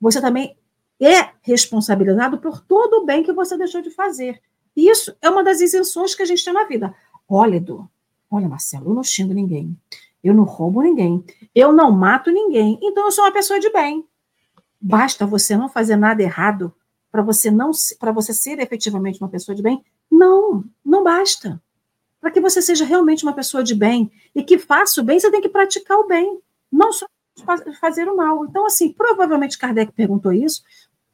Você 0.00 0.20
também 0.20 0.56
é 1.00 1.30
responsabilizado 1.42 2.38
por 2.38 2.60
todo 2.60 3.02
o 3.02 3.04
bem 3.04 3.22
que 3.22 3.32
você 3.32 3.56
deixou 3.56 3.82
de 3.82 3.90
fazer. 3.90 4.40
Isso 4.76 5.14
é 5.20 5.30
uma 5.30 5.44
das 5.44 5.60
isenções 5.60 6.14
que 6.14 6.22
a 6.22 6.26
gente 6.26 6.44
tem 6.44 6.52
na 6.52 6.64
vida. 6.64 6.94
Olha, 7.28 7.56
Edu, 7.56 7.88
olha, 8.30 8.48
Marcelo, 8.48 8.90
eu 8.90 8.94
não 8.94 9.02
xingo 9.02 9.32
ninguém, 9.32 9.76
eu 10.22 10.34
não 10.34 10.44
roubo 10.44 10.82
ninguém, 10.82 11.24
eu 11.54 11.72
não 11.72 11.90
mato 11.90 12.30
ninguém, 12.30 12.78
então 12.82 13.04
eu 13.04 13.12
sou 13.12 13.24
uma 13.24 13.32
pessoa 13.32 13.60
de 13.60 13.70
bem. 13.70 14.04
Basta 14.80 15.26
você 15.26 15.56
não 15.56 15.68
fazer 15.68 15.96
nada 15.96 16.22
errado 16.22 16.74
para 17.10 17.22
você 17.22 17.50
não 17.50 17.70
para 17.98 18.10
você 18.10 18.34
ser 18.34 18.58
efetivamente 18.58 19.20
uma 19.20 19.28
pessoa 19.28 19.54
de 19.54 19.62
bem? 19.62 19.84
Não, 20.10 20.64
não 20.84 21.04
basta. 21.04 21.62
Para 22.20 22.30
que 22.30 22.40
você 22.40 22.60
seja 22.60 22.84
realmente 22.84 23.22
uma 23.22 23.32
pessoa 23.32 23.62
de 23.62 23.74
bem 23.74 24.10
e 24.34 24.42
que 24.42 24.58
faça 24.58 25.00
o 25.00 25.04
bem, 25.04 25.20
você 25.20 25.30
tem 25.30 25.40
que 25.40 25.48
praticar 25.48 25.96
o 25.98 26.08
bem, 26.08 26.40
não 26.72 26.92
só 26.92 27.06
fazer 27.80 28.08
o 28.08 28.16
mal. 28.16 28.44
Então, 28.44 28.66
assim, 28.66 28.92
provavelmente 28.92 29.58
Kardec 29.58 29.92
perguntou 29.92 30.32
isso 30.32 30.62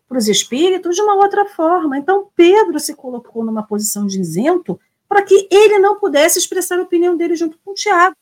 para 0.08 0.18
os 0.18 0.28
espíritos 0.28 0.96
de 0.96 1.02
uma 1.02 1.14
outra 1.14 1.44
forma. 1.46 1.96
Então, 1.96 2.28
Pedro 2.34 2.78
se 2.80 2.94
colocou 2.94 3.44
numa 3.44 3.62
posição 3.62 4.06
de 4.06 4.20
isento 4.20 4.78
para 5.08 5.22
que 5.22 5.48
ele 5.50 5.78
não 5.78 5.98
pudesse 5.98 6.38
expressar 6.38 6.78
a 6.78 6.82
opinião 6.82 7.16
dele 7.16 7.34
junto 7.36 7.58
com 7.64 7.74
Tiago, 7.74 8.16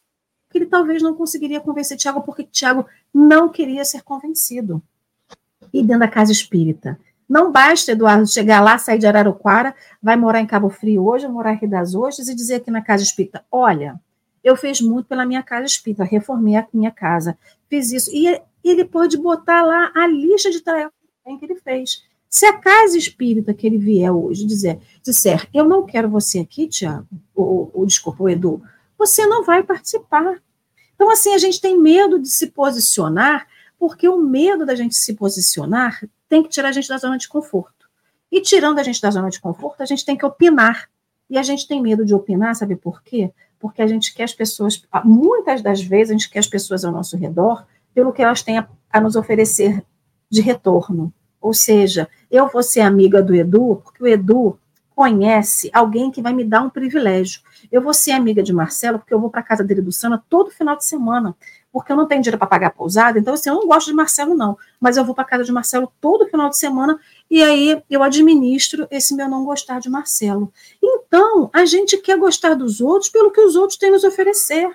que 0.50 0.58
ele 0.58 0.66
talvez 0.66 1.02
não 1.02 1.14
conseguiria 1.14 1.60
convencer 1.60 1.96
Tiago, 1.96 2.22
porque 2.22 2.44
Tiago 2.44 2.86
não 3.12 3.48
queria 3.48 3.84
ser 3.84 4.02
convencido. 4.02 4.82
E 5.72 5.82
dentro 5.82 6.00
da 6.00 6.08
casa 6.08 6.32
espírita. 6.32 6.98
Não 7.28 7.52
basta, 7.52 7.92
Eduardo, 7.92 8.26
chegar 8.26 8.62
lá, 8.62 8.78
sair 8.78 8.98
de 8.98 9.06
Araraquara, 9.06 9.74
vai 10.02 10.16
morar 10.16 10.40
em 10.40 10.46
Cabo 10.46 10.70
Frio 10.70 11.06
hoje, 11.06 11.28
morar 11.28 11.52
em 11.52 11.58
Rio 11.58 11.68
das 11.68 11.94
Ostras 11.94 12.28
e 12.28 12.34
dizer 12.34 12.54
aqui 12.54 12.70
na 12.70 12.80
casa 12.80 13.02
espírita: 13.02 13.44
olha, 13.52 14.00
eu 14.42 14.56
fiz 14.56 14.80
muito 14.80 15.06
pela 15.06 15.26
minha 15.26 15.42
casa 15.42 15.66
espírita, 15.66 16.04
reformei 16.04 16.56
a 16.56 16.66
minha 16.72 16.90
casa, 16.90 17.38
fiz 17.68 17.92
isso. 17.92 18.10
E 18.12 18.40
ele 18.64 18.84
pode 18.84 19.16
botar 19.16 19.62
lá 19.62 19.92
a 19.94 20.06
lista 20.06 20.50
de 20.50 20.60
tarefas 20.60 20.92
que 21.38 21.44
ele 21.44 21.56
fez. 21.56 22.02
Se 22.28 22.46
a 22.46 22.58
casa 22.58 22.98
espírita 22.98 23.54
que 23.54 23.66
ele 23.66 23.78
vier 23.78 24.12
hoje 24.12 24.46
dizer, 24.46 24.78
disser, 25.02 25.48
eu 25.52 25.64
não 25.64 25.86
quero 25.86 26.08
você 26.08 26.38
aqui, 26.38 26.66
Tiago, 26.66 27.06
ou, 27.34 27.70
ou 27.72 27.86
desculpa, 27.86 28.22
o 28.22 28.28
Edu, 28.28 28.62
você 28.98 29.26
não 29.26 29.44
vai 29.44 29.62
participar. 29.62 30.42
Então, 30.94 31.10
assim, 31.10 31.32
a 31.34 31.38
gente 31.38 31.60
tem 31.60 31.78
medo 31.78 32.18
de 32.18 32.28
se 32.28 32.48
posicionar, 32.48 33.46
porque 33.78 34.08
o 34.08 34.18
medo 34.18 34.66
da 34.66 34.74
gente 34.74 34.94
se 34.94 35.14
posicionar 35.14 36.02
tem 36.28 36.42
que 36.42 36.48
tirar 36.48 36.68
a 36.68 36.72
gente 36.72 36.88
da 36.88 36.98
zona 36.98 37.16
de 37.16 37.28
conforto. 37.28 37.88
E 38.30 38.42
tirando 38.42 38.78
a 38.78 38.82
gente 38.82 39.00
da 39.00 39.10
zona 39.10 39.30
de 39.30 39.40
conforto, 39.40 39.82
a 39.82 39.86
gente 39.86 40.04
tem 40.04 40.16
que 40.16 40.26
opinar. 40.26 40.90
E 41.30 41.38
a 41.38 41.42
gente 41.42 41.66
tem 41.66 41.80
medo 41.80 42.04
de 42.04 42.14
opinar, 42.14 42.54
sabe 42.54 42.76
por 42.76 43.02
quê? 43.02 43.32
Porque 43.58 43.82
a 43.82 43.86
gente 43.86 44.14
quer 44.14 44.24
as 44.24 44.34
pessoas, 44.34 44.82
muitas 45.04 45.62
das 45.62 45.82
vezes, 45.82 46.10
a 46.10 46.12
gente 46.12 46.30
quer 46.30 46.38
as 46.38 46.46
pessoas 46.46 46.84
ao 46.84 46.92
nosso 46.92 47.16
redor 47.16 47.66
pelo 47.94 48.12
que 48.12 48.22
elas 48.22 48.42
têm 48.42 48.58
a, 48.58 48.68
a 48.90 49.00
nos 49.00 49.16
oferecer 49.16 49.82
de 50.30 50.40
retorno. 50.40 51.12
Ou 51.40 51.52
seja, 51.52 52.08
eu 52.30 52.48
vou 52.48 52.62
ser 52.62 52.80
amiga 52.80 53.22
do 53.22 53.34
Edu, 53.34 53.80
porque 53.82 54.02
o 54.02 54.06
Edu 54.06 54.58
conhece 54.94 55.70
alguém 55.72 56.10
que 56.10 56.20
vai 56.20 56.32
me 56.32 56.42
dar 56.42 56.60
um 56.60 56.68
privilégio. 56.68 57.40
Eu 57.70 57.80
vou 57.80 57.94
ser 57.94 58.10
amiga 58.10 58.42
de 58.42 58.52
Marcelo, 58.52 58.98
porque 58.98 59.14
eu 59.14 59.20
vou 59.20 59.30
para 59.30 59.44
casa 59.44 59.62
dele 59.62 59.80
do 59.80 59.92
Sana 59.92 60.22
todo 60.28 60.50
final 60.50 60.76
de 60.76 60.84
semana, 60.84 61.36
porque 61.72 61.92
eu 61.92 61.96
não 61.96 62.06
tenho 62.06 62.20
dinheiro 62.20 62.36
para 62.36 62.48
pagar 62.48 62.66
a 62.66 62.70
pousada, 62.70 63.16
então 63.16 63.34
assim, 63.34 63.48
eu 63.48 63.54
não 63.54 63.68
gosto 63.68 63.86
de 63.86 63.92
Marcelo 63.92 64.34
não, 64.34 64.58
mas 64.80 64.96
eu 64.96 65.04
vou 65.04 65.14
para 65.14 65.22
casa 65.22 65.44
de 65.44 65.52
Marcelo 65.52 65.92
todo 66.00 66.26
final 66.26 66.50
de 66.50 66.58
semana 66.58 66.98
e 67.30 67.42
aí 67.42 67.82
eu 67.90 68.02
administro 68.02 68.86
esse 68.90 69.14
meu 69.14 69.28
não 69.28 69.44
gostar 69.44 69.80
de 69.80 69.90
Marcelo. 69.90 70.52
Então, 70.82 71.50
a 71.52 71.64
gente 71.64 71.98
quer 71.98 72.18
gostar 72.18 72.54
dos 72.54 72.80
outros 72.80 73.10
pelo 73.10 73.30
que 73.30 73.40
os 73.40 73.54
outros 73.54 73.78
têm 73.78 73.90
nos 73.90 74.04
oferecer. 74.04 74.70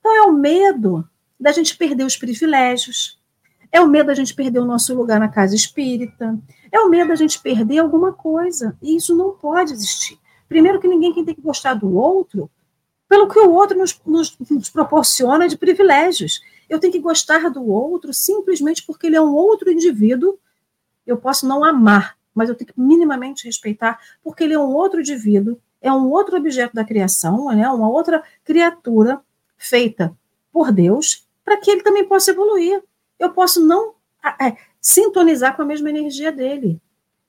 Então 0.00 0.14
é 0.14 0.22
o 0.22 0.32
medo 0.32 1.08
da 1.40 1.50
gente 1.50 1.76
perder 1.76 2.04
os 2.04 2.16
privilégios, 2.16 3.18
é 3.72 3.80
o 3.80 3.88
medo 3.88 4.06
da 4.06 4.14
gente 4.14 4.34
perder 4.34 4.60
o 4.60 4.64
nosso 4.64 4.94
lugar 4.94 5.18
na 5.18 5.28
casa 5.28 5.56
espírita, 5.56 6.38
é 6.70 6.78
o 6.80 6.88
medo 6.88 7.08
da 7.08 7.14
gente 7.14 7.40
perder 7.40 7.78
alguma 7.78 8.12
coisa. 8.12 8.76
E 8.82 8.96
isso 8.96 9.16
não 9.16 9.32
pode 9.32 9.72
existir. 9.72 10.18
Primeiro 10.48 10.80
que 10.80 10.86
ninguém 10.86 11.12
tem 11.12 11.34
que 11.34 11.40
gostar 11.40 11.74
do 11.74 11.96
outro 11.96 12.50
pelo 13.08 13.28
que 13.28 13.38
o 13.38 13.50
outro 13.50 13.78
nos, 13.78 13.98
nos, 14.04 14.36
nos 14.50 14.70
proporciona 14.70 15.48
de 15.48 15.56
privilégios. 15.56 16.40
Eu 16.68 16.78
tenho 16.78 16.92
que 16.92 17.00
gostar 17.00 17.48
do 17.50 17.66
outro 17.66 18.12
simplesmente 18.12 18.84
porque 18.86 19.06
ele 19.06 19.16
é 19.16 19.20
um 19.20 19.34
outro 19.34 19.70
indivíduo. 19.70 20.38
Eu 21.06 21.16
posso 21.16 21.46
não 21.46 21.64
amar, 21.64 22.16
mas 22.34 22.48
eu 22.48 22.54
tenho 22.54 22.72
que 22.72 22.80
minimamente 22.80 23.44
respeitar, 23.44 23.98
porque 24.22 24.44
ele 24.44 24.54
é 24.54 24.58
um 24.58 24.72
outro 24.74 25.00
indivíduo, 25.00 25.58
é 25.80 25.92
um 25.92 26.10
outro 26.10 26.36
objeto 26.36 26.74
da 26.74 26.84
criação, 26.84 27.46
né? 27.54 27.68
uma 27.68 27.88
outra 27.88 28.22
criatura 28.42 29.20
feita 29.56 30.16
por 30.52 30.72
Deus, 30.72 31.26
para 31.44 31.58
que 31.58 31.70
ele 31.70 31.82
também 31.82 32.04
possa 32.04 32.30
evoluir. 32.30 32.82
Eu 33.18 33.30
posso 33.30 33.64
não 33.64 33.94
é, 34.40 34.56
sintonizar 34.80 35.54
com 35.54 35.62
a 35.62 35.66
mesma 35.66 35.90
energia 35.90 36.32
dele. 36.32 36.80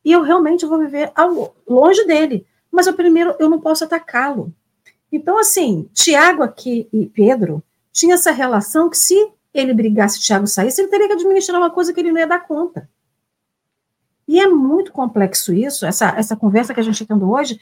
E 0.03 0.11
eu 0.11 0.21
realmente 0.21 0.65
vou 0.65 0.79
viver 0.79 1.11
ao, 1.15 1.55
longe 1.67 2.05
dele. 2.05 2.45
Mas 2.71 2.87
eu 2.87 2.93
primeiro 2.93 3.35
eu 3.39 3.49
não 3.49 3.59
posso 3.59 3.83
atacá-lo. 3.83 4.53
Então, 5.11 5.37
assim, 5.37 5.89
Tiago 5.93 6.43
aqui 6.43 6.87
e 6.91 7.05
Pedro 7.07 7.63
tinha 7.91 8.15
essa 8.15 8.31
relação 8.31 8.89
que 8.89 8.97
se 8.97 9.31
ele 9.53 9.73
brigasse, 9.73 10.19
Tiago 10.19 10.47
saísse, 10.47 10.81
ele 10.81 10.89
teria 10.89 11.07
que 11.07 11.13
administrar 11.13 11.59
uma 11.59 11.71
coisa 11.71 11.93
que 11.93 11.99
ele 11.99 12.11
não 12.11 12.19
ia 12.19 12.27
dar 12.27 12.45
conta. 12.45 12.89
E 14.27 14.39
é 14.39 14.47
muito 14.47 14.91
complexo 14.91 15.53
isso, 15.53 15.85
essa, 15.85 16.09
essa 16.17 16.35
conversa 16.35 16.73
que 16.73 16.79
a 16.79 16.83
gente 16.83 17.01
está 17.01 17.13
tendo 17.13 17.29
hoje, 17.29 17.59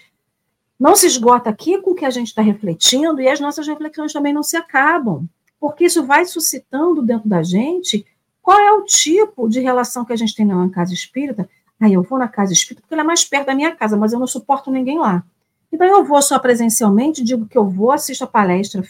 não 0.79 0.95
se 0.95 1.05
esgota 1.05 1.49
aqui 1.49 1.81
com 1.81 1.91
o 1.91 1.95
que 1.95 2.05
a 2.05 2.09
gente 2.09 2.27
está 2.27 2.41
refletindo 2.41 3.21
e 3.21 3.27
as 3.27 3.39
nossas 3.39 3.67
reflexões 3.67 4.13
também 4.13 4.33
não 4.33 4.43
se 4.43 4.57
acabam, 4.57 5.27
porque 5.59 5.85
isso 5.85 6.05
vai 6.05 6.25
suscitando 6.25 7.01
dentro 7.01 7.27
da 7.27 7.43
gente 7.43 8.05
qual 8.41 8.59
é 8.59 8.71
o 8.73 8.83
tipo 8.83 9.47
de 9.47 9.59
relação 9.61 10.03
que 10.03 10.11
a 10.11 10.15
gente 10.15 10.35
tem 10.35 10.45
na 10.45 10.69
casa 10.69 10.93
espírita. 10.93 11.47
Aí 11.79 11.93
eu 11.93 12.03
vou 12.03 12.19
na 12.19 12.27
casa 12.27 12.51
espírita 12.51 12.81
porque 12.81 12.93
ela 12.93 13.03
é 13.03 13.05
mais 13.05 13.23
perto 13.23 13.47
da 13.47 13.55
minha 13.55 13.73
casa, 13.73 13.95
mas 13.95 14.11
eu 14.11 14.19
não 14.19 14.27
suporto 14.27 14.69
ninguém 14.69 14.99
lá. 14.99 15.23
Então 15.71 15.87
eu 15.87 16.03
vou 16.03 16.21
só 16.21 16.37
presencialmente, 16.37 17.23
digo 17.23 17.47
que 17.47 17.57
eu 17.57 17.67
vou, 17.67 17.91
assisto 17.91 18.23
a 18.23 18.27
palestra 18.27 18.83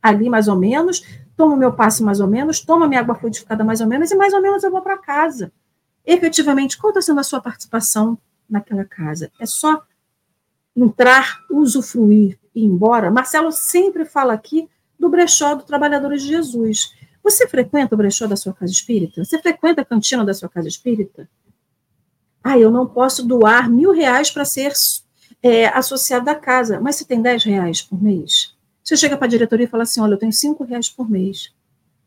ali 0.00 0.28
mais 0.30 0.48
ou 0.48 0.56
menos, 0.56 1.04
tomo 1.36 1.56
meu 1.56 1.72
passe 1.72 2.02
mais 2.02 2.20
ou 2.20 2.26
menos, 2.26 2.60
tomo 2.60 2.84
a 2.84 2.88
minha 2.88 3.00
água 3.00 3.14
fluidificada 3.14 3.64
mais 3.64 3.80
ou 3.80 3.86
menos 3.86 4.10
e 4.10 4.16
mais 4.16 4.32
ou 4.32 4.40
menos 4.40 4.62
eu 4.62 4.70
vou 4.70 4.80
para 4.80 4.98
casa. 4.98 5.52
Efetivamente, 6.04 6.76
qual 6.76 6.90
está 6.90 7.00
sendo 7.00 7.20
a 7.20 7.24
sua 7.24 7.40
participação 7.40 8.18
naquela 8.48 8.84
casa? 8.84 9.30
É 9.38 9.46
só 9.46 9.82
entrar, 10.76 11.44
usufruir 11.50 12.38
e 12.54 12.62
ir 12.62 12.66
embora? 12.66 13.10
Marcelo 13.10 13.52
sempre 13.52 14.04
fala 14.04 14.32
aqui 14.32 14.68
do 14.98 15.08
brechó 15.08 15.54
do 15.54 15.64
Trabalhadores 15.64 16.22
de 16.22 16.28
Jesus. 16.28 16.94
Você 17.22 17.46
frequenta 17.46 17.94
o 17.94 17.98
brechó 17.98 18.26
da 18.26 18.36
sua 18.36 18.52
casa 18.52 18.72
espírita? 18.72 19.24
Você 19.24 19.38
frequenta 19.38 19.82
a 19.82 19.84
cantina 19.84 20.24
da 20.24 20.34
sua 20.34 20.48
casa 20.48 20.68
espírita? 20.68 21.28
Ah, 22.42 22.58
eu 22.58 22.70
não 22.70 22.86
posso 22.86 23.24
doar 23.24 23.70
mil 23.70 23.92
reais 23.92 24.30
para 24.30 24.44
ser 24.44 24.72
é, 25.42 25.66
associado 25.68 26.24
da 26.24 26.34
casa, 26.34 26.80
mas 26.80 26.96
você 26.96 27.04
tem 27.04 27.22
10 27.22 27.44
reais 27.44 27.80
por 27.80 28.02
mês? 28.02 28.56
Você 28.82 28.96
chega 28.96 29.16
para 29.16 29.26
a 29.26 29.30
diretoria 29.30 29.66
e 29.66 29.68
fala 29.68 29.84
assim: 29.84 30.00
olha, 30.00 30.14
eu 30.14 30.18
tenho 30.18 30.32
5 30.32 30.64
reais 30.64 30.88
por 30.88 31.08
mês. 31.08 31.52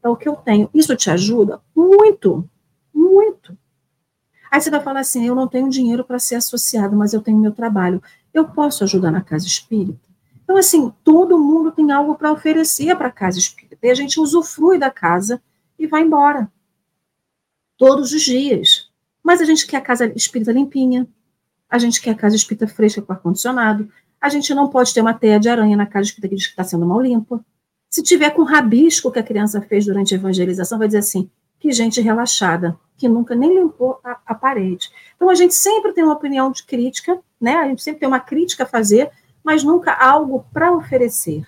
É 0.03 0.09
o 0.09 0.15
que 0.15 0.27
eu 0.27 0.35
tenho. 0.35 0.69
Isso 0.73 0.95
te 0.95 1.09
ajuda? 1.09 1.61
Muito, 1.75 2.47
muito. 2.93 3.57
Aí 4.51 4.61
você 4.61 4.69
vai 4.69 4.81
falar 4.81 5.01
assim: 5.01 5.25
eu 5.25 5.35
não 5.35 5.47
tenho 5.47 5.69
dinheiro 5.69 6.03
para 6.03 6.19
ser 6.19 6.35
associado, 6.35 6.95
mas 6.95 7.13
eu 7.13 7.21
tenho 7.21 7.37
meu 7.37 7.51
trabalho. 7.51 8.01
Eu 8.33 8.47
posso 8.47 8.83
ajudar 8.83 9.11
na 9.11 9.21
casa 9.21 9.45
espírita? 9.45 10.05
Então, 10.43 10.57
assim, 10.57 10.93
todo 11.03 11.39
mundo 11.39 11.71
tem 11.71 11.91
algo 11.91 12.15
para 12.15 12.31
oferecer 12.31 12.95
para 12.95 13.07
a 13.07 13.11
casa 13.11 13.39
espírita. 13.39 13.85
E 13.85 13.89
a 13.89 13.95
gente 13.95 14.19
usufrui 14.19 14.77
da 14.77 14.91
casa 14.91 15.41
e 15.77 15.87
vai 15.87 16.01
embora. 16.01 16.51
Todos 17.77 18.13
os 18.13 18.21
dias. 18.21 18.89
Mas 19.23 19.41
a 19.41 19.45
gente 19.45 19.65
quer 19.65 19.77
a 19.77 19.81
casa 19.81 20.05
espírita 20.15 20.51
limpinha, 20.51 21.07
a 21.67 21.79
gente 21.79 21.99
quer 21.99 22.11
a 22.11 22.15
casa 22.15 22.35
espírita 22.35 22.67
fresca 22.67 23.01
com 23.01 23.11
ar-condicionado, 23.11 23.89
a 24.21 24.29
gente 24.29 24.53
não 24.53 24.69
pode 24.69 24.93
ter 24.93 25.01
uma 25.01 25.13
teia 25.13 25.39
de 25.39 25.49
aranha 25.49 25.75
na 25.75 25.85
casa 25.85 26.07
espírita 26.07 26.29
que 26.29 26.35
diz 26.35 26.45
que 26.45 26.51
está 26.51 26.63
sendo 26.63 26.85
mal 26.85 27.01
limpa. 27.01 27.43
Se 27.89 28.03
tiver 28.03 28.29
com 28.31 28.43
rabisco 28.43 29.11
que 29.11 29.19
a 29.19 29.23
criança 29.23 29.61
fez 29.61 29.85
durante 29.85 30.13
a 30.13 30.17
evangelização, 30.17 30.77
vai 30.77 30.87
dizer 30.87 30.99
assim, 30.99 31.29
que 31.65 31.71
gente 31.71 31.99
relaxada, 31.99 32.77
que 32.95 33.09
nunca 33.09 33.33
nem 33.33 33.57
limpou 33.57 33.99
a, 34.03 34.19
a 34.23 34.35
parede. 34.35 34.87
Então 35.15 35.31
a 35.31 35.33
gente 35.33 35.55
sempre 35.55 35.93
tem 35.93 36.03
uma 36.03 36.13
opinião 36.13 36.51
de 36.51 36.63
crítica, 36.63 37.19
né? 37.41 37.55
A 37.55 37.67
gente 37.67 37.81
sempre 37.81 38.01
tem 38.01 38.07
uma 38.07 38.19
crítica 38.19 38.65
a 38.65 38.67
fazer, 38.67 39.09
mas 39.43 39.63
nunca 39.63 39.91
algo 39.91 40.45
para 40.53 40.71
oferecer. 40.71 41.43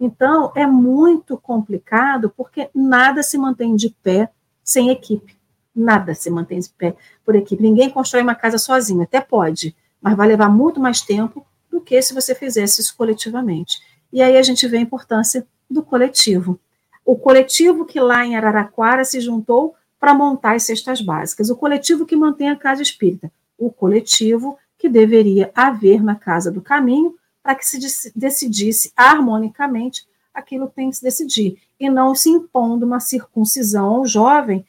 Então 0.00 0.50
é 0.56 0.66
muito 0.66 1.38
complicado 1.38 2.34
porque 2.36 2.68
nada 2.74 3.22
se 3.22 3.38
mantém 3.38 3.76
de 3.76 3.90
pé 4.02 4.28
sem 4.64 4.90
equipe. 4.90 5.36
Nada 5.72 6.16
se 6.16 6.28
mantém 6.30 6.58
de 6.58 6.68
pé 6.70 6.96
por 7.24 7.36
equipe. 7.36 7.62
Ninguém 7.62 7.90
constrói 7.90 8.24
uma 8.24 8.34
casa 8.34 8.58
sozinho, 8.58 9.02
até 9.02 9.20
pode, 9.20 9.76
mas 10.02 10.16
vai 10.16 10.26
levar 10.26 10.48
muito 10.48 10.80
mais 10.80 11.00
tempo 11.00 11.46
do 11.70 11.80
que 11.80 12.02
se 12.02 12.12
você 12.12 12.34
fizesse 12.34 12.80
isso 12.80 12.96
coletivamente. 12.96 13.78
E 14.12 14.20
aí 14.20 14.36
a 14.36 14.42
gente 14.42 14.66
vê 14.66 14.78
a 14.78 14.80
importância 14.80 15.46
do 15.70 15.80
coletivo. 15.80 16.58
O 17.04 17.16
coletivo 17.16 17.84
que 17.84 17.98
lá 17.98 18.24
em 18.24 18.36
Araraquara 18.36 19.04
se 19.04 19.20
juntou 19.20 19.74
para 19.98 20.14
montar 20.14 20.54
as 20.54 20.62
cestas 20.64 21.00
básicas, 21.00 21.50
o 21.50 21.56
coletivo 21.56 22.06
que 22.06 22.16
mantém 22.16 22.48
a 22.48 22.56
casa 22.56 22.82
espírita, 22.82 23.30
o 23.58 23.70
coletivo 23.70 24.58
que 24.78 24.88
deveria 24.88 25.50
haver 25.54 26.02
na 26.02 26.14
Casa 26.14 26.50
do 26.50 26.62
Caminho 26.62 27.14
para 27.42 27.54
que 27.54 27.66
se 27.66 28.12
decidisse 28.16 28.92
harmonicamente 28.96 30.06
aquilo 30.32 30.68
que 30.68 30.76
tem 30.76 30.90
que 30.90 30.96
se 30.96 31.02
decidir, 31.02 31.58
e 31.78 31.90
não 31.90 32.14
se 32.14 32.30
impondo 32.30 32.86
uma 32.86 33.00
circuncisão 33.00 33.86
ao 33.86 34.06
jovem 34.06 34.64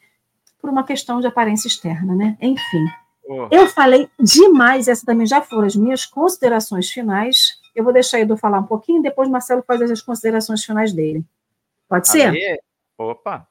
por 0.60 0.68
uma 0.68 0.84
questão 0.84 1.20
de 1.20 1.26
aparência 1.26 1.68
externa, 1.68 2.14
né? 2.14 2.36
Enfim. 2.40 2.86
Oh. 3.24 3.48
Eu 3.50 3.68
falei 3.68 4.08
demais, 4.18 4.88
essa 4.88 5.06
também 5.06 5.26
já 5.26 5.40
foram 5.40 5.66
as 5.66 5.76
minhas 5.76 6.04
considerações 6.04 6.90
finais. 6.90 7.58
Eu 7.74 7.84
vou 7.84 7.92
deixar 7.92 8.20
Edu 8.20 8.36
falar 8.36 8.58
um 8.58 8.66
pouquinho, 8.66 9.02
depois 9.02 9.28
Marcelo 9.28 9.62
faz 9.66 9.80
as 9.82 10.02
considerações 10.02 10.64
finais 10.64 10.92
dele. 10.92 11.24
Pode 11.88 12.08
ser? 12.08 12.28
Ale, 12.28 12.60
opa! 12.98 13.48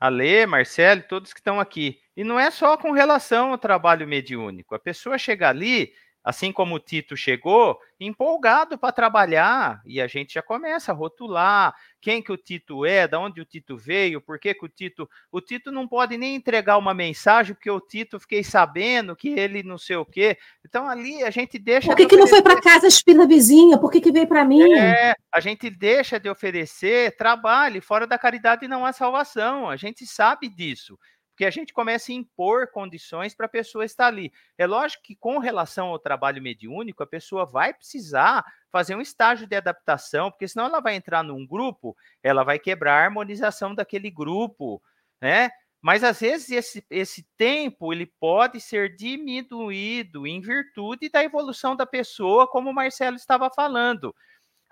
Ale, 0.00 0.46
Marcelo, 0.46 1.02
todos 1.02 1.32
que 1.32 1.40
estão 1.40 1.58
aqui. 1.58 2.00
E 2.16 2.22
não 2.22 2.38
é 2.38 2.50
só 2.50 2.76
com 2.76 2.92
relação 2.92 3.50
ao 3.50 3.58
trabalho 3.58 4.06
mediúnico. 4.06 4.74
A 4.74 4.78
pessoa 4.78 5.18
chega 5.18 5.48
ali, 5.48 5.92
assim 6.28 6.52
como 6.52 6.74
o 6.74 6.78
Tito 6.78 7.16
chegou, 7.16 7.78
empolgado 7.98 8.76
para 8.76 8.92
trabalhar, 8.92 9.80
e 9.86 9.98
a 9.98 10.06
gente 10.06 10.34
já 10.34 10.42
começa 10.42 10.92
a 10.92 10.94
rotular 10.94 11.74
quem 12.02 12.20
que 12.20 12.30
o 12.30 12.36
Tito 12.36 12.84
é, 12.84 13.08
da 13.08 13.18
onde 13.18 13.40
o 13.40 13.46
Tito 13.46 13.78
veio, 13.78 14.20
por 14.20 14.38
que, 14.38 14.52
que 14.52 14.66
o 14.66 14.68
Tito. 14.68 15.08
O 15.32 15.40
Tito 15.40 15.72
não 15.72 15.88
pode 15.88 16.18
nem 16.18 16.34
entregar 16.34 16.76
uma 16.76 16.92
mensagem, 16.92 17.54
porque 17.54 17.70
o 17.70 17.80
Tito 17.80 18.20
fiquei 18.20 18.44
sabendo 18.44 19.16
que 19.16 19.30
ele 19.30 19.62
não 19.62 19.78
sei 19.78 19.96
o 19.96 20.04
quê. 20.04 20.36
Então 20.62 20.86
ali 20.86 21.24
a 21.24 21.30
gente 21.30 21.58
deixa. 21.58 21.86
Por 21.86 21.96
que, 21.96 22.04
que 22.04 22.16
não 22.16 22.26
foi 22.26 22.42
para 22.42 22.60
casa 22.60 22.86
espírita 22.86 23.26
vizinha? 23.26 23.78
Por 23.78 23.90
que, 23.90 23.98
que 23.98 24.12
veio 24.12 24.28
para 24.28 24.44
mim? 24.44 24.70
É, 24.74 25.14
a 25.32 25.40
gente 25.40 25.70
deixa 25.70 26.20
de 26.20 26.28
oferecer 26.28 27.16
trabalho, 27.16 27.80
fora 27.80 28.06
da 28.06 28.18
caridade 28.18 28.68
não 28.68 28.84
há 28.84 28.92
salvação. 28.92 29.70
A 29.70 29.76
gente 29.76 30.06
sabe 30.06 30.46
disso 30.46 30.98
porque 31.38 31.46
a 31.46 31.50
gente 31.50 31.72
começa 31.72 32.10
a 32.10 32.14
impor 32.16 32.66
condições 32.66 33.32
para 33.32 33.46
a 33.46 33.48
pessoa 33.48 33.84
estar 33.84 34.08
ali. 34.08 34.32
É 34.58 34.66
lógico 34.66 35.04
que, 35.04 35.14
com 35.14 35.38
relação 35.38 35.86
ao 35.86 35.96
trabalho 35.96 36.42
mediúnico, 36.42 37.00
a 37.00 37.06
pessoa 37.06 37.46
vai 37.46 37.72
precisar 37.72 38.44
fazer 38.72 38.96
um 38.96 39.00
estágio 39.00 39.46
de 39.46 39.54
adaptação, 39.54 40.32
porque 40.32 40.48
senão 40.48 40.66
ela 40.66 40.80
vai 40.80 40.96
entrar 40.96 41.22
num 41.22 41.46
grupo, 41.46 41.96
ela 42.24 42.42
vai 42.42 42.58
quebrar 42.58 42.94
a 42.94 43.04
harmonização 43.04 43.72
daquele 43.72 44.10
grupo, 44.10 44.82
né? 45.22 45.48
Mas 45.80 46.02
às 46.02 46.18
vezes 46.18 46.50
esse, 46.50 46.84
esse 46.90 47.24
tempo 47.36 47.92
ele 47.92 48.06
pode 48.18 48.60
ser 48.60 48.96
diminuído 48.96 50.26
em 50.26 50.40
virtude 50.40 51.08
da 51.08 51.22
evolução 51.22 51.76
da 51.76 51.86
pessoa, 51.86 52.48
como 52.48 52.70
o 52.70 52.74
Marcelo 52.74 53.14
estava 53.14 53.48
falando. 53.48 54.12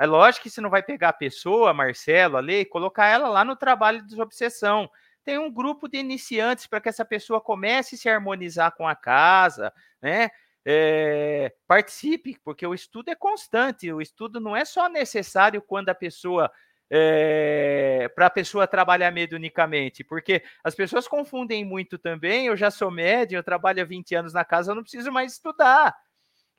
É 0.01 0.05
lógico 0.05 0.43
que 0.43 0.51
você 0.51 0.61
não 0.61 0.69
vai 0.69 0.83
pegar 0.83 1.11
a 1.11 1.13
pessoa, 1.13 1.73
Marcelo, 1.73 2.37
ali, 2.37 2.63
e 2.63 2.65
colocar 2.65 3.07
ela 3.07 3.29
lá 3.29 3.45
no 3.45 3.55
trabalho 3.55 4.03
de 4.03 4.09
desobsessão 4.09 4.91
tem 5.27 5.39
um 5.39 5.51
grupo 5.51 5.89
de 5.89 5.99
iniciantes 5.99 6.69
para 6.69 6.81
que 6.81 6.89
essa 6.89 7.05
pessoa 7.05 7.41
comece 7.41 7.97
a 7.97 7.99
se 7.99 8.09
harmonizar 8.09 8.73
com 8.77 8.87
a 8.87 8.95
casa, 8.95 9.73
né? 10.01 10.31
É, 10.65 11.53
participe, 11.67 12.39
porque 12.45 12.67
o 12.67 12.75
estudo 12.75 13.11
é 13.11 13.15
constante, 13.15 13.93
o 13.93 14.01
estudo 14.01 14.41
não 14.41 14.57
é 14.57 14.65
só 14.65 14.89
necessário 14.89 15.61
quando 15.63 15.89
a 15.91 15.95
pessoa 15.95 16.51
é, 16.91 18.09
para 18.15 18.27
a 18.27 18.31
pessoa 18.31 18.67
trabalhar 18.67 19.11
mediunicamente, 19.11 20.05
porque 20.05 20.43
as 20.63 20.75
pessoas 20.75 21.09
confundem 21.09 21.65
muito 21.65 21.99
também. 21.99 22.47
Eu 22.47 22.57
já 22.57 22.71
sou 22.71 22.91
médium, 22.91 23.39
eu 23.39 23.45
trabalho 23.45 23.83
há 23.83 23.85
20 23.85 24.15
anos 24.15 24.33
na 24.33 24.45
casa, 24.45 24.71
eu 24.71 24.77
não 24.77 24.83
preciso 24.83 25.11
mais 25.11 25.33
estudar. 25.33 25.95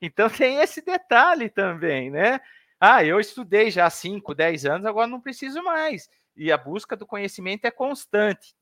Então 0.00 0.28
tem 0.30 0.58
esse 0.58 0.82
detalhe 0.84 1.48
também, 1.48 2.10
né? 2.10 2.40
Ah, 2.80 3.04
eu 3.04 3.18
estudei 3.18 3.70
já 3.70 3.86
há 3.86 3.90
5, 3.90 4.34
10 4.34 4.66
anos, 4.66 4.86
agora 4.86 5.06
não 5.06 5.20
preciso 5.20 5.62
mais. 5.62 6.08
E 6.36 6.52
a 6.52 6.56
busca 6.58 6.96
do 6.96 7.06
conhecimento 7.06 7.64
é 7.64 7.70
constante. 7.70 8.54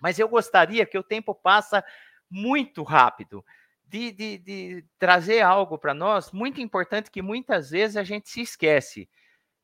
Mas 0.00 0.18
eu 0.18 0.28
gostaria 0.28 0.86
que 0.86 0.98
o 0.98 1.02
tempo 1.02 1.34
passa 1.34 1.84
muito 2.28 2.82
rápido. 2.82 3.44
De, 3.86 4.12
de, 4.12 4.38
de 4.38 4.84
trazer 5.00 5.40
algo 5.40 5.76
para 5.76 5.92
nós 5.92 6.30
muito 6.30 6.60
importante 6.60 7.10
que 7.10 7.20
muitas 7.20 7.70
vezes 7.70 7.96
a 7.96 8.04
gente 8.04 8.28
se 8.30 8.40
esquece. 8.40 9.08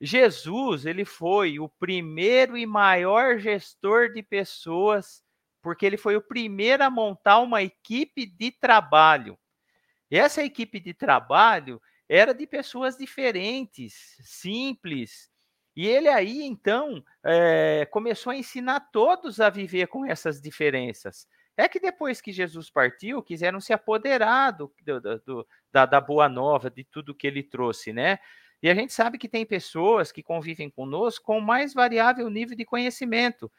Jesus, 0.00 0.84
ele 0.84 1.04
foi 1.04 1.60
o 1.60 1.68
primeiro 1.68 2.56
e 2.56 2.66
maior 2.66 3.38
gestor 3.38 4.12
de 4.12 4.22
pessoas, 4.22 5.22
porque 5.62 5.86
ele 5.86 5.96
foi 5.96 6.16
o 6.16 6.20
primeiro 6.20 6.82
a 6.82 6.90
montar 6.90 7.38
uma 7.38 7.62
equipe 7.62 8.26
de 8.26 8.50
trabalho. 8.50 9.38
E 10.10 10.18
essa 10.18 10.42
equipe 10.42 10.80
de 10.80 10.92
trabalho 10.92 11.80
era 12.08 12.32
de 12.32 12.46
pessoas 12.46 12.96
diferentes, 12.96 14.16
simples. 14.20 15.30
E 15.76 15.86
ele 15.86 16.08
aí, 16.08 16.42
então, 16.42 17.04
é, 17.22 17.86
começou 17.90 18.30
a 18.30 18.36
ensinar 18.36 18.80
todos 18.90 19.40
a 19.40 19.50
viver 19.50 19.88
com 19.88 20.06
essas 20.06 20.40
diferenças. 20.40 21.28
É 21.54 21.68
que 21.68 21.78
depois 21.78 22.20
que 22.20 22.32
Jesus 22.32 22.70
partiu, 22.70 23.22
quiseram 23.22 23.60
se 23.60 23.74
apoderar 23.74 24.52
do, 24.52 24.72
do, 24.82 25.18
do, 25.20 25.48
da, 25.70 25.84
da 25.84 26.00
boa 26.00 26.28
nova, 26.30 26.70
de 26.70 26.82
tudo 26.82 27.14
que 27.14 27.26
ele 27.26 27.42
trouxe, 27.42 27.92
né? 27.92 28.18
E 28.62 28.70
a 28.70 28.74
gente 28.74 28.92
sabe 28.92 29.18
que 29.18 29.28
tem 29.28 29.44
pessoas 29.44 30.10
que 30.10 30.22
convivem 30.22 30.70
conosco 30.70 31.26
com 31.26 31.40
mais 31.40 31.74
variável 31.74 32.28
nível 32.30 32.56
de 32.56 32.64
conhecimento. 32.64 33.52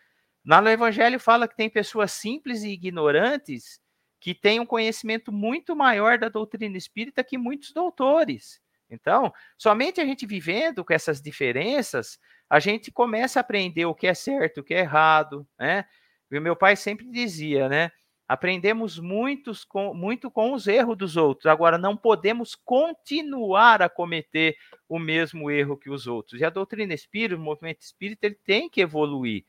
Lá 0.45 0.59
no 0.59 0.69
Evangelho 0.69 1.19
fala 1.19 1.47
que 1.47 1.55
tem 1.55 1.69
pessoas 1.69 2.11
simples 2.11 2.63
e 2.63 2.69
ignorantes 2.69 3.79
que 4.19 4.33
têm 4.33 4.59
um 4.59 4.65
conhecimento 4.65 5.31
muito 5.31 5.75
maior 5.75 6.17
da 6.17 6.29
doutrina 6.29 6.77
espírita 6.77 7.23
que 7.23 7.37
muitos 7.37 7.71
doutores. 7.71 8.59
Então, 8.89 9.33
somente 9.57 9.99
a 9.99 10.05
gente 10.05 10.25
vivendo 10.25 10.83
com 10.83 10.93
essas 10.93 11.21
diferenças, 11.21 12.19
a 12.49 12.59
gente 12.59 12.91
começa 12.91 13.39
a 13.39 13.41
aprender 13.41 13.85
o 13.85 13.95
que 13.95 14.07
é 14.07 14.13
certo, 14.13 14.59
o 14.59 14.63
que 14.63 14.73
é 14.73 14.79
errado, 14.79 15.47
né? 15.59 15.85
E 16.31 16.37
o 16.37 16.41
meu 16.41 16.55
pai 16.55 16.75
sempre 16.75 17.09
dizia, 17.09 17.67
né? 17.69 17.91
Aprendemos 18.27 18.99
muitos 18.99 19.63
com, 19.63 19.93
muito 19.93 20.29
com 20.29 20.53
os 20.53 20.67
erros 20.67 20.97
dos 20.97 21.15
outros. 21.15 21.45
Agora, 21.45 21.77
não 21.77 21.95
podemos 21.95 22.55
continuar 22.55 23.81
a 23.81 23.87
cometer 23.89 24.57
o 24.87 24.99
mesmo 24.99 25.49
erro 25.49 25.77
que 25.77 25.89
os 25.89 26.07
outros. 26.07 26.41
E 26.41 26.45
a 26.45 26.49
doutrina 26.49 26.93
espírita, 26.93 27.39
o 27.39 27.43
movimento 27.43 27.81
espírita, 27.81 28.25
ele 28.25 28.39
tem 28.43 28.69
que 28.69 28.81
evoluir. 28.81 29.45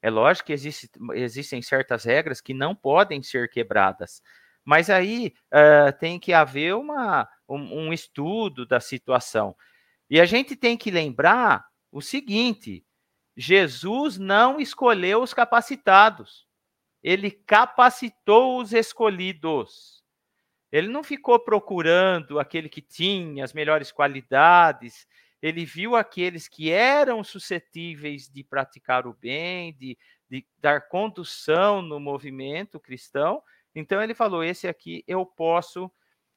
É 0.00 0.10
lógico 0.10 0.46
que 0.46 0.52
existe, 0.52 0.90
existem 1.14 1.60
certas 1.60 2.04
regras 2.04 2.40
que 2.40 2.54
não 2.54 2.74
podem 2.74 3.22
ser 3.22 3.48
quebradas. 3.50 4.22
Mas 4.64 4.88
aí 4.88 5.34
uh, 5.52 5.92
tem 5.98 6.18
que 6.18 6.32
haver 6.32 6.74
uma, 6.74 7.28
um, 7.48 7.86
um 7.86 7.92
estudo 7.92 8.64
da 8.64 8.80
situação. 8.80 9.56
E 10.08 10.20
a 10.20 10.24
gente 10.24 10.54
tem 10.54 10.76
que 10.76 10.90
lembrar 10.90 11.64
o 11.90 12.00
seguinte: 12.00 12.84
Jesus 13.36 14.18
não 14.18 14.60
escolheu 14.60 15.22
os 15.22 15.34
capacitados 15.34 16.46
ele 17.02 17.30
capacitou 17.30 18.60
os 18.60 18.72
escolhidos. 18.72 20.02
Ele 20.70 20.88
não 20.88 21.02
ficou 21.02 21.38
procurando 21.38 22.38
aquele 22.38 22.68
que 22.68 22.80
tinha 22.80 23.44
as 23.44 23.52
melhores 23.52 23.90
qualidades, 23.90 25.06
ele 25.42 25.64
viu 25.64 25.96
aqueles 25.96 26.46
que 26.46 26.70
eram 26.70 27.24
suscetíveis 27.24 28.28
de 28.28 28.44
praticar 28.44 29.06
o 29.06 29.12
bem, 29.12 29.74
de, 29.74 29.98
de 30.30 30.46
dar 30.58 30.88
condução 30.88 31.82
no 31.82 31.98
movimento 31.98 32.78
cristão. 32.78 33.42
Então 33.74 34.02
ele 34.02 34.14
falou: 34.14 34.44
esse 34.44 34.68
aqui 34.68 35.04
eu 35.06 35.24
posso 35.24 35.90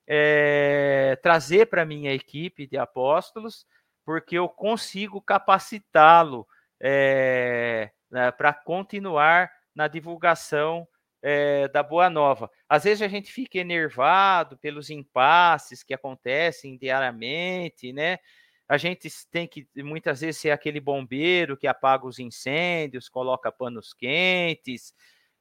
é, 0.07 1.17
trazer 1.21 1.67
para 1.67 1.86
minha 1.86 2.13
equipe 2.13 2.67
de 2.67 2.77
apóstolos, 2.77 3.65
porque 4.05 4.38
eu 4.38 4.47
consigo 4.47 5.21
capacitá-lo 5.21 6.47
é, 6.79 7.91
né, 8.09 8.31
para 8.31 8.53
continuar 8.53 9.51
na 9.73 9.88
divulgação 9.88 10.88
é, 11.21 11.67
da 11.69 11.81
Boa 11.81 12.09
Nova. 12.09 12.51
Às 12.69 12.83
vezes 12.83 13.01
a 13.01 13.07
gente 13.07 13.31
fica 13.31 13.57
enervado 13.57 14.57
pelos 14.59 14.91
impasses 14.91 15.83
que 15.83 15.93
acontecem 15.93 16.77
diariamente, 16.77 17.91
né? 17.91 18.19
A 18.67 18.77
gente 18.77 19.09
tem 19.31 19.47
que 19.47 19.67
muitas 19.77 20.21
vezes 20.21 20.41
ser 20.41 20.51
aquele 20.51 20.79
bombeiro 20.79 21.57
que 21.57 21.67
apaga 21.67 22.05
os 22.05 22.19
incêndios, 22.19 23.09
coloca 23.09 23.51
panos 23.51 23.93
quentes, 23.93 24.93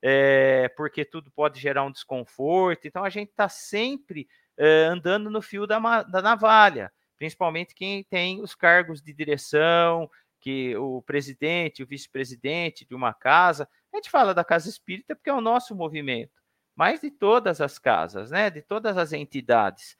é, 0.07 0.68
porque 0.76 1.02
tudo 1.02 1.30
pode 1.30 1.59
gerar 1.59 1.82
um 1.82 1.90
desconforto. 1.90 2.86
Então 2.86 3.02
a 3.02 3.09
gente 3.09 3.30
está 3.30 3.48
sempre 3.48 4.28
é, 4.55 4.84
andando 4.84 5.30
no 5.30 5.40
fio 5.40 5.66
da, 5.66 6.02
da 6.02 6.20
navalha, 6.20 6.92
principalmente 7.16 7.74
quem 7.74 8.05
tem 8.05 8.42
os 8.42 8.55
cargos 8.55 9.00
de 9.00 9.14
direção, 9.14 10.11
que 10.38 10.76
o 10.76 11.00
presidente, 11.00 11.82
o 11.82 11.86
vice-presidente 11.86 12.84
de 12.84 12.94
uma 12.94 13.14
casa, 13.14 13.66
a 13.90 13.96
gente 13.96 14.11
fala 14.11 14.34
da 14.34 14.44
casa 14.44 14.68
espírita 14.68 15.16
porque 15.16 15.30
é 15.30 15.34
o 15.34 15.40
nosso 15.40 15.74
movimento, 15.74 16.42
mas 16.76 17.00
de 17.00 17.11
todas 17.11 17.62
as 17.62 17.78
casas, 17.78 18.30
né? 18.30 18.50
De 18.50 18.61
todas 18.61 18.98
as 18.98 19.14
entidades. 19.14 19.96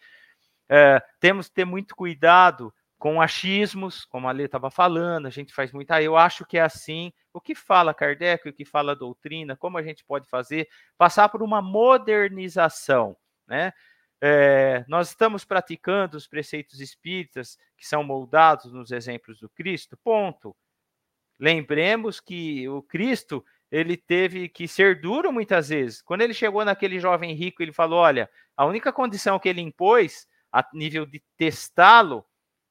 É, 0.69 1.03
temos 1.19 1.49
que 1.49 1.55
ter 1.55 1.65
muito 1.65 1.97
cuidado 1.97 2.75
com 3.05 3.21
achismos, 3.21 4.07
como 4.07 4.27
a 4.27 4.33
Lê 4.33 4.45
estava 4.45 4.71
falando, 4.71 5.27
a 5.27 5.31
gente 5.31 5.53
faz 5.53 5.71
muito, 5.73 5.91
ah, 5.91 6.01
eu 6.01 6.17
acho 6.17 6.43
que 6.47 6.57
é 6.57 6.63
assim. 6.63 7.13
O 7.35 7.41
que 7.41 7.55
fala 7.55 7.93
Kardec, 7.93 8.49
o 8.49 8.53
que 8.53 8.65
fala 8.65 8.97
doutrina, 8.97 9.55
como 9.55 9.77
a 9.77 9.83
gente 9.83 10.03
pode 10.03 10.27
fazer? 10.27 10.67
Passar 10.97 11.29
por 11.29 11.43
uma 11.43 11.61
modernização, 11.61 13.15
né? 13.47 13.75
É, 14.23 14.87
nós 14.89 15.11
estamos 15.11 15.45
praticando 15.45 16.17
os 16.17 16.27
preceitos 16.27 16.81
espíritas 16.81 17.59
que 17.77 17.87
são 17.87 18.03
moldados 18.03 18.73
nos 18.73 18.91
exemplos 18.91 19.39
do 19.39 19.51
Cristo, 19.51 19.99
ponto. 20.03 20.57
Lembremos 21.39 22.21
que 22.21 22.67
o 22.71 22.81
Cristo 22.81 23.45
ele 23.71 23.99
teve 23.99 24.49
que 24.49 24.67
ser 24.67 25.03
duro 25.03 25.31
muitas 25.31 25.69
vezes. 25.69 26.01
Quando 26.01 26.23
ele 26.23 26.33
chegou 26.33 26.65
naquele 26.65 26.99
jovem 26.99 27.35
rico, 27.35 27.63
ele 27.63 27.71
falou: 27.71 27.99
olha, 27.99 28.31
a 28.57 28.65
única 28.65 28.91
condição 28.91 29.39
que 29.39 29.51
ele 29.51 29.61
impôs, 29.61 30.27
a 30.51 30.67
nível 30.73 31.05
de 31.05 31.23
testá-lo, 31.37 32.25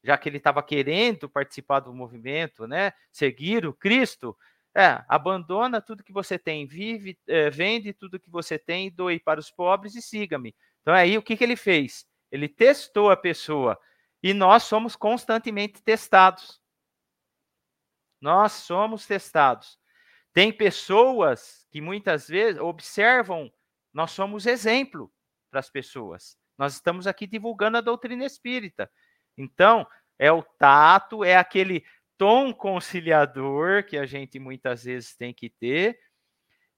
já 0.04 0.18
que 0.18 0.28
ele 0.28 0.38
estava 0.38 0.62
querendo 0.62 1.30
participar 1.30 1.80
do 1.80 1.93
movimento, 1.93 2.68
né, 2.68 2.91
seguir 3.12 3.66
o 3.66 3.74
Cristo, 3.74 4.38
é, 4.76 5.04
abandona 5.08 5.82
tudo 5.82 6.04
que 6.04 6.12
você 6.12 6.38
tem, 6.38 6.66
vive, 6.66 7.18
é, 7.28 7.49
vende 7.49 7.93
tudo 7.93 8.20
que 8.20 8.30
você 8.30 8.58
tem, 8.58 8.91
doe 8.91 9.20
para 9.20 9.39
os 9.39 9.51
pobres 9.51 9.95
e 9.95 10.01
siga-me. 10.01 10.56
Então 10.82 10.93
aí 10.93 11.18
o 11.18 11.22
que, 11.22 11.38
que 11.38 11.43
ele 11.43 11.56
fez? 11.56 12.06
Ele 12.32 12.49
testou 12.49 13.12
a 13.12 13.18
pessoa 13.18 13.80
e 14.22 14.34
nós 14.34 14.64
somos 14.64 14.95
constantemente 14.95 15.82
testados. 15.82 16.60
Nós 18.20 18.54
somos 18.54 19.06
testados. 19.06 19.78
Tem 20.34 20.51
pessoas 20.51 21.68
que 21.70 21.80
muitas 21.80 22.28
vezes 22.28 22.60
observam, 22.60 23.51
nós 23.93 24.12
somos 24.12 24.47
exemplo 24.47 25.12
para 25.51 25.60
as 25.60 25.70
pessoas. 25.70 26.36
Nós 26.58 26.74
estamos 26.74 27.06
aqui 27.06 27.28
divulgando 27.28 27.78
a 27.78 27.82
doutrina 27.82 28.26
espírita. 28.26 28.89
Então, 29.38 29.88
é 30.17 30.31
o 30.31 30.43
tato, 30.43 31.23
é 31.23 31.36
aquele 31.36 31.84
tom 32.17 32.53
conciliador 32.53 33.86
que 33.86 33.97
a 33.97 34.05
gente 34.05 34.39
muitas 34.39 34.84
vezes 34.84 35.15
tem 35.15 35.34
que 35.34 35.49
ter 35.49 35.99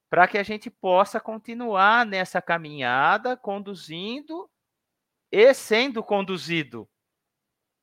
para 0.09 0.27
que 0.27 0.37
a 0.37 0.43
gente 0.43 0.69
possa 0.69 1.19
continuar 1.19 2.05
nessa 2.05 2.41
caminhada, 2.41 3.35
conduzindo 3.35 4.49
e 5.31 5.53
sendo 5.53 6.03
conduzido. 6.03 6.87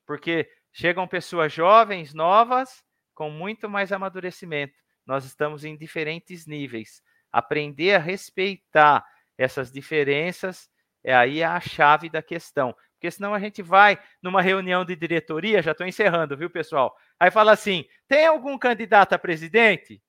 Porque 0.07 0.51
chegam 0.73 1.07
pessoas 1.07 1.53
jovens, 1.53 2.15
novas, 2.15 2.83
com 3.15 3.29
muito 3.29 3.69
mais 3.69 3.93
amadurecimento 3.93 4.83
nós 5.07 5.25
estamos 5.25 5.65
em 5.65 5.77
diferentes 5.77 6.47
níveis. 6.47 7.03
Aprender 7.31 7.95
a 7.95 7.99
respeitar 7.99 9.05
essas 9.37 9.73
diferenças 9.73 10.69
é 11.05 11.15
aí 11.15 11.43
a 11.43 11.59
chave 11.61 12.09
da 12.09 12.23
questão. 12.23 12.75
Porque 13.03 13.11
senão 13.11 13.35
a 13.35 13.41
gente 13.41 13.61
vai 13.63 14.01
numa 14.23 14.41
reunião 14.41 14.85
de 14.85 14.95
diretoria, 14.95 15.61
já 15.61 15.73
estou 15.73 15.85
encerrando, 15.85 16.37
viu, 16.37 16.49
pessoal? 16.49 16.97
Aí 17.19 17.33
fala 17.33 17.51
assim: 17.51 17.85
tem 18.07 18.27
algum 18.27 18.57
candidato 18.57 19.13
a 19.13 19.19
presidente? 19.19 20.01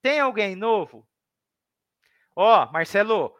Tem 0.00 0.20
alguém 0.20 0.56
novo? 0.56 1.06
Ó, 2.34 2.64
oh, 2.64 2.72
Marcelo, 2.72 3.36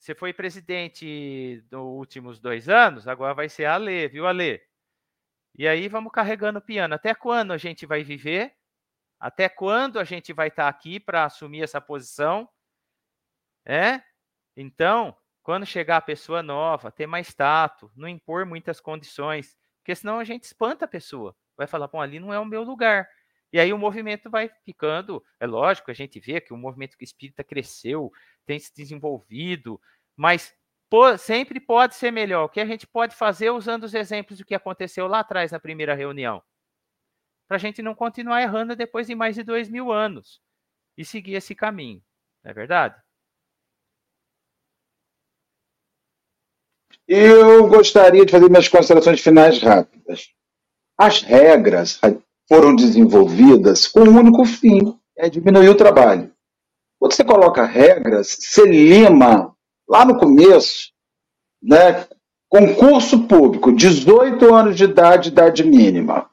você 0.00 0.16
foi 0.16 0.32
presidente 0.32 1.64
nos 1.70 1.80
últimos 1.80 2.40
dois 2.40 2.68
anos, 2.68 3.06
agora 3.06 3.34
vai 3.34 3.48
ser 3.48 3.66
a 3.66 3.74
Alê, 3.74 4.08
viu, 4.08 4.26
Alê? 4.26 4.60
E 5.56 5.68
aí 5.68 5.86
vamos 5.86 6.10
carregando 6.10 6.58
o 6.58 6.62
piano. 6.62 6.92
Até 6.92 7.14
quando 7.14 7.52
a 7.52 7.56
gente 7.56 7.86
vai 7.86 8.02
viver 8.02 8.52
até 9.20 9.48
quando 9.48 10.00
a 10.00 10.04
gente 10.04 10.32
vai 10.32 10.48
estar 10.48 10.68
aqui 10.68 10.98
para 10.98 11.24
assumir 11.24 11.62
essa 11.62 11.80
posição? 11.80 12.48
É? 13.64 14.02
Então, 14.56 15.16
quando 15.46 15.64
chegar 15.64 15.98
a 15.98 16.00
pessoa 16.00 16.42
nova, 16.42 16.90
ter 16.90 17.06
mais 17.06 17.32
tato, 17.32 17.88
não 17.94 18.08
impor 18.08 18.44
muitas 18.44 18.80
condições, 18.80 19.56
porque 19.78 19.94
senão 19.94 20.18
a 20.18 20.24
gente 20.24 20.42
espanta 20.42 20.86
a 20.86 20.88
pessoa. 20.88 21.36
Vai 21.56 21.68
falar, 21.68 21.86
bom, 21.86 22.00
ali 22.00 22.18
não 22.18 22.34
é 22.34 22.40
o 22.40 22.44
meu 22.44 22.64
lugar. 22.64 23.08
E 23.52 23.60
aí 23.60 23.72
o 23.72 23.78
movimento 23.78 24.28
vai 24.28 24.50
ficando. 24.64 25.24
É 25.38 25.46
lógico, 25.46 25.88
a 25.88 25.94
gente 25.94 26.18
vê 26.18 26.40
que 26.40 26.52
o 26.52 26.56
movimento 26.56 26.96
espírita 27.00 27.44
cresceu, 27.44 28.10
tem 28.44 28.58
se 28.58 28.74
desenvolvido, 28.74 29.80
mas 30.16 30.52
sempre 31.16 31.60
pode 31.60 31.94
ser 31.94 32.10
melhor. 32.10 32.46
O 32.46 32.48
que 32.48 32.58
a 32.58 32.66
gente 32.66 32.84
pode 32.84 33.14
fazer 33.14 33.50
usando 33.50 33.84
os 33.84 33.94
exemplos 33.94 34.40
do 34.40 34.44
que 34.44 34.52
aconteceu 34.52 35.06
lá 35.06 35.20
atrás 35.20 35.52
na 35.52 35.60
primeira 35.60 35.94
reunião? 35.94 36.42
Para 37.46 37.56
a 37.56 37.60
gente 37.60 37.80
não 37.82 37.94
continuar 37.94 38.42
errando 38.42 38.74
depois 38.74 39.06
de 39.06 39.14
mais 39.14 39.36
de 39.36 39.44
dois 39.44 39.68
mil 39.68 39.92
anos 39.92 40.42
e 40.98 41.04
seguir 41.04 41.34
esse 41.34 41.54
caminho. 41.54 42.02
Não 42.42 42.50
é 42.50 42.52
verdade? 42.52 43.00
Eu 47.08 47.68
gostaria 47.68 48.26
de 48.26 48.32
fazer 48.32 48.48
minhas 48.48 48.68
considerações 48.68 49.20
finais 49.20 49.60
rápidas. 49.60 50.28
As 50.98 51.22
regras 51.22 52.00
foram 52.48 52.74
desenvolvidas 52.74 53.86
com 53.86 54.00
um 54.00 54.18
único 54.18 54.44
fim: 54.44 54.98
é 55.16 55.28
diminuir 55.28 55.68
o 55.68 55.76
trabalho. 55.76 56.32
Quando 56.98 57.12
você 57.12 57.24
coloca 57.24 57.64
regras, 57.64 58.36
você 58.40 58.64
lima 58.64 59.54
lá 59.88 60.04
no 60.04 60.18
começo, 60.18 60.92
né? 61.62 62.08
Concurso 62.48 63.26
público, 63.26 63.72
18 63.72 64.54
anos 64.54 64.76
de 64.76 64.84
idade, 64.84 65.28
idade 65.28 65.64
mínima. 65.64 66.30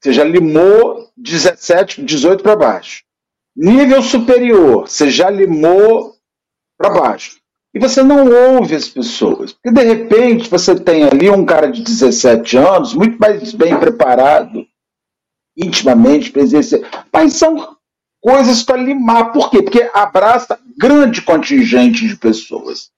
Você 0.00 0.12
já 0.12 0.24
limou 0.24 1.10
17, 1.16 2.02
18 2.02 2.42
para 2.42 2.56
baixo. 2.56 3.04
Nível 3.56 4.02
superior, 4.02 4.88
você 4.88 5.10
já 5.10 5.28
limou 5.30 6.16
para 6.78 6.90
baixo. 6.90 7.39
E 7.72 7.78
você 7.78 8.02
não 8.02 8.26
ouve 8.56 8.74
as 8.74 8.88
pessoas. 8.88 9.52
Porque, 9.52 9.70
de 9.70 9.84
repente, 9.84 10.50
você 10.50 10.78
tem 10.78 11.04
ali 11.04 11.30
um 11.30 11.44
cara 11.44 11.70
de 11.70 11.82
17 11.82 12.56
anos, 12.56 12.94
muito 12.94 13.16
mais 13.18 13.52
bem 13.52 13.78
preparado, 13.78 14.66
intimamente, 15.56 16.30
presencial. 16.30 16.82
Mas 17.12 17.34
são 17.34 17.76
coisas 18.20 18.62
para 18.62 18.76
limar. 18.76 19.32
Por 19.32 19.50
quê? 19.50 19.62
Porque 19.62 19.88
abraça 19.94 20.58
grande 20.76 21.22
contingente 21.22 22.06
de 22.06 22.16
pessoas. 22.16 22.90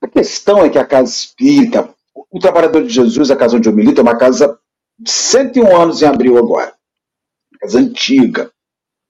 A 0.00 0.08
questão 0.08 0.64
é 0.64 0.70
que 0.70 0.78
a 0.78 0.86
casa 0.86 1.10
espírita, 1.10 1.88
o 2.30 2.38
Trabalhador 2.38 2.82
de 2.82 2.92
Jesus, 2.92 3.30
a 3.30 3.36
casa 3.36 3.56
onde 3.56 3.68
eu 3.68 3.72
milito, 3.72 4.00
é 4.00 4.02
uma 4.02 4.16
casa 4.16 4.58
de 4.98 5.10
101 5.10 5.76
anos 5.76 6.02
em 6.02 6.06
abril 6.06 6.38
agora. 6.38 6.74
Uma 7.52 7.58
casa 7.60 7.78
antiga. 7.78 8.50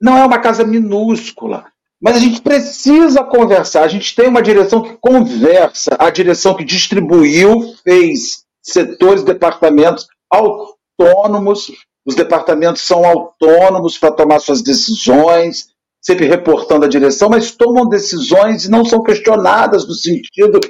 Não 0.00 0.16
é 0.18 0.24
uma 0.24 0.38
casa 0.38 0.64
minúscula. 0.64 1.66
Mas 2.04 2.16
a 2.16 2.20
gente 2.20 2.42
precisa 2.42 3.24
conversar. 3.24 3.82
A 3.82 3.88
gente 3.88 4.14
tem 4.14 4.28
uma 4.28 4.42
direção 4.42 4.82
que 4.82 4.94
conversa, 5.00 5.96
a 5.98 6.10
direção 6.10 6.54
que 6.54 6.62
distribuiu, 6.62 7.74
fez 7.82 8.44
setores, 8.62 9.22
departamentos 9.22 10.06
autônomos. 10.30 11.72
Os 12.04 12.14
departamentos 12.14 12.82
são 12.82 13.06
autônomos 13.06 13.96
para 13.96 14.12
tomar 14.12 14.38
suas 14.40 14.60
decisões, 14.60 15.68
sempre 15.98 16.26
reportando 16.26 16.84
a 16.84 16.88
direção, 16.88 17.30
mas 17.30 17.52
tomam 17.52 17.88
decisões 17.88 18.66
e 18.66 18.70
não 18.70 18.84
são 18.84 19.02
questionadas 19.02 19.88
no 19.88 19.94
sentido. 19.94 20.60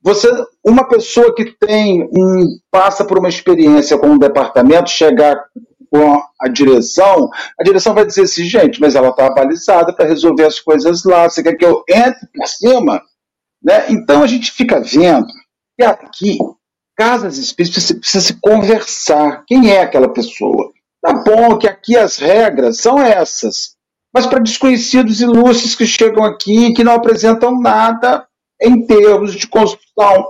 Você, 0.00 0.28
uma 0.64 0.88
pessoa 0.88 1.34
que 1.34 1.46
tem 1.58 2.08
um 2.16 2.60
passa 2.70 3.04
por 3.04 3.18
uma 3.18 3.28
experiência 3.28 3.98
com 3.98 4.10
um 4.10 4.18
departamento, 4.18 4.88
chegar 4.88 5.36
com 5.96 6.22
a 6.40 6.48
direção, 6.48 7.30
a 7.58 7.64
direção 7.64 7.94
vai 7.94 8.04
dizer 8.04 8.22
assim, 8.22 8.44
gente, 8.44 8.80
mas 8.80 8.94
ela 8.94 9.08
está 9.08 9.30
balizada 9.30 9.94
para 9.94 10.06
resolver 10.06 10.44
as 10.44 10.60
coisas 10.60 11.04
lá, 11.04 11.28
você 11.28 11.42
quer 11.42 11.54
que 11.54 11.64
eu 11.64 11.82
entre 11.88 12.28
por 12.34 12.46
cima? 12.46 13.02
Né? 13.62 13.86
Então 13.90 14.22
a 14.22 14.26
gente 14.26 14.52
fica 14.52 14.80
vendo 14.80 15.26
que 15.78 15.84
aqui, 15.84 16.38
casas 16.96 17.38
espíritas, 17.38 17.84
precisa, 17.84 18.00
precisa 18.00 18.24
se 18.24 18.40
conversar. 18.40 19.44
Quem 19.46 19.70
é 19.70 19.80
aquela 19.80 20.12
pessoa? 20.12 20.72
Tá 21.02 21.14
bom 21.14 21.56
que 21.56 21.66
aqui 21.66 21.96
as 21.96 22.18
regras 22.18 22.80
são 22.80 23.00
essas, 23.00 23.76
mas 24.12 24.26
para 24.26 24.40
desconhecidos 24.40 25.20
ilustres 25.20 25.74
que 25.74 25.86
chegam 25.86 26.24
aqui 26.24 26.72
que 26.74 26.84
não 26.84 26.92
apresentam 26.92 27.58
nada 27.58 28.26
em 28.60 28.86
termos 28.86 29.34
de 29.34 29.46
construção. 29.46 30.28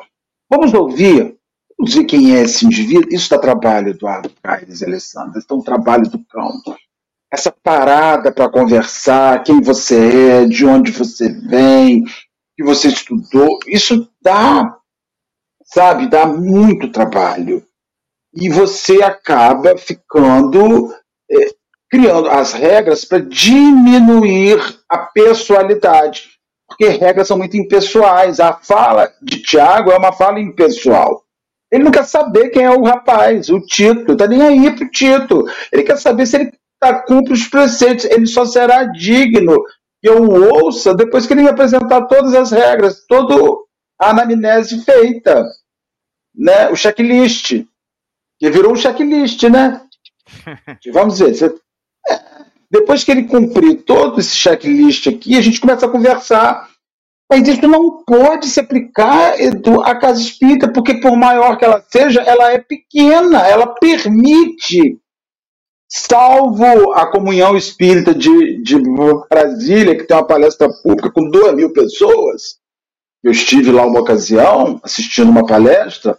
Vamos 0.50 0.72
ouvir, 0.74 1.35
vamos 1.78 1.94
ver 1.94 2.04
quem 2.04 2.36
é 2.36 2.42
esse 2.42 2.64
indivíduo. 2.66 3.12
Isso 3.12 3.30
dá 3.30 3.38
trabalho, 3.38 3.90
Eduardo 3.90 4.30
Caires 4.42 4.80
e 4.80 4.84
é 4.84 5.54
um 5.54 5.62
trabalho 5.62 6.08
do 6.08 6.18
cão. 6.26 6.52
Essa 7.32 7.50
parada 7.50 8.32
para 8.32 8.48
conversar, 8.48 9.42
quem 9.42 9.60
você 9.60 10.42
é, 10.42 10.44
de 10.46 10.64
onde 10.64 10.90
você 10.92 11.28
vem, 11.28 12.04
que 12.56 12.64
você 12.64 12.88
estudou, 12.88 13.58
isso 13.66 14.08
dá, 14.22 14.78
sabe, 15.64 16.08
dá 16.08 16.26
muito 16.26 16.90
trabalho 16.90 17.66
e 18.36 18.48
você 18.50 19.02
acaba 19.02 19.76
ficando 19.76 20.94
é, 21.30 21.54
criando 21.90 22.28
as 22.28 22.52
regras 22.52 23.04
para 23.04 23.20
diminuir 23.20 24.58
a 24.88 24.98
pessoalidade, 24.98 26.28
porque 26.68 26.88
regras 26.88 27.28
são 27.28 27.38
muito 27.38 27.56
impessoais. 27.56 28.40
A 28.40 28.52
fala 28.52 29.10
de 29.22 29.42
Tiago 29.42 29.90
é 29.90 29.96
uma 29.96 30.12
fala 30.12 30.40
impessoal. 30.40 31.25
Ele 31.76 31.84
não 31.84 31.90
quer 31.90 32.06
saber 32.06 32.48
quem 32.48 32.62
é 32.62 32.70
o 32.70 32.82
rapaz, 32.82 33.50
o 33.50 33.60
Tito, 33.60 34.12
está 34.12 34.26
nem 34.26 34.40
aí 34.40 34.74
para 34.74 34.86
o 34.86 34.90
Tito. 34.90 35.44
Ele 35.70 35.82
quer 35.82 35.98
saber 35.98 36.24
se 36.24 36.36
ele 36.36 36.52
tá, 36.80 37.02
cumpre 37.02 37.34
os 37.34 37.46
preceitos. 37.46 38.06
Ele 38.06 38.26
só 38.26 38.46
será 38.46 38.84
digno 38.84 39.62
que 40.00 40.08
eu 40.08 40.22
o 40.22 40.64
ouça 40.64 40.94
depois 40.94 41.26
que 41.26 41.34
ele 41.34 41.42
me 41.42 41.50
apresentar 41.50 42.06
todas 42.06 42.34
as 42.34 42.50
regras, 42.50 43.04
toda 43.06 43.34
a 44.00 44.08
anamnese 44.08 44.82
feita, 44.86 45.44
né? 46.34 46.70
o 46.70 46.76
checklist. 46.76 47.62
Que 48.38 48.50
virou 48.50 48.72
um 48.72 48.76
checklist, 48.76 49.42
né? 49.42 49.82
Vamos 50.94 51.18
ver. 51.18 51.34
Você... 51.34 51.54
É, 52.08 52.20
depois 52.70 53.04
que 53.04 53.10
ele 53.10 53.24
cumprir 53.24 53.82
todo 53.82 54.18
esse 54.18 54.34
checklist 54.34 55.08
aqui, 55.08 55.36
a 55.36 55.42
gente 55.42 55.60
começa 55.60 55.84
a 55.84 55.90
conversar. 55.90 56.70
Mas 57.28 57.46
isso 57.48 57.66
não 57.66 58.04
pode 58.04 58.46
se 58.46 58.60
aplicar 58.60 59.34
à 59.84 59.94
casa 59.96 60.20
espírita, 60.20 60.72
porque 60.72 60.94
por 61.00 61.16
maior 61.16 61.58
que 61.58 61.64
ela 61.64 61.84
seja, 61.88 62.20
ela 62.22 62.52
é 62.52 62.58
pequena, 62.58 63.46
ela 63.46 63.66
permite, 63.66 65.00
salvo 65.88 66.92
a 66.92 67.10
comunhão 67.10 67.56
espírita 67.56 68.14
de, 68.14 68.62
de 68.62 68.76
Brasília, 69.28 69.96
que 69.96 70.04
tem 70.04 70.16
uma 70.16 70.26
palestra 70.26 70.68
pública 70.82 71.10
com 71.10 71.28
duas 71.28 71.52
mil 71.54 71.72
pessoas. 71.72 72.58
Eu 73.24 73.32
estive 73.32 73.72
lá 73.72 73.84
uma 73.84 74.00
ocasião 74.00 74.80
assistindo 74.84 75.30
uma 75.30 75.44
palestra 75.44 76.16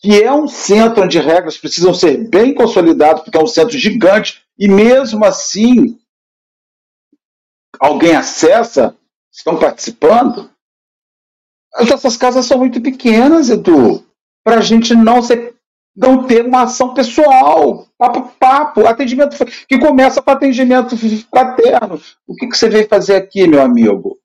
que 0.00 0.22
é 0.22 0.32
um 0.32 0.48
centro 0.48 1.04
onde 1.04 1.18
regras 1.18 1.58
precisam 1.58 1.92
ser 1.92 2.28
bem 2.28 2.54
consolidadas, 2.54 3.22
porque 3.22 3.36
é 3.36 3.42
um 3.42 3.46
centro 3.46 3.76
gigante, 3.76 4.42
e 4.58 4.66
mesmo 4.66 5.24
assim 5.24 5.98
alguém 7.78 8.14
acessa, 8.14 8.96
estão 9.32 9.58
participando. 9.58 10.50
Essas 11.76 12.16
casas 12.16 12.46
são 12.46 12.58
muito 12.58 12.80
pequenas, 12.80 13.48
Edu, 13.48 14.04
para 14.44 14.56
a 14.56 14.60
gente 14.60 14.94
não, 14.94 15.22
ser, 15.22 15.54
não 15.96 16.26
ter 16.26 16.44
uma 16.44 16.62
ação 16.62 16.92
pessoal, 16.94 17.86
papo, 17.96 18.32
papo, 18.38 18.86
atendimento 18.86 19.36
que 19.68 19.78
começa 19.78 20.20
com 20.20 20.30
atendimento 20.30 20.96
fraterno. 20.96 22.00
O 22.26 22.34
que, 22.34 22.48
que 22.48 22.56
você 22.56 22.68
veio 22.68 22.88
fazer 22.88 23.16
aqui, 23.16 23.46
meu 23.46 23.62
amigo? 23.62 24.18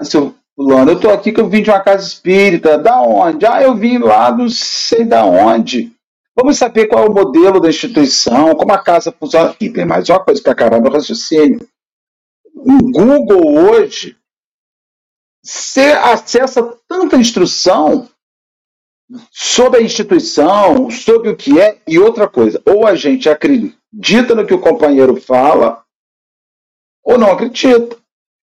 Ah, 0.00 0.04
seu 0.04 0.34
Fulano, 0.56 0.92
eu 0.92 0.96
estou 0.96 1.12
aqui 1.12 1.32
que 1.32 1.40
eu 1.40 1.50
vim 1.50 1.62
de 1.62 1.68
uma 1.68 1.80
casa 1.80 2.06
espírita. 2.06 2.78
Da 2.78 3.02
onde? 3.02 3.44
Ah, 3.44 3.62
eu 3.62 3.74
vim 3.76 3.98
lá, 3.98 4.32
não 4.32 4.48
sei 4.48 5.04
da 5.04 5.22
onde. 5.26 5.92
Vamos 6.34 6.56
saber 6.56 6.86
qual 6.86 7.04
é 7.04 7.08
o 7.08 7.12
modelo 7.12 7.60
da 7.60 7.68
instituição, 7.68 8.54
como 8.54 8.72
a 8.72 8.78
casa 8.78 9.12
funciona. 9.12 9.54
E 9.60 9.68
tem 9.68 9.84
mais 9.84 10.08
uma 10.08 10.18
coisa 10.18 10.42
para 10.42 10.80
meu 10.80 10.90
raciocínio. 10.90 11.60
O 12.68 12.90
Google 12.90 13.54
hoje, 13.54 14.18
você 15.40 15.92
acessa 15.92 16.76
tanta 16.88 17.16
instrução 17.16 18.10
sobre 19.30 19.78
a 19.78 19.82
instituição, 19.82 20.90
sobre 20.90 21.28
o 21.28 21.36
que 21.36 21.60
é, 21.60 21.80
e 21.86 21.96
outra 21.96 22.28
coisa, 22.28 22.60
ou 22.66 22.84
a 22.84 22.96
gente 22.96 23.28
acredita 23.28 24.34
no 24.34 24.44
que 24.44 24.52
o 24.52 24.60
companheiro 24.60 25.14
fala, 25.20 25.84
ou 27.04 27.16
não 27.16 27.30
acredita. 27.30 27.96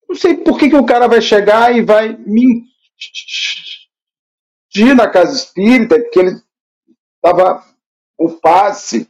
Não 0.07 0.15
sei 0.15 0.37
por 0.37 0.57
que, 0.57 0.69
que 0.69 0.77
o 0.77 0.85
cara 0.85 1.05
vai 1.05 1.21
chegar 1.21 1.75
e 1.75 1.81
vai 1.81 2.15
mentir 2.15 2.65
na 4.95 5.09
casa 5.09 5.35
espírita 5.35 5.99
que 5.99 6.17
ele 6.17 6.41
estava 7.17 7.61
o 8.17 8.29
passe 8.39 9.05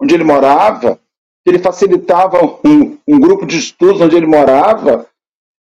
onde 0.00 0.14
ele 0.14 0.24
morava, 0.24 0.98
ele 1.44 1.58
facilitava 1.58 2.38
um, 2.64 2.98
um, 3.06 3.20
grupo 3.20 3.46
de 3.46 3.58
estudos 3.58 4.00
onde 4.00 4.16
ele 4.16 4.26
morava. 4.26 5.08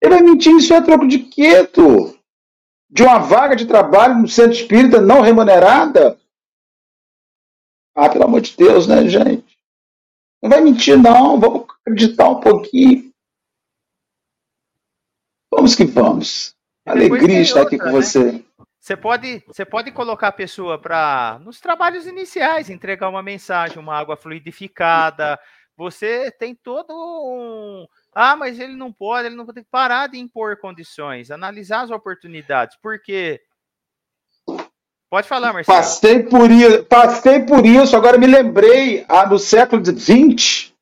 Ele 0.00 0.14
vai 0.14 0.22
mentir 0.22 0.54
isso 0.56 0.72
é 0.72 0.80
troco 0.80 1.06
de 1.06 1.18
quieto. 1.18 2.16
De 2.88 3.02
uma 3.02 3.18
vaga 3.18 3.56
de 3.56 3.66
trabalho 3.66 4.16
no 4.16 4.28
centro 4.28 4.52
espírita 4.52 5.00
não 5.00 5.22
remunerada? 5.22 6.18
Ah, 7.94 8.08
pelo 8.08 8.24
amor 8.24 8.40
de 8.40 8.56
Deus, 8.56 8.86
né, 8.86 9.08
gente? 9.08 9.58
Não 10.42 10.50
vai 10.50 10.60
mentir, 10.60 10.98
não. 10.98 11.38
Vamos 11.38 11.66
acreditar 11.84 12.28
um 12.28 12.40
pouquinho. 12.40 13.12
Vamos 15.52 15.74
que 15.74 15.84
vamos. 15.84 16.54
Alegria 16.86 17.40
estar 17.40 17.60
outra, 17.60 17.76
aqui 17.76 17.78
com 17.78 17.92
né? 17.92 17.92
você. 17.92 18.44
Você 18.80 18.96
pode, 18.96 19.44
você 19.46 19.64
pode 19.64 19.92
colocar 19.92 20.28
a 20.28 20.32
pessoa 20.32 20.76
para 20.76 21.38
nos 21.44 21.60
trabalhos 21.60 22.06
iniciais, 22.06 22.68
entregar 22.68 23.08
uma 23.08 23.22
mensagem, 23.22 23.78
uma 23.78 23.96
água 23.96 24.16
fluidificada. 24.16 25.38
Você 25.82 26.30
tem 26.30 26.54
todo 26.54 26.92
um, 26.92 27.86
Ah, 28.14 28.36
mas 28.36 28.60
ele 28.60 28.76
não 28.76 28.92
pode, 28.92 29.26
ele 29.26 29.34
não 29.34 29.44
pode 29.44 29.64
parar 29.68 30.06
de 30.06 30.16
impor 30.16 30.56
condições, 30.58 31.28
analisar 31.28 31.82
as 31.82 31.90
oportunidades, 31.90 32.76
porque 32.80 33.40
Pode 35.10 35.28
falar, 35.28 35.52
Marcelo. 35.52 35.76
Passei 35.76 36.22
por 36.22 36.50
isso, 36.50 36.84
passei 36.84 37.40
por 37.40 37.66
isso. 37.66 37.94
Agora 37.94 38.16
me 38.16 38.26
lembrei, 38.26 39.04
ah, 39.06 39.26
no 39.26 39.38
século 39.38 39.84
XX, 39.84 40.72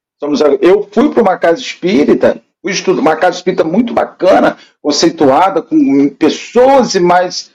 eu 0.61 0.89
fui 0.93 1.11
para 1.13 1.23
uma 1.23 1.37
casa 1.37 1.61
espírita, 1.61 2.41
fui 2.63 2.71
estudar 2.71 3.01
uma 3.01 3.17
casa 3.17 3.39
espírita 3.39 3.65
muito 3.65 3.93
bacana, 3.93 4.57
conceituada, 4.81 5.63
com 5.63 6.09
pessoas 6.11 6.95
e 6.95 7.01
mais 7.01 7.51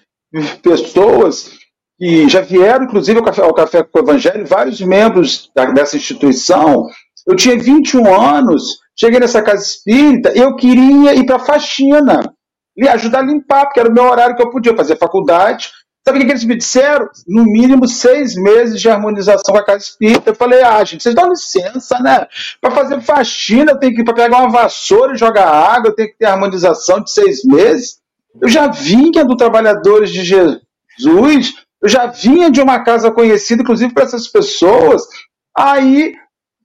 pessoas 0.61 1.57
que 1.97 2.27
já 2.27 2.41
vieram, 2.41 2.83
inclusive, 2.85 3.19
ao 3.19 3.25
Café, 3.25 3.41
ao 3.41 3.53
café 3.53 3.81
com 3.81 3.99
o 3.99 4.01
Evangelho, 4.01 4.45
vários 4.45 4.81
membros 4.81 5.49
da, 5.55 5.65
dessa 5.67 5.95
instituição. 5.95 6.89
Eu 7.27 7.35
tinha 7.35 7.57
21 7.57 8.13
anos, 8.13 8.79
cheguei 8.95 9.19
nessa 9.19 9.41
casa 9.41 9.63
espírita, 9.63 10.31
eu 10.35 10.55
queria 10.55 11.15
ir 11.15 11.25
para 11.25 11.39
faxina, 11.39 12.19
ajudar 12.89 13.19
a 13.19 13.23
limpar, 13.23 13.65
porque 13.65 13.79
era 13.79 13.89
o 13.89 13.93
meu 13.93 14.03
horário 14.03 14.35
que 14.35 14.43
eu 14.43 14.51
podia 14.51 14.75
fazer 14.75 14.97
faculdade, 14.97 15.71
Sabe 16.07 16.19
o 16.19 16.21
que, 16.21 16.31
eles 16.31 16.43
me 16.43 16.55
disseram? 16.55 17.09
No 17.27 17.43
mínimo 17.45 17.87
seis 17.87 18.35
meses 18.35 18.79
de 18.79 18.87
harmonização 18.87 19.55
com 19.55 19.57
a 19.57 19.65
casa 19.65 19.83
espírita. 19.85 20.29
Eu 20.29 20.35
falei, 20.35 20.61
ah, 20.61 20.83
gente, 20.83 21.01
vocês 21.01 21.15
dão 21.15 21.29
licença, 21.29 21.97
né? 21.99 22.27
Para 22.61 22.69
fazer 22.75 23.01
faxina, 23.01 23.71
eu 23.71 23.79
tenho 23.79 23.95
que 23.95 24.03
pegar 24.03 24.27
uma 24.27 24.51
vassoura 24.51 25.15
e 25.15 25.17
jogar 25.17 25.47
água, 25.47 25.89
eu 25.89 25.95
tenho 25.95 26.09
que 26.09 26.19
ter 26.19 26.25
harmonização 26.25 27.01
de 27.01 27.09
seis 27.09 27.43
meses. 27.43 27.97
Eu 28.39 28.47
já 28.47 28.67
vinha 28.67 29.25
do 29.25 29.35
Trabalhadores 29.35 30.11
de 30.11 30.23
Jesus, 30.23 31.55
eu 31.81 31.89
já 31.89 32.05
vinha 32.05 32.51
de 32.51 32.61
uma 32.61 32.83
casa 32.83 33.09
conhecida, 33.09 33.63
inclusive 33.63 33.91
para 33.91 34.03
essas 34.03 34.27
pessoas. 34.27 35.01
Aí, 35.57 36.13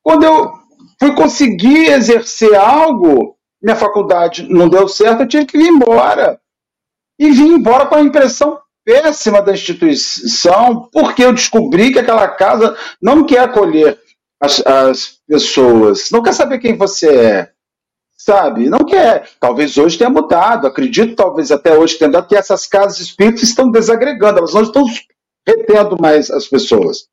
quando 0.02 0.24
eu 0.24 0.52
fui 0.98 1.14
conseguir 1.14 1.90
exercer 1.90 2.54
algo, 2.54 3.36
minha 3.62 3.76
faculdade 3.76 4.46
não 4.48 4.68
deu 4.68 4.88
certo, 4.88 5.22
eu 5.22 5.28
tive 5.28 5.46
que 5.46 5.58
ir 5.58 5.68
embora. 5.68 6.40
E 7.18 7.30
vim 7.30 7.54
embora 7.54 7.86
com 7.86 7.96
a 7.96 8.00
impressão 8.00 8.58
péssima 8.84 9.42
da 9.42 9.52
instituição, 9.52 10.88
porque 10.90 11.22
eu 11.22 11.32
descobri 11.32 11.92
que 11.92 11.98
aquela 11.98 12.26
casa 12.28 12.76
não 13.00 13.24
quer 13.24 13.40
acolher 13.40 13.98
as, 14.40 14.64
as 14.66 15.18
pessoas, 15.28 16.10
não 16.10 16.22
quer 16.22 16.32
saber 16.32 16.58
quem 16.58 16.76
você 16.76 17.14
é, 17.14 17.50
sabe? 18.16 18.70
Não 18.70 18.78
quer. 18.78 19.28
Talvez 19.38 19.76
hoje 19.76 19.98
tenha 19.98 20.08
mudado, 20.08 20.66
acredito, 20.66 21.14
talvez 21.14 21.50
até 21.52 21.76
hoje 21.76 21.98
tenha 21.98 22.08
mudado, 22.08 22.26
que 22.26 22.36
essas 22.36 22.66
casas 22.66 23.00
espíritas 23.00 23.42
estão 23.42 23.70
desagregando, 23.70 24.38
elas 24.38 24.54
não 24.54 24.62
estão 24.62 24.84
retendo 25.46 25.96
mais 26.00 26.30
as 26.30 26.46
pessoas. 26.46 27.09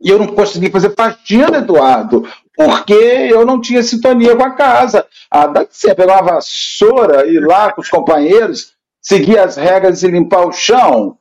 E 0.00 0.08
eu 0.08 0.18
não 0.18 0.28
consegui 0.28 0.70
fazer 0.70 0.94
faxina, 0.94 1.58
Eduardo, 1.58 2.26
porque 2.56 2.94
eu 2.94 3.44
não 3.44 3.60
tinha 3.60 3.82
sintonia 3.82 4.34
com 4.34 4.44
a 4.44 4.54
casa. 4.54 5.06
Ah, 5.30 5.46
dá 5.46 5.66
ser 5.70 5.94
pegar 5.94 6.22
uma 6.22 6.34
vassoura 6.34 7.26
e 7.26 7.34
ir 7.34 7.46
lá 7.46 7.72
com 7.72 7.80
os 7.80 7.88
companheiros 7.88 8.74
seguir 9.00 9.38
as 9.38 9.56
regras 9.56 10.02
e 10.02 10.08
limpar 10.08 10.46
o 10.46 10.52
chão? 10.52 11.18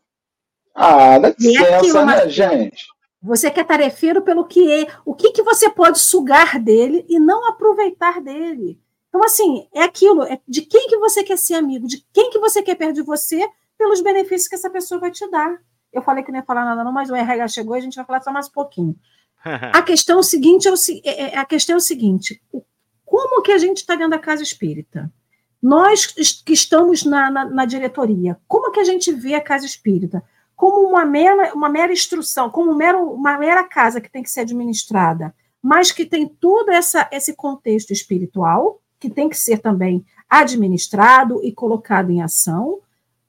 Ah, 0.73 1.17
dá 1.19 1.33
licença, 1.37 2.05
né, 2.05 2.29
gente? 2.29 2.85
Você 3.21 3.51
quer 3.51 3.65
tarefeiro 3.65 4.21
pelo 4.21 4.45
que 4.45 4.71
é. 4.71 4.87
O 5.05 5.13
que, 5.13 5.31
que 5.31 5.43
você 5.43 5.69
pode 5.69 5.99
sugar 5.99 6.57
dele 6.57 7.05
e 7.09 7.19
não 7.19 7.49
aproveitar 7.49 8.21
dele? 8.21 8.79
Então, 9.09 9.21
assim, 9.23 9.67
é 9.73 9.83
aquilo. 9.83 10.23
É 10.23 10.39
de 10.47 10.61
quem 10.61 10.87
que 10.87 10.97
você 10.97 11.23
quer 11.23 11.37
ser 11.37 11.55
amigo? 11.55 11.85
De 11.87 12.05
quem 12.13 12.29
que 12.29 12.39
você 12.39 12.61
quer 12.61 12.75
perder 12.75 12.93
de 12.93 13.01
você 13.01 13.45
pelos 13.77 14.01
benefícios 14.01 14.47
que 14.47 14.55
essa 14.55 14.69
pessoa 14.69 15.01
vai 15.01 15.11
te 15.11 15.29
dar? 15.29 15.57
Eu 15.91 16.01
falei 16.01 16.23
que 16.23 16.31
não 16.31 16.39
ia 16.39 16.45
falar 16.45 16.65
nada 16.65 16.83
não, 16.83 16.91
mas 16.91 17.09
o 17.09 17.15
RH 17.15 17.47
chegou 17.49 17.75
e 17.75 17.79
a 17.79 17.81
gente 17.81 17.95
vai 17.95 18.05
falar 18.05 18.21
só 18.21 18.31
mais 18.31 18.47
um 18.47 18.51
pouquinho. 18.51 18.95
a 19.73 19.81
questão 19.81 20.17
é 20.17 20.19
o 20.19 20.23
seguinte, 20.23 20.67
é 20.67 20.71
o, 20.71 20.75
é, 21.03 21.21
é, 21.21 21.37
a 21.37 21.45
questão 21.45 21.75
é 21.75 21.77
o 21.77 21.81
seguinte, 21.81 22.41
como 23.05 23.41
que 23.41 23.51
a 23.51 23.57
gente 23.57 23.77
está 23.77 23.95
dentro 23.95 24.11
da 24.11 24.19
casa 24.19 24.43
espírita? 24.43 25.11
Nós 25.61 26.05
que 26.05 26.53
estamos 26.53 27.03
na, 27.03 27.29
na, 27.29 27.45
na, 27.45 27.65
diretoria, 27.65 28.39
como 28.47 28.71
que 28.71 28.79
a 28.79 28.83
gente 28.83 29.11
vê 29.11 29.33
a 29.33 29.41
casa 29.41 29.65
espírita? 29.65 30.23
Como 30.55 30.87
uma 30.87 31.05
mera, 31.05 31.53
uma 31.53 31.69
mera 31.69 31.91
instrução, 31.91 32.49
como 32.49 32.73
mero, 32.75 33.11
uma 33.11 33.37
mera 33.37 33.63
casa 33.63 33.99
que 33.99 34.11
tem 34.11 34.23
que 34.23 34.29
ser 34.29 34.41
administrada, 34.41 35.33
mas 35.61 35.91
que 35.91 36.05
tem 36.05 36.27
todo 36.27 36.69
essa, 36.69 37.09
esse 37.11 37.33
contexto 37.33 37.91
espiritual, 37.91 38.81
que 38.99 39.09
tem 39.09 39.27
que 39.27 39.37
ser 39.37 39.59
também 39.59 40.05
administrado 40.29 41.43
e 41.43 41.51
colocado 41.51 42.11
em 42.11 42.21
ação, 42.21 42.79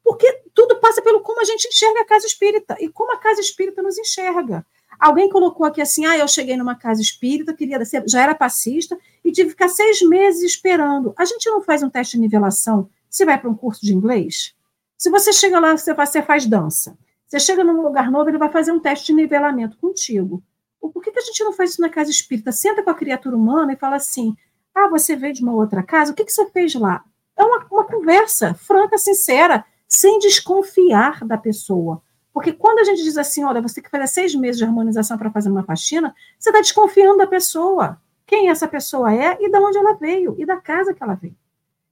porque 0.05 0.43
tudo 0.61 0.77
passa 0.77 1.01
pelo 1.01 1.21
como 1.21 1.41
a 1.41 1.45
gente 1.45 1.69
enxerga 1.69 2.03
a 2.03 2.05
casa 2.05 2.27
espírita 2.27 2.77
e 2.79 2.91
como 2.91 3.13
a 3.15 3.17
casa 3.17 3.41
espírita 3.41 3.83
nos 3.83 3.97
enxerga. 3.97 4.67
Alguém 4.99 5.31
colocou 5.31 5.65
aqui 5.65 5.81
assim: 5.81 6.05
ah, 6.05 6.19
eu 6.19 6.29
cheguei 6.29 6.55
numa 6.55 6.75
casa 6.75 7.01
espírita, 7.01 7.55
queria 7.55 7.83
ser, 7.87 8.05
já 8.07 8.23
era 8.23 8.35
passista 8.35 8.99
e 9.25 9.33
tive 9.33 9.49
que 9.49 9.53
ficar 9.53 9.71
seis 9.71 10.03
meses 10.03 10.43
esperando. 10.43 11.15
A 11.17 11.25
gente 11.25 11.49
não 11.49 11.63
faz 11.63 11.83
um 11.83 11.89
teste 11.89 12.17
de 12.17 12.21
nivelação 12.21 12.91
se 13.09 13.25
vai 13.25 13.41
para 13.41 13.49
um 13.49 13.55
curso 13.55 13.81
de 13.81 13.95
inglês? 13.95 14.55
Se 14.99 15.09
você 15.09 15.33
chega 15.33 15.59
lá, 15.59 15.75
você 15.75 16.23
faz 16.23 16.45
dança. 16.45 16.95
Você 17.27 17.41
chega 17.41 17.65
num 17.65 17.81
lugar 17.81 18.11
novo, 18.11 18.29
ele 18.29 18.37
vai 18.37 18.51
fazer 18.51 18.71
um 18.71 18.81
teste 18.81 19.07
de 19.07 19.15
nivelamento 19.15 19.79
contigo. 19.79 20.43
Por 20.79 21.03
que, 21.03 21.11
que 21.11 21.21
a 21.21 21.23
gente 21.23 21.43
não 21.43 21.55
faz 21.55 21.71
isso 21.71 21.81
na 21.81 21.89
casa 21.89 22.11
espírita? 22.11 22.53
Senta 22.53 22.83
com 22.83 22.91
a 22.91 22.95
criatura 22.95 23.35
humana 23.35 23.73
e 23.73 23.77
fala 23.77 23.97
assim: 23.97 24.37
ah, 24.75 24.89
você 24.89 25.17
veio 25.17 25.33
de 25.33 25.43
uma 25.43 25.55
outra 25.55 25.83
casa, 25.83 26.13
o 26.13 26.15
que, 26.15 26.25
que 26.25 26.33
você 26.33 26.45
fez 26.51 26.75
lá? 26.75 27.03
É 27.35 27.43
uma, 27.43 27.67
uma 27.71 27.85
conversa 27.85 28.53
franca, 28.53 28.99
sincera, 28.99 29.65
sem 29.91 30.21
desconfiar 30.21 31.25
da 31.27 31.37
pessoa. 31.37 32.01
Porque 32.33 32.53
quando 32.53 32.79
a 32.79 32.85
gente 32.85 33.03
diz 33.03 33.19
assim, 33.19 33.45
olha, 33.45 33.61
você 33.61 33.77
tem 33.77 33.85
que 33.85 33.91
fazer 33.91 34.07
seis 34.07 34.35
meses 34.37 34.59
de 34.59 34.65
harmonização 34.65 35.19
para 35.19 35.33
fazer 35.33 35.51
uma 35.51 35.65
faxina, 35.65 36.15
você 36.39 36.51
está 36.51 36.61
desconfiando 36.61 37.19
da 37.19 37.27
pessoa. 37.27 38.01
Quem 38.25 38.49
essa 38.49 38.69
pessoa 38.69 39.13
é 39.13 39.37
e 39.41 39.51
de 39.51 39.59
onde 39.59 39.77
ela 39.77 39.95
veio, 39.95 40.37
e 40.39 40.47
da 40.47 40.57
casa 40.57 40.95
que 40.95 41.03
ela 41.03 41.15
veio. 41.15 41.37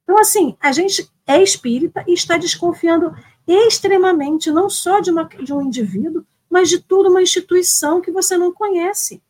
Então, 0.03 0.17
assim, 0.17 0.55
a 0.61 0.71
gente 0.71 1.11
é 1.27 1.43
espírita 1.43 2.03
e 2.07 2.13
está 2.13 2.37
desconfiando 2.37 3.13
extremamente, 3.45 4.49
não 4.49 4.69
só 4.69 5.01
de, 5.01 5.11
uma, 5.11 5.25
de 5.25 5.53
um 5.53 5.61
indivíduo, 5.61 6.25
mas 6.49 6.69
de 6.69 6.79
toda 6.79 7.09
uma 7.09 7.21
instituição 7.21 7.99
que 7.99 8.11
você 8.11 8.37
não 8.37 8.53
conhece. 8.53 9.21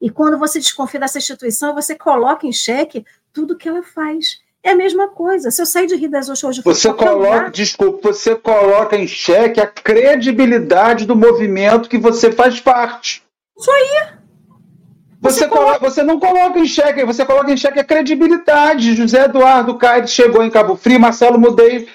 E 0.00 0.10
quando 0.10 0.38
você 0.38 0.58
desconfia 0.58 1.00
dessa 1.00 1.18
instituição, 1.18 1.74
você 1.74 1.94
coloca 1.94 2.46
em 2.46 2.52
xeque 2.52 3.04
tudo 3.32 3.56
que 3.56 3.68
ela 3.68 3.82
faz. 3.82 4.40
É 4.62 4.70
a 4.70 4.76
mesma 4.76 5.08
coisa. 5.08 5.50
Se 5.50 5.62
eu 5.62 5.66
sair 5.66 5.86
de 5.86 5.96
Rio 5.96 6.10
das 6.10 6.28
Ostras 6.28 6.58
hoje... 6.58 6.62
Você 6.64 6.92
coloca, 6.92 7.50
desculpa, 7.50 8.12
você 8.12 8.34
coloca 8.34 8.96
em 8.96 9.06
xeque 9.06 9.60
a 9.60 9.66
credibilidade 9.66 11.06
do 11.06 11.14
movimento 11.14 11.88
que 11.88 11.98
você 11.98 12.32
faz 12.32 12.60
parte. 12.60 13.22
Isso 13.56 13.70
aí. 13.70 14.18
Você, 15.20 15.40
você, 15.40 15.48
coloca, 15.48 15.78
você 15.78 16.02
não 16.02 16.20
coloca 16.20 16.58
em 16.58 16.66
xeque, 16.66 17.04
você 17.04 17.24
coloca 17.24 17.50
em 17.50 17.56
xeque 17.56 17.80
a 17.80 17.84
credibilidade. 17.84 18.94
José 18.94 19.24
Eduardo 19.24 19.76
Caires 19.76 20.10
chegou 20.10 20.44
em 20.44 20.50
Cabo 20.50 20.76
Frio, 20.76 21.00
Marcelo 21.00 21.38
mudei 21.38 21.88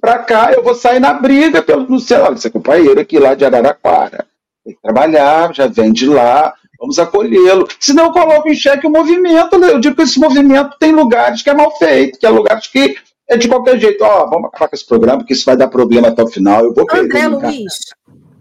para 0.00 0.18
cá, 0.18 0.52
eu 0.52 0.62
vou 0.62 0.74
sair 0.74 1.00
na 1.00 1.14
briga 1.14 1.62
pelo 1.62 1.84
Luciano. 1.84 2.24
Olha, 2.24 2.36
você 2.36 2.48
é 2.48 2.50
companheiro 2.50 3.00
aqui 3.00 3.18
lá 3.18 3.34
de 3.34 3.44
Araraquara. 3.44 4.26
Tem 4.64 4.74
que 4.74 4.82
trabalhar, 4.82 5.52
já 5.52 5.66
vem 5.66 5.92
de 5.92 6.06
lá, 6.06 6.54
vamos 6.82 6.98
acolhê-lo. 6.98 7.66
Senão 7.78 8.06
eu 8.06 8.12
coloco 8.12 8.48
em 8.48 8.54
xeque 8.54 8.86
o 8.86 8.90
movimento. 8.90 9.54
Eu 9.54 9.78
digo 9.78 9.94
que 9.94 10.02
esse 10.02 10.18
movimento 10.18 10.76
tem 10.80 10.92
lugares 10.92 11.40
que 11.40 11.48
é 11.48 11.54
mal 11.54 11.70
feito, 11.78 12.18
que 12.18 12.26
é 12.26 12.28
lugares 12.28 12.66
que 12.66 12.96
é 13.30 13.36
de 13.36 13.48
qualquer 13.48 13.78
jeito. 13.78 14.02
Ó, 14.02 14.24
oh, 14.24 14.30
vamos 14.30 14.48
acabar 14.48 14.68
com 14.68 14.74
esse 14.74 14.86
programa, 14.86 15.18
porque 15.18 15.32
isso 15.32 15.46
vai 15.46 15.56
dar 15.56 15.68
problema 15.68 16.08
até 16.08 16.22
o 16.22 16.26
final. 16.26 16.64
Eu 16.64 16.74
vou 16.74 16.84
André 16.92 17.28
Luiz, 17.28 17.74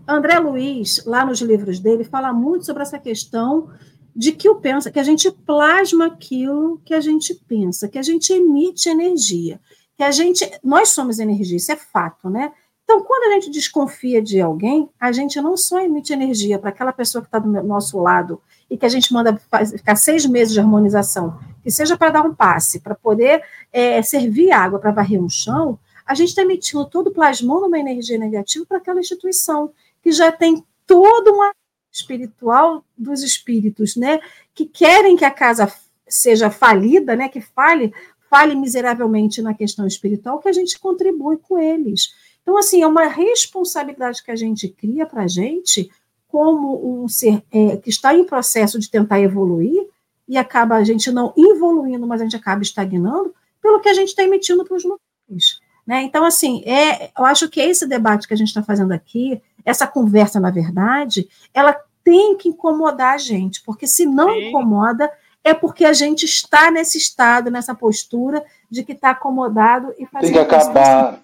André 0.07 0.39
Luiz, 0.39 1.05
lá 1.05 1.23
nos 1.23 1.39
livros 1.39 1.79
dele, 1.79 2.03
fala 2.03 2.33
muito 2.33 2.65
sobre 2.65 2.81
essa 2.81 2.97
questão 2.97 3.69
de 4.13 4.31
que 4.31 4.49
o 4.49 4.55
pensa, 4.55 4.91
que 4.91 4.99
a 4.99 5.03
gente 5.03 5.31
plasma 5.31 6.07
aquilo 6.07 6.81
que 6.83 6.93
a 6.93 6.99
gente 6.99 7.33
pensa, 7.47 7.87
que 7.87 7.99
a 7.99 8.01
gente 8.01 8.33
emite 8.33 8.89
energia, 8.89 9.59
que 9.95 10.03
a 10.03 10.11
gente, 10.11 10.49
nós 10.63 10.89
somos 10.89 11.19
energia, 11.19 11.55
isso 11.55 11.71
é 11.71 11.77
fato, 11.77 12.29
né? 12.29 12.51
Então, 12.91 13.05
quando 13.05 13.31
a 13.31 13.35
gente 13.35 13.49
desconfia 13.49 14.21
de 14.21 14.41
alguém, 14.41 14.89
a 14.99 15.13
gente 15.13 15.39
não 15.39 15.55
só 15.55 15.79
emite 15.79 16.11
energia 16.11 16.59
para 16.59 16.71
aquela 16.71 16.91
pessoa 16.91 17.21
que 17.21 17.29
está 17.29 17.39
do 17.39 17.49
nosso 17.63 17.97
lado 17.97 18.41
e 18.69 18.75
que 18.75 18.85
a 18.85 18.89
gente 18.89 19.13
manda 19.13 19.39
ficar 19.77 19.95
seis 19.95 20.25
meses 20.25 20.53
de 20.53 20.59
harmonização, 20.59 21.39
que 21.63 21.71
seja 21.71 21.95
para 21.95 22.09
dar 22.09 22.23
um 22.23 22.35
passe, 22.35 22.81
para 22.81 22.93
poder 22.93 23.41
é, 23.71 24.01
servir 24.01 24.51
água 24.51 24.77
para 24.77 24.91
varrer 24.91 25.23
um 25.23 25.29
chão, 25.29 25.79
a 26.05 26.13
gente 26.13 26.29
está 26.29 26.41
emitindo 26.41 26.85
todo, 26.85 27.11
plasmando 27.11 27.67
uma 27.67 27.79
energia 27.79 28.17
negativa 28.17 28.65
para 28.65 28.79
aquela 28.79 28.99
instituição, 28.99 29.71
que 30.03 30.11
já 30.11 30.29
tem 30.29 30.61
todo 30.85 31.31
um 31.31 31.49
espiritual 31.89 32.83
dos 32.97 33.23
espíritos, 33.23 33.95
né? 33.95 34.19
Que 34.53 34.65
querem 34.65 35.15
que 35.15 35.23
a 35.23 35.31
casa 35.31 35.73
seja 36.09 36.49
falida, 36.49 37.15
né? 37.15 37.29
Que 37.29 37.39
fale, 37.39 37.93
fale 38.29 38.53
miseravelmente 38.53 39.41
na 39.41 39.53
questão 39.53 39.87
espiritual, 39.87 40.39
que 40.39 40.49
a 40.49 40.53
gente 40.53 40.77
contribui 40.77 41.37
com 41.37 41.57
eles. 41.57 42.09
Então, 42.41 42.57
assim, 42.57 42.81
é 42.81 42.87
uma 42.87 43.07
responsabilidade 43.07 44.23
que 44.23 44.31
a 44.31 44.35
gente 44.35 44.67
cria 44.67 45.05
para 45.05 45.23
a 45.23 45.27
gente, 45.27 45.89
como 46.27 47.03
um 47.03 47.07
ser 47.07 47.43
é, 47.51 47.77
que 47.77 47.89
está 47.89 48.13
em 48.15 48.23
processo 48.23 48.79
de 48.79 48.89
tentar 48.89 49.19
evoluir, 49.19 49.87
e 50.27 50.37
acaba 50.37 50.75
a 50.75 50.83
gente 50.83 51.11
não 51.11 51.33
evoluindo, 51.37 52.07
mas 52.07 52.21
a 52.21 52.23
gente 52.23 52.35
acaba 52.35 52.61
estagnando, 52.61 53.33
pelo 53.61 53.79
que 53.79 53.89
a 53.89 53.93
gente 53.93 54.09
está 54.09 54.23
emitindo 54.23 54.63
para 54.63 54.77
os 54.77 54.83
movimentos. 54.83 55.61
Né? 55.85 56.03
Então, 56.03 56.23
assim, 56.23 56.63
é, 56.65 57.11
eu 57.17 57.25
acho 57.25 57.49
que 57.49 57.59
esse 57.59 57.85
debate 57.85 58.27
que 58.27 58.33
a 58.33 58.37
gente 58.37 58.47
está 58.47 58.63
fazendo 58.63 58.91
aqui, 58.91 59.41
essa 59.65 59.85
conversa, 59.85 60.39
na 60.39 60.49
verdade, 60.49 61.27
ela 61.53 61.77
tem 62.03 62.35
que 62.37 62.49
incomodar 62.49 63.15
a 63.15 63.17
gente, 63.17 63.61
porque 63.63 63.85
se 63.85 64.05
não 64.05 64.31
Sim. 64.31 64.47
incomoda, 64.47 65.11
é 65.43 65.53
porque 65.53 65.85
a 65.85 65.93
gente 65.93 66.23
está 66.23 66.71
nesse 66.71 66.97
estado, 66.97 67.51
nessa 67.51 67.73
postura 67.73 68.43
de 68.69 68.83
que 68.83 68.93
está 68.93 69.11
acomodado 69.11 69.93
e 69.97 70.05
fazendo 70.05 70.33
Tem 70.33 70.47
que 70.47 70.55
acabar. 70.55 71.19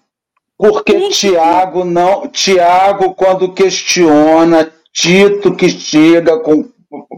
Porque 0.58 1.10
Tiago 1.10 1.86
não. 1.86 2.28
Tiago, 2.28 3.14
quando 3.14 3.53
questiona, 3.53 4.72
Tito 4.91 5.55
que 5.55 5.70
chega 5.70 6.39
com 6.39 6.70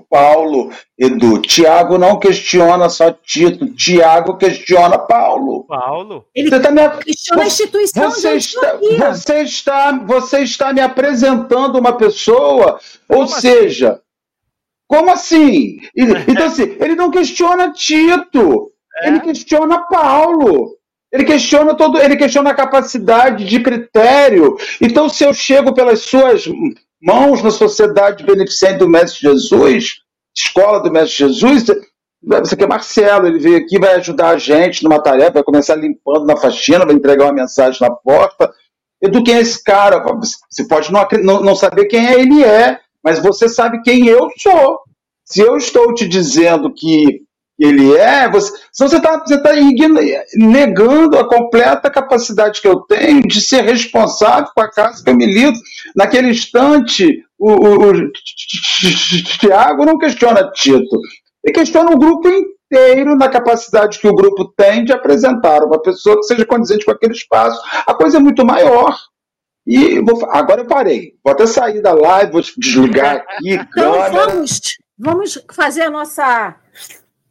Paulo, 0.10 0.72
Edu. 0.98 1.40
Tiago 1.42 1.98
não 1.98 2.18
questiona 2.18 2.90
só 2.90 3.12
Tito, 3.12 3.68
Tiago 3.74 4.38
questiona 4.38 4.98
Paulo. 4.98 5.66
Paulo? 5.66 6.26
Ele 6.36 6.50
você 6.50 6.60
tá 6.60 6.72
me... 6.72 6.90
questiona 7.04 7.44
a 7.44 7.48
instituição 7.48 8.12
você 8.12 8.34
está, 8.34 8.78
você 8.98 9.42
está, 9.44 9.92
você 9.92 10.40
está 10.40 10.74
me 10.74 10.82
apresentando 10.82 11.78
uma 11.78 11.94
pessoa, 11.94 12.80
Como 13.08 13.20
ou 13.20 13.24
assim? 13.26 13.42
seja, 13.42 14.02
como 14.88 15.12
assim? 15.12 15.78
Então, 16.28 16.48
assim, 16.48 16.76
ele 16.80 16.96
não 16.96 17.12
questiona 17.12 17.72
Tito, 17.72 18.72
é? 19.04 19.08
ele 19.08 19.20
questiona 19.20 19.86
Paulo. 19.88 20.79
Ele 21.12 21.24
questiona 21.24 21.76
todo, 21.76 22.00
ele 22.00 22.16
questiona 22.16 22.52
a 22.52 22.56
capacidade 22.56 23.46
de 23.46 23.60
critério. 23.62 24.56
Então, 24.80 25.10
se 25.10 25.24
eu 25.24 25.34
chego 25.34 25.74
pelas 25.74 26.02
suas 26.02 26.46
mãos 27.02 27.42
na 27.42 27.50
sociedade 27.50 28.24
beneficente 28.24 28.78
do 28.78 28.88
Mestre 28.90 29.22
Jesus, 29.22 30.02
escola 30.36 30.80
do 30.80 30.92
Mestre 30.92 31.28
Jesus, 31.28 31.66
você 32.22 32.56
quer 32.56 32.68
Marcelo, 32.68 33.28
ele 33.28 33.40
veio 33.40 33.58
aqui, 33.58 33.80
vai 33.80 33.96
ajudar 33.96 34.30
a 34.30 34.38
gente 34.38 34.84
numa 34.84 35.02
tarefa, 35.02 35.32
vai 35.32 35.44
começar 35.44 35.76
limpando 35.76 36.26
na 36.26 36.38
faxina, 36.38 36.86
vai 36.86 36.96
entregar 36.96 37.26
uma 37.26 37.34
mensagem 37.34 37.80
na 37.82 37.90
porta. 37.92 38.52
E 39.02 39.10
do 39.10 39.24
quem 39.24 39.36
é 39.36 39.40
esse 39.40 39.64
cara? 39.64 40.04
Você 40.50 40.68
pode 40.68 40.92
não, 40.92 41.08
não, 41.24 41.42
não 41.42 41.56
saber 41.56 41.86
quem 41.86 42.06
é, 42.06 42.20
ele 42.20 42.44
é, 42.44 42.78
mas 43.04 43.20
você 43.20 43.48
sabe 43.48 43.82
quem 43.82 44.08
eu 44.08 44.28
sou. 44.38 44.80
Se 45.26 45.42
eu 45.42 45.56
estou 45.56 45.94
te 45.94 46.08
dizendo 46.08 46.74
que 46.74 47.22
ele 47.60 47.94
é, 47.98 48.30
você, 48.30 48.58
senão 48.72 48.90
você 48.90 48.98
está 48.98 49.20
você 49.20 49.42
tá 49.42 49.52
negando 50.36 51.18
a 51.18 51.28
completa 51.28 51.90
capacidade 51.90 52.62
que 52.62 52.68
eu 52.68 52.80
tenho 52.82 53.22
de 53.22 53.42
ser 53.42 53.62
responsável 53.64 54.50
com 54.56 54.62
a 54.62 54.72
casa 54.72 55.04
que 55.04 55.10
eu 55.10 55.16
milito. 55.16 55.60
Naquele 55.94 56.30
instante, 56.30 57.22
o, 57.38 57.52
o, 57.52 57.92
o 57.92 58.12
Tiago 59.40 59.86
não 59.86 59.98
questiona 59.98 60.50
Tito, 60.52 61.00
ele 61.44 61.54
questiona 61.54 61.92
o 61.92 62.00
grupo 62.00 62.30
inteiro 62.30 63.16
na 63.18 63.28
capacidade 63.28 64.00
que 64.00 64.08
o 64.08 64.16
grupo 64.16 64.46
tem 64.56 64.86
de 64.86 64.94
apresentar 64.94 65.64
uma 65.64 65.82
pessoa 65.82 66.16
que 66.18 66.24
seja 66.24 66.46
condizente 66.46 66.86
com 66.86 66.92
aquele 66.92 67.14
espaço. 67.14 67.62
A 67.86 67.94
coisa 67.94 68.18
é 68.18 68.22
muito 68.22 68.46
maior. 68.46 68.98
E 69.68 70.00
vou, 70.02 70.26
agora 70.32 70.62
eu 70.62 70.68
parei. 70.68 71.14
Vou 71.24 71.34
até 71.34 71.46
sair 71.46 71.82
da 71.82 71.94
live, 71.94 72.32
vou 72.32 72.42
desligar 72.58 73.18
aqui. 73.28 73.54
Então 73.54 73.94
vamos, 74.12 74.62
vamos 74.98 75.46
fazer 75.54 75.84
a 75.84 75.90
nossa 75.90 76.56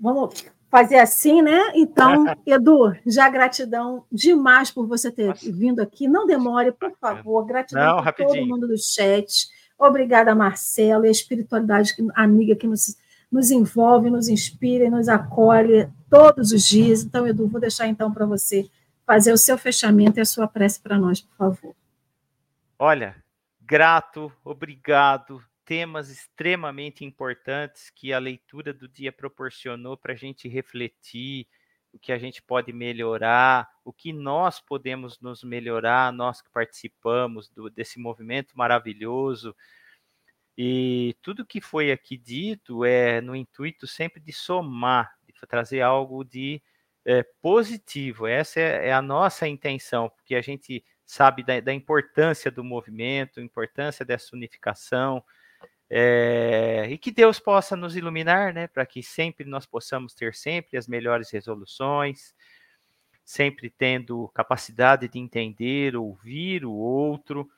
Vamos 0.01 0.46
fazer 0.70 0.99
assim, 0.99 1.42
né? 1.42 1.72
Então, 1.74 2.24
Edu, 2.46 2.94
já 3.07 3.28
gratidão 3.28 4.05
demais 4.11 4.70
por 4.70 4.86
você 4.86 5.11
ter 5.11 5.28
Nossa. 5.28 5.53
vindo 5.53 5.80
aqui. 5.80 6.07
Não 6.07 6.26
demore, 6.26 6.72
por 6.72 6.92
favor. 7.01 7.44
Gratidão 7.44 7.96
Não, 7.96 8.05
por 8.05 8.12
todo 8.12 8.46
mundo 8.46 8.68
do 8.68 8.76
chat. 8.78 9.49
Obrigada, 9.78 10.34
Marcelo, 10.34 11.05
e 11.05 11.09
a 11.09 11.12
espiritualidade 11.12 11.94
amiga 12.14 12.57
que 12.57 12.66
nos, 12.66 12.96
nos 13.30 13.51
envolve, 13.51 14.11
nos 14.11 14.28
inspira 14.28 14.84
e 14.84 14.90
nos 14.90 15.09
acolhe 15.09 15.88
todos 16.11 16.53
os 16.53 16.66
dias. 16.66 17.03
Então, 17.03 17.26
Edu, 17.26 17.46
vou 17.49 17.61
deixar 17.61 17.86
então 17.86 18.12
para 18.12 18.26
você 18.26 18.68
fazer 19.07 19.32
o 19.32 19.38
seu 19.38 19.57
fechamento 19.57 20.18
e 20.18 20.20
a 20.20 20.24
sua 20.24 20.46
prece 20.46 20.80
para 20.80 20.99
nós, 20.99 21.20
por 21.20 21.36
favor. 21.36 21.74
Olha, 22.78 23.16
grato, 23.61 24.32
obrigado 24.44 25.42
temas 25.68 26.08
extremamente 26.08 27.04
importantes 27.04 27.90
que 27.90 28.10
a 28.10 28.18
leitura 28.18 28.72
do 28.72 28.88
dia 28.88 29.12
proporcionou 29.12 29.98
para 29.98 30.14
a 30.14 30.16
gente 30.16 30.48
refletir, 30.48 31.46
o 31.92 31.98
que 31.98 32.10
a 32.10 32.16
gente 32.16 32.40
pode 32.40 32.72
melhorar, 32.72 33.68
o 33.84 33.92
que 33.92 34.10
nós 34.10 34.60
podemos 34.60 35.20
nos 35.20 35.44
melhorar, 35.44 36.10
nós 36.10 36.40
que 36.40 36.50
participamos 36.50 37.50
do, 37.50 37.68
desse 37.68 37.98
movimento 37.98 38.56
maravilhoso. 38.56 39.54
E 40.56 41.14
tudo 41.20 41.44
que 41.44 41.60
foi 41.60 41.92
aqui 41.92 42.16
dito 42.16 42.82
é 42.82 43.20
no 43.20 43.36
intuito 43.36 43.86
sempre 43.86 44.22
de 44.22 44.32
somar, 44.32 45.14
de 45.22 45.34
trazer 45.46 45.82
algo 45.82 46.24
de 46.24 46.62
é, 47.04 47.22
positivo. 47.42 48.26
Essa 48.26 48.58
é, 48.58 48.88
é, 48.88 48.92
a 48.94 49.02
nossa 49.02 49.46
intenção, 49.46 50.08
porque 50.08 50.34
a 50.34 50.40
gente 50.40 50.82
sabe 51.04 51.42
da, 51.42 51.60
da 51.60 51.74
importância 51.74 52.50
do 52.50 52.64
movimento, 52.64 53.38
importância 53.38 54.02
dessa 54.02 54.34
unificação, 54.34 55.22
é, 55.91 56.86
e 56.91 56.99
que 56.99 57.11
Deus 57.11 57.39
possa 57.39 57.74
nos 57.74 57.97
iluminar, 57.97 58.53
né, 58.53 58.66
para 58.66 58.84
que 58.84 59.03
sempre 59.03 59.47
nós 59.47 59.64
possamos 59.64 60.14
ter 60.14 60.34
sempre 60.34 60.76
as 60.76 60.86
melhores 60.86 61.30
resoluções, 61.30 62.34
sempre 63.24 63.70
tendo 63.70 64.28
capacidade 64.28 65.09
de 65.09 65.18
entender, 65.18 65.97
ouvir 65.97 66.64
o 66.64 66.72
outro, 66.72 67.51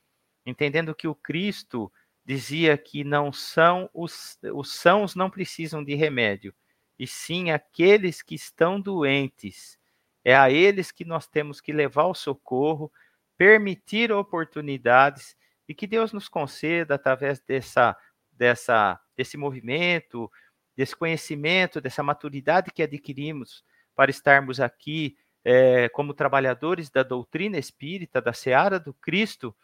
entendendo 0.47 0.95
que 0.95 1.09
o 1.09 1.15
Cristo 1.15 1.93
dizia 2.25 2.79
que 2.79 3.03
não 3.03 3.33
são 3.33 3.91
os, 3.93 4.39
os 4.55 4.73
sãos 4.73 5.17
não 5.17 5.29
precisam 5.29 5.83
de 5.83 5.95
remédio, 5.95 6.55
e 6.99 7.07
sim 7.07 7.51
aqueles 7.51 8.23
que 8.23 8.35
estão 8.35 8.81
doentes. 8.81 9.79
É 10.25 10.37
a 10.37 10.51
eles 10.51 10.93
que 10.93 11.05
nós 11.05 11.27
temos 11.27 11.61
que 11.61 11.73
levar 11.73 12.05
o 12.07 12.15
socorro, 12.15 12.93
permitir 13.37 14.13
oportunidades 14.13 15.35
e 15.67 15.75
que 15.75 15.87
Deus 15.87 16.13
nos 16.13 16.29
conceda 16.29 16.97
através 16.97 17.41
dessa 17.41 17.97
dessa, 18.41 18.99
desse 19.15 19.37
movimento, 19.37 20.33
desse 20.75 20.97
conhecimento, 20.97 21.79
dessa 21.79 22.03
maturidade 22.03 22.71
que 22.71 22.83
adquirimos 22.83 23.63
para 23.95 24.11
estarmos 24.11 24.59
aqui 24.59 25.15
é, 25.45 25.91
como 25.91 26.15
trabalhadores 26.15 26.89
da 26.89 27.03
doutrina 27.03 27.59
espírita, 27.59 28.19
da 28.19 28.33
seara 28.33 28.81
do 28.81 28.95
Cristo, 28.95 29.55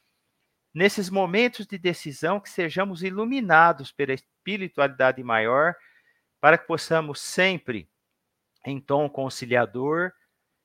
nesses 0.74 1.08
momentos 1.08 1.66
de 1.66 1.78
decisão, 1.78 2.38
que 2.38 2.50
sejamos 2.50 3.02
iluminados 3.02 3.90
pela 3.90 4.12
espiritualidade 4.12 5.22
maior, 5.22 5.74
para 6.38 6.58
que 6.58 6.66
possamos 6.66 7.18
sempre, 7.18 7.88
em 8.66 8.78
tom 8.78 9.08
conciliador, 9.08 10.12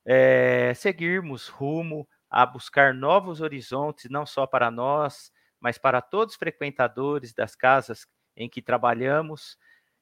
é, 0.06 0.74
seguirmos 0.74 1.48
rumo 1.48 2.06
a 2.30 2.46
buscar 2.46 2.94
novos 2.94 3.40
horizontes, 3.40 4.12
não 4.12 4.26
só 4.26 4.46
para 4.46 4.70
nós, 4.70 5.32
mas 5.62 5.78
para 5.78 6.02
todos 6.02 6.34
os 6.34 6.40
frequentadores 6.40 7.34
das 7.34 7.56
casas 7.56 8.08
em 8.36 8.50
que 8.50 8.62
trabalhamos, 8.62 9.58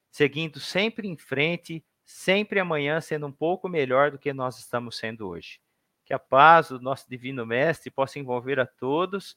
seguindo 0.09 0.59
sempre 0.59 1.07
em 1.07 1.17
frente, 1.17 1.85
sempre 2.05 2.59
amanhã 2.59 3.01
sendo 3.01 3.27
um 3.27 3.31
pouco 3.31 3.67
melhor 3.67 4.09
do 4.09 4.17
que 4.17 4.33
nós 4.33 4.57
estamos 4.57 4.97
sendo 4.97 5.27
hoje. 5.27 5.59
Que 6.05 6.13
a 6.13 6.19
paz 6.19 6.69
do 6.69 6.79
nosso 6.79 7.07
Divino 7.07 7.45
Mestre 7.45 7.91
possa 7.91 8.17
envolver 8.17 8.59
a 8.59 8.65
todos 8.65 9.35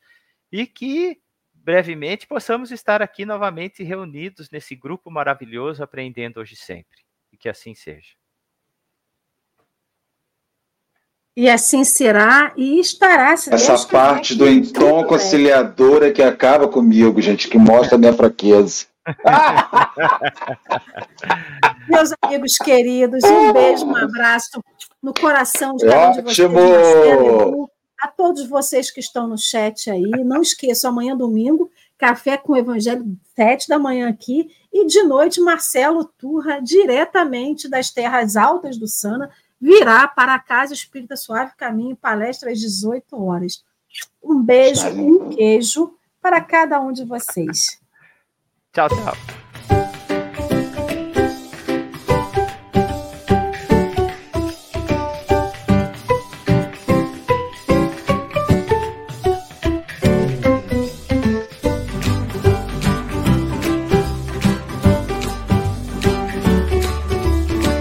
e 0.51 0.67
que 0.67 1.21
brevemente 1.53 2.27
possamos 2.27 2.71
estar 2.71 3.03
aqui 3.03 3.27
novamente 3.27 3.83
reunidos 3.83 4.51
nesse 4.51 4.75
grupo 4.75 5.11
maravilhoso, 5.11 5.83
aprendendo 5.83 6.41
hoje 6.41 6.57
sempre. 6.57 7.03
E 7.31 7.37
que 7.37 7.49
assim 7.49 7.75
seja. 7.75 8.22
E 11.35 11.49
assim 11.49 11.83
será 11.83 12.53
e 12.57 12.79
estará. 12.79 13.35
Se 13.37 13.53
Essa 13.53 13.73
Deus 13.73 13.85
parte 13.87 14.35
do 14.35 14.47
então 14.47 15.03
conciliador 15.05 16.03
é 16.03 16.11
que 16.11 16.23
acaba 16.23 16.69
comigo, 16.69 17.23
gente, 17.23 17.49
que 17.49 17.57
mostra 17.57 17.97
a 17.97 17.99
minha 17.99 18.13
fraqueza. 18.13 18.85
Meus 21.89 22.13
amigos 22.23 22.57
queridos, 22.57 23.25
um 23.25 23.53
beijo, 23.53 23.87
um 23.87 23.97
abraço 23.97 24.63
no 25.03 25.13
coração 25.13 25.75
de 25.75 25.87
cada 25.87 26.21
um 26.21 26.25
de 26.25 26.47
vocês. 26.47 27.69
a 28.01 28.09
todos 28.09 28.47
vocês 28.47 28.91
que 28.91 29.01
estão 29.01 29.27
no 29.27 29.39
chat 29.39 29.91
aí. 29.91 30.11
Não 30.25 30.43
esqueçam, 30.43 30.91
amanhã 30.91 31.17
domingo, 31.17 31.71
café 31.99 32.37
com 32.37 32.53
o 32.53 32.57
Evangelho, 32.57 33.05
sete 33.35 33.69
da 33.69 33.79
manhã 33.79 34.09
aqui. 34.09 34.51
E 34.73 34.87
de 34.87 35.03
noite, 35.03 35.41
Marcelo 35.41 36.05
Turra, 36.05 36.61
diretamente 36.61 37.69
das 37.69 37.91
terras 37.91 38.37
altas 38.37 38.77
do 38.77 38.87
Sana, 38.87 39.31
virá 39.63 40.09
para 40.09 40.35
a 40.35 40.41
Casa 40.41 40.75
Espírita 40.75 41.17
Suave 41.17 41.53
Caminho, 41.57 41.95
palestra 41.95 42.51
às 42.51 42.59
18 42.59 43.25
horas. 43.25 43.65
Um 44.21 44.43
beijo, 44.43 44.89
um 44.89 45.31
queijo 45.31 45.95
para 46.21 46.41
cada 46.41 46.81
um 46.81 46.93
de 46.93 47.05
vocês. 47.05 47.81
Tchau, 48.73 48.89
tchau. 48.89 49.52